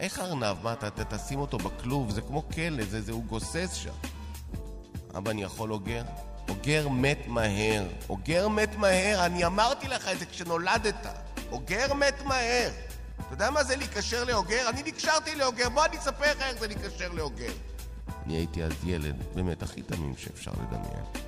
איך 0.00 0.18
ארנב? 0.18 0.56
מה, 0.62 0.72
אתה, 0.72 1.04
תשים 1.04 1.38
אותו 1.38 1.58
בכלוב? 1.58 2.10
זה 2.10 2.20
כמו 2.20 2.48
כלב, 2.48 2.88
זה, 2.88 3.02
זה, 3.02 3.12
הוא 3.12 3.24
גוסס 3.24 3.72
שם. 3.72 3.92
אבא, 5.16 5.30
אני 5.30 5.42
יכול 5.42 5.72
אוגר? 5.72 6.02
אוגר 6.48 6.88
מת 6.88 7.18
מהר. 7.26 7.84
אוגר 8.08 8.48
מת 8.48 8.74
מהר, 8.76 9.26
אני 9.26 9.46
אמרתי 9.46 9.88
לך 9.88 10.08
את 10.08 10.18
זה 10.18 10.26
כשנולדת. 10.26 11.06
אוגר 11.50 11.94
מת 11.94 12.22
מהר. 12.24 12.70
אתה 13.16 13.34
יודע 13.34 13.50
מה 13.50 13.64
זה 13.64 13.76
להיקשר 13.76 14.24
לאוגר? 14.24 14.68
אני 14.68 14.82
נקשרתי 14.82 15.34
לאוגר, 15.34 15.68
בוא 15.68 15.84
אני 15.84 15.98
אספר 15.98 16.30
לך 16.30 16.42
איך 16.42 16.58
זה 16.58 16.66
להיקשר 16.66 17.12
לאוגר. 17.12 17.52
אני 18.26 18.36
הייתי 18.36 18.64
אז 18.64 18.72
ילד, 18.84 19.16
באמת 19.34 19.62
הכי 19.62 19.82
תמים 19.82 20.14
שאפשר 20.16 20.50
לדמיין. 20.50 21.27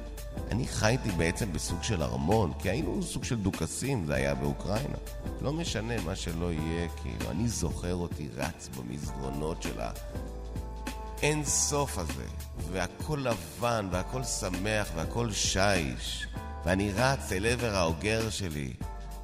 אני 0.51 0.67
חייתי 0.67 1.11
בעצם 1.11 1.53
בסוג 1.53 1.83
של 1.83 2.03
ארמון, 2.03 2.53
כי 2.59 2.71
היינו 2.71 3.03
סוג 3.03 3.25
של 3.25 3.37
דוכסים, 3.37 4.07
זה 4.07 4.15
היה 4.15 4.35
באוקראינה. 4.35 4.97
לא 5.41 5.53
משנה 5.53 5.95
מה 6.05 6.17
שלא 6.17 6.53
יהיה, 6.53 6.89
כאילו, 7.03 7.31
אני 7.31 7.49
זוכר 7.49 7.95
אותי 7.95 8.29
רץ 8.37 8.69
במסדרונות 8.77 9.63
של 9.63 9.81
האין 9.81 11.45
סוף 11.45 11.99
הזה, 11.99 12.25
והכל 12.73 13.25
לבן, 13.25 13.89
והכל 13.91 14.25
שמח, 14.25 14.89
והכל 14.97 15.33
שיש, 15.33 16.27
ואני 16.65 16.93
רץ 16.93 17.33
אל 17.33 17.47
עבר 17.47 17.75
האוגר 17.75 18.31
שלי, 18.31 18.73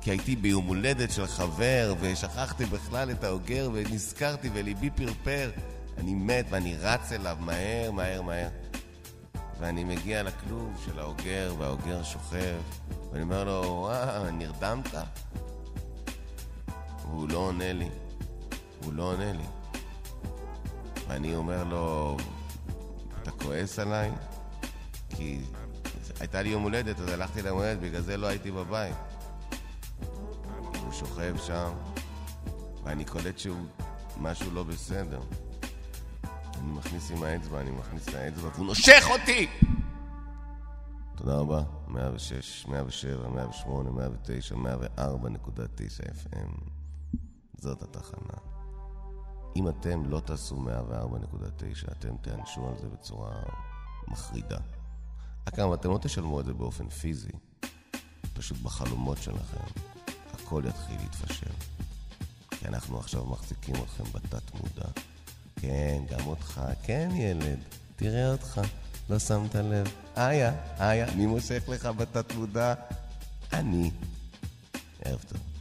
כי 0.01 0.11
הייתי 0.11 0.37
ביום 0.37 0.67
הולדת 0.67 1.11
של 1.11 1.27
חבר, 1.27 1.95
ושכחתי 2.01 2.65
בכלל 2.65 3.11
את 3.11 3.25
האוגר, 3.25 3.71
ונזכרתי 3.73 4.51
וליבי 4.53 4.91
פרפר. 4.91 5.51
אני 5.99 6.15
מת, 6.15 6.47
ואני 6.51 6.77
רץ 6.77 7.13
אליו 7.13 7.37
מהר, 7.41 7.91
מהר, 7.91 8.23
מהר. 8.23 8.49
ואני 9.61 9.85
מגיע 9.85 10.23
לכלוב 10.23 10.83
של 10.85 10.99
האוגר, 10.99 11.55
והאוגר 11.59 12.03
שוכב, 12.03 12.57
ואני 13.13 13.23
אומר 13.23 13.45
לו, 13.45 13.63
וואו, 13.63 14.31
נרדמת? 14.31 14.95
והוא 17.03 17.29
לא 17.29 17.39
עונה 17.39 17.73
לי. 17.73 17.89
הוא 18.85 18.93
לא 18.93 19.03
עונה 19.03 19.33
לי. 19.33 19.47
ואני 21.09 21.35
אומר 21.35 21.65
לו, 21.65 22.17
אתה 23.23 23.31
כועס 23.31 23.79
עליי? 23.79 24.11
כי 25.09 25.41
הייתה 26.21 26.43
לי 26.43 26.49
יום 26.49 26.63
הולדת, 26.63 27.01
אז 27.01 27.09
הלכתי 27.09 27.43
ליום 27.43 27.59
הולדת, 27.59 27.79
בגלל 27.81 28.01
זה 28.01 28.17
לא 28.17 28.27
הייתי 28.27 28.51
בבית. 28.51 28.95
הוא 30.85 30.93
שוכב 30.93 31.37
שם, 31.47 31.73
ואני 32.85 33.05
קולט 33.05 33.39
שהוא, 33.39 33.67
משהו 34.17 34.51
לא 34.51 34.63
בסדר. 34.63 35.21
אני 36.67 36.75
מכניס 36.75 37.11
עם 37.11 37.23
האצבע, 37.23 37.61
אני 37.61 37.71
מכניס 37.71 38.09
את 38.09 38.15
האצבע, 38.15 38.49
והוא 38.55 38.67
נושך 38.67 39.05
אותי! 39.11 39.49
תודה 41.17 41.37
רבה, 41.37 41.63
106, 41.89 42.67
107, 42.69 43.29
108, 43.29 43.91
109, 43.91 44.55
104.9 44.55 44.61
FM. 46.01 46.71
זאת 47.59 47.83
התחנה. 47.83 48.39
אם 49.57 49.69
אתם 49.69 50.07
לא 50.07 50.21
תעשו 50.21 50.57
104.9, 50.57 51.93
אתם 51.93 52.17
תיענשו 52.17 52.69
על 52.69 52.79
זה 52.79 52.89
בצורה 52.89 53.43
מחרידה. 54.09 54.59
אגב, 55.45 55.73
אתם 55.73 55.91
לא 55.91 55.99
תשלמו 56.03 56.41
את 56.41 56.45
זה 56.45 56.55
באופן 56.55 56.89
פיזי, 56.89 57.33
פשוט 58.33 58.59
בחלומות 58.59 59.19
שלכם. 59.19 59.65
הכל 60.33 60.63
יתחיל 60.69 60.97
להתפשר. 61.01 61.53
כי 62.51 62.69
אנחנו 62.69 62.99
עכשיו 62.99 63.27
מחזיקים 63.27 63.75
אתכם 63.75 64.05
בתת 64.05 64.55
מודע. 64.55 64.89
כן, 65.61 65.99
גם 66.11 66.27
אותך. 66.27 66.61
כן, 66.83 67.09
ילד, 67.15 67.59
תראה 67.97 68.33
אותך. 68.33 68.61
לא 69.11 69.19
שמת 69.19 69.55
לב. 69.55 69.87
איה, 70.17 70.53
איה, 70.81 71.07
מי 71.17 71.27
מושך 71.27 71.63
לך 71.69 71.87
בתת 71.87 72.35
מודע? 72.35 72.75
אני. 73.53 73.91
ערב 75.05 75.25
טוב. 75.29 75.56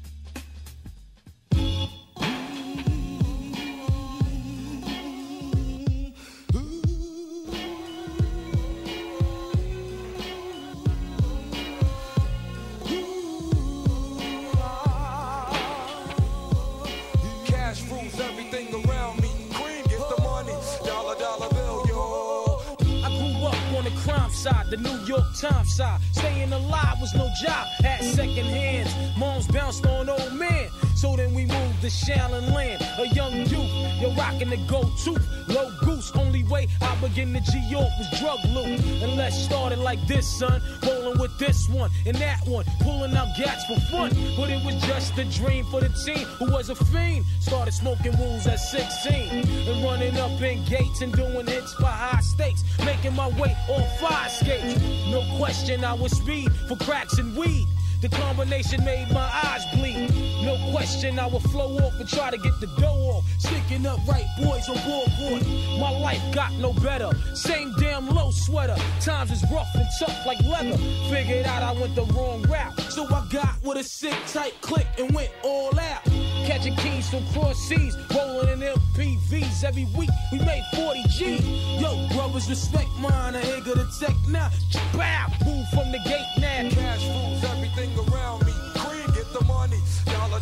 Side, 24.65 24.71
the 24.71 24.77
New 24.77 25.05
York 25.05 25.23
Times 25.35 25.75
side. 25.75 25.99
Staying 26.11 26.53
alive 26.53 26.99
was 26.99 27.13
no 27.15 27.29
job, 27.41 27.67
had 27.83 28.03
second 28.03 28.45
hands. 28.45 28.93
Moms 29.17 29.47
bounced 29.47 29.85
on 29.85 30.09
old 30.09 30.33
men. 30.33 30.69
So 30.95 31.15
then 31.17 31.33
we 31.33 31.45
moved 31.45 31.81
to 31.81 31.87
Shallon 31.87 32.53
Land, 32.53 32.81
a 32.97 33.07
young 33.13 33.33
youth. 33.47 33.69
You're 33.99 34.15
rocking 34.15 34.49
the 34.49 34.57
gold 34.65 34.97
tooth, 34.97 35.27
low 35.49 35.69
goose. 35.81 36.09
Only 36.15 36.43
way 36.45 36.67
I 36.81 36.95
begin 36.95 37.33
to 37.33 37.41
G 37.41 37.59
York 37.69 37.89
was 37.99 38.19
drug 38.19 38.39
loot. 38.45 38.79
And 39.03 39.17
let's 39.17 39.37
start 39.37 39.73
it 39.73 39.79
like 39.79 39.99
this, 40.07 40.25
son. 40.25 40.61
Rolling 40.87 41.19
with 41.19 41.37
this 41.37 41.67
one 41.67 41.91
and 42.05 42.15
that 42.17 42.47
one, 42.47 42.63
pulling 42.79 43.13
out 43.15 43.27
gats 43.37 43.65
for 43.65 43.77
fun. 43.91 44.11
But 44.37 44.49
it 44.49 44.63
was 44.65 44.75
just 44.83 45.17
a 45.17 45.25
dream 45.25 45.65
for 45.65 45.81
the 45.81 45.89
team 45.89 46.25
who 46.39 46.49
was 46.49 46.69
a 46.69 46.75
fiend. 46.75 47.25
Started 47.41 47.73
smoking 47.73 48.17
wools 48.17 48.47
at 48.47 48.59
16 48.59 49.47
and 49.67 49.83
running 49.83 50.17
up 50.17 50.41
in 50.41 50.63
gates 50.63 51.01
and 51.01 51.11
doing 51.11 51.45
hits 51.45 51.73
for 51.73 51.87
high 51.87 52.21
stakes. 52.21 52.63
Making 52.85 53.15
my 53.15 53.27
way 53.39 53.53
on 53.67 53.83
fire 53.99 54.29
skates. 54.29 54.79
No 55.11 55.25
question, 55.37 55.83
I 55.83 55.93
was 55.93 56.13
speed 56.13 56.51
for 56.69 56.77
cracks 56.77 57.17
and 57.17 57.35
weed. 57.35 57.67
The 58.01 58.09
combination 58.09 58.83
made 58.85 59.09
my 59.11 59.29
eyes 59.43 59.65
bleed. 59.73 60.24
No 60.45 60.55
question, 60.71 61.17
I 61.17 61.25
would 61.25 61.41
flow 61.41 61.75
off 61.79 61.99
and 61.99 62.07
try 62.07 62.29
to 62.29 62.37
get 62.37 62.59
the 62.61 62.67
dough 62.79 63.17
off. 63.17 63.23
Sticking 63.39 63.87
up 63.87 63.99
right 64.07 64.27
boys 64.37 64.69
on 64.69 64.77
board. 64.85 65.41
My 65.79 65.89
life 65.89 66.21
got 66.33 66.53
no 66.53 66.71
better. 66.71 67.09
Same 67.33 67.73
damn 67.79 68.07
low 68.07 68.29
sweater. 68.29 68.75
Times 69.01 69.31
is 69.31 69.43
rough 69.51 69.73
and 69.73 69.87
tough 69.99 70.25
like 70.25 70.39
leather. 70.41 70.77
Figured 71.09 71.47
out 71.47 71.63
I 71.63 71.71
went 71.73 71.95
the 71.95 72.05
wrong 72.13 72.43
route. 72.43 72.79
So 72.91 73.05
I 73.05 73.27
got 73.31 73.55
with 73.63 73.77
a 73.77 73.83
sick 73.83 74.15
tight 74.27 74.53
click 74.61 74.85
and 74.99 75.15
went 75.15 75.31
all 75.43 75.77
out. 75.79 76.03
Catching 76.45 76.75
keys 76.75 77.09
from 77.09 77.25
cross 77.33 77.57
seas, 77.57 77.97
rolling 78.13 78.49
in 78.49 78.59
MPVs 78.59 79.63
every 79.63 79.85
week. 79.97 80.11
We 80.31 80.37
made 80.37 80.63
40 80.75 81.03
G. 81.09 81.37
Yo, 81.79 82.07
brothers, 82.13 82.47
respect 82.47 82.89
mine. 82.99 83.35
I 83.35 83.41
ain't 83.41 83.65
gonna 83.65 83.87
take 83.99 84.15
now. 84.29 84.51
Bow, 84.93 85.25
move 85.43 85.67
from 85.69 85.91
the 85.91 85.99
gate 86.05 86.29
now. 86.37 86.69
Cash 86.69 87.03
rules 87.07 87.43
everything 87.43 87.97
around 87.97 88.14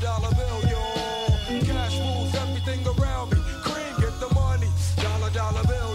dollar 0.03 0.35
bill, 0.35 0.59
y'all. 0.69 1.63
Cash 1.63 1.97
rules 1.99 2.35
everything 2.35 2.83
around 2.85 3.31
me. 3.31 3.39
Cream, 3.63 3.95
get 4.01 4.19
the 4.19 4.29
money. 4.35 4.67
Dollar, 4.97 5.31
dollar 5.31 5.63
bill. 5.63 5.91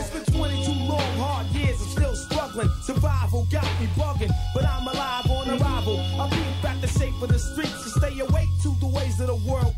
It's 0.00 0.10
been 0.10 0.24
22 0.24 0.72
long, 0.88 1.12
hard 1.20 1.46
years. 1.48 1.76
I'm 1.82 1.88
still 1.88 2.16
struggling. 2.16 2.70
Survival 2.82 3.46
got 3.52 3.68
me 3.78 3.86
bugging, 3.94 4.32
but 4.54 4.64
I'm 4.64 4.88
alive 4.88 5.30
on 5.30 5.50
arrival. 5.50 6.00
I'll 6.18 6.30
be 6.30 6.42
back 6.62 6.80
to 6.80 6.88
shape 6.88 7.14
for 7.20 7.26
the 7.26 7.38
streets 7.38 7.82
to 7.84 7.90
stay 8.00 8.18
awake 8.20 8.48
to 8.62 8.74
the 8.80 8.88
ways 8.88 9.20
of 9.20 9.26
the 9.26 9.36
world. 9.48 9.74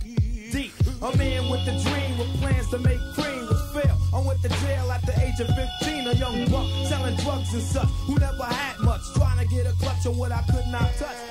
Deep. 0.52 0.72
A 1.02 1.16
man 1.16 1.50
with 1.50 1.66
a 1.66 1.74
dream 1.82 2.16
with 2.16 2.30
plans 2.40 2.70
to 2.70 2.78
make 2.78 3.00
cream 3.14 3.42
was 3.50 3.62
fail. 3.74 3.96
I 4.14 4.20
went 4.20 4.40
to 4.42 4.48
jail 4.62 4.90
at 4.92 5.04
the 5.04 5.14
age 5.20 5.40
of 5.40 5.48
15, 5.82 6.06
a 6.06 6.14
young 6.14 6.46
buck 6.46 6.68
selling 6.86 7.16
drugs 7.16 7.52
and 7.52 7.62
such 7.62 7.90
who 8.06 8.18
never 8.18 8.44
had 8.44 8.78
much, 8.78 9.02
trying 9.14 9.38
to 9.38 9.46
get 9.52 9.66
a 9.66 9.72
clutch 9.82 10.06
of 10.06 10.16
what 10.16 10.30
I 10.30 10.42
could 10.42 10.66
not 10.68 10.94
touch. 10.96 11.27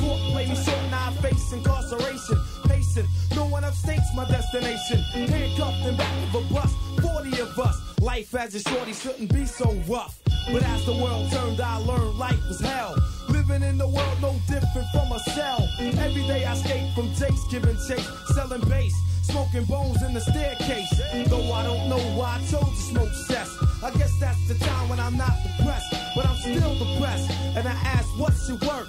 Court 0.00 0.20
play 0.32 0.46
me 0.48 0.54
short, 0.54 0.90
now 0.90 1.08
I 1.08 1.12
face 1.22 1.52
incarceration. 1.52 2.38
Pacing, 2.66 3.06
no 3.34 3.46
one 3.46 3.64
upstates 3.64 4.14
my 4.14 4.24
destination. 4.26 4.98
Handcuffed 5.12 5.86
in 5.86 5.96
back 5.96 6.34
of 6.34 6.34
a 6.34 6.54
bus, 6.54 6.72
40 7.00 7.40
of 7.40 7.58
us. 7.58 8.00
Life 8.00 8.34
as 8.34 8.54
a 8.54 8.60
shorty 8.60 8.92
shouldn't 8.92 9.32
be 9.32 9.44
so 9.46 9.72
rough. 9.88 10.20
But 10.52 10.62
as 10.62 10.84
the 10.84 10.92
world 10.92 11.30
turned, 11.32 11.60
I 11.60 11.78
learned 11.78 12.18
life 12.18 12.40
was 12.48 12.60
hell. 12.60 12.96
Living 13.28 13.62
in 13.62 13.78
the 13.78 13.88
world 13.88 14.18
no 14.20 14.34
different 14.46 14.88
from 14.92 15.10
a 15.12 15.18
cell. 15.20 15.68
Every 15.78 16.22
day 16.26 16.44
I 16.44 16.52
escape 16.52 16.94
from 16.94 17.12
Jake's 17.14 17.44
giving 17.50 17.76
chase, 17.88 18.08
selling 18.34 18.60
bass, 18.68 18.94
smoking 19.22 19.64
bones 19.64 20.02
in 20.02 20.12
the 20.12 20.20
staircase. 20.20 20.90
Though 21.28 21.52
I 21.52 21.62
don't 21.64 21.88
know 21.88 22.02
why 22.18 22.38
I 22.38 22.46
chose 22.50 22.68
to 22.68 22.82
smoke 22.92 23.12
cess. 23.26 23.50
I 23.82 23.90
guess 23.92 24.12
that's 24.20 24.48
the 24.48 24.54
time 24.54 24.88
when 24.88 25.00
I'm 25.00 25.16
not 25.16 25.34
depressed, 25.42 25.94
but 26.14 26.26
I'm 26.26 26.36
still 26.36 26.74
depressed. 26.78 27.30
And 27.56 27.66
I 27.66 27.72
ask, 27.72 28.08
what's 28.18 28.48
your 28.48 28.58
work? 28.58 28.88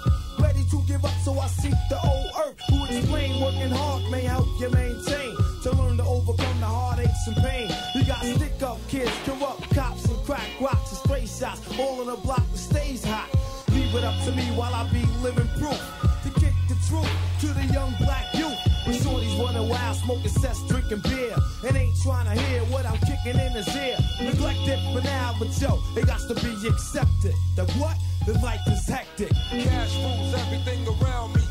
To 0.70 0.82
give 0.88 1.04
up, 1.04 1.14
so 1.24 1.38
I 1.38 1.46
seek 1.46 1.74
the 1.88 1.98
old 2.02 2.30
earth. 2.44 2.60
Who 2.68 2.84
explain 2.86 3.40
working 3.40 3.70
hard 3.70 4.02
may 4.10 4.22
help 4.22 4.48
you 4.58 4.68
maintain. 4.70 5.36
To 5.62 5.70
learn 5.72 5.96
to 5.98 6.04
overcome 6.04 6.58
the 6.58 6.66
heartaches 6.66 7.26
and 7.28 7.36
pain. 7.36 7.70
You 7.94 8.04
got 8.04 8.24
stick 8.24 8.60
up 8.62 8.78
kids, 8.88 9.12
corrupt 9.24 9.70
cops 9.72 10.06
and 10.06 10.18
crack 10.26 10.48
rocks 10.60 10.90
and 10.90 10.98
stray 10.98 11.26
shots. 11.26 11.62
All 11.78 12.02
in 12.02 12.08
a 12.08 12.16
block 12.16 12.42
that 12.50 12.58
stays 12.58 13.04
hot. 13.04 13.30
Leave 13.70 13.94
it 13.94 14.02
up 14.02 14.18
to 14.24 14.32
me 14.32 14.42
while 14.58 14.74
I 14.74 14.90
be 14.90 15.06
living 15.22 15.48
proof. 15.60 15.78
To 16.24 16.30
kick 16.40 16.54
the 16.68 16.74
truth 16.88 17.14
to 17.42 17.46
the 17.46 17.64
young 17.72 17.94
black 18.00 18.34
youth. 18.34 18.58
When 18.86 18.96
shorties 18.96 19.38
running 19.38 19.68
wild, 19.68 19.96
smoking 19.98 20.34
cess, 20.42 20.66
drinking 20.66 21.02
beer. 21.06 21.36
And 21.64 21.76
ain't 21.76 21.96
trying 22.02 22.26
to 22.26 22.42
hear 22.42 22.62
what 22.74 22.86
I'm 22.86 22.98
kicking 23.06 23.38
in 23.38 23.52
his 23.52 23.70
ear. 23.76 23.98
Neglected 24.20 24.80
for 24.92 25.02
now, 25.02 25.36
but 25.38 25.48
yo, 25.60 25.78
it 25.94 26.06
got 26.06 26.20
to 26.26 26.34
be 26.34 26.52
accepted. 26.66 27.34
The 27.54 27.64
what? 27.78 27.96
The 28.26 28.32
life 28.40 28.66
is 28.66 28.88
hectic. 28.88 29.30
Cash 29.50 29.94
rules 29.98 30.34
everything 30.34 30.84
around 30.88 31.36
me. 31.36 31.45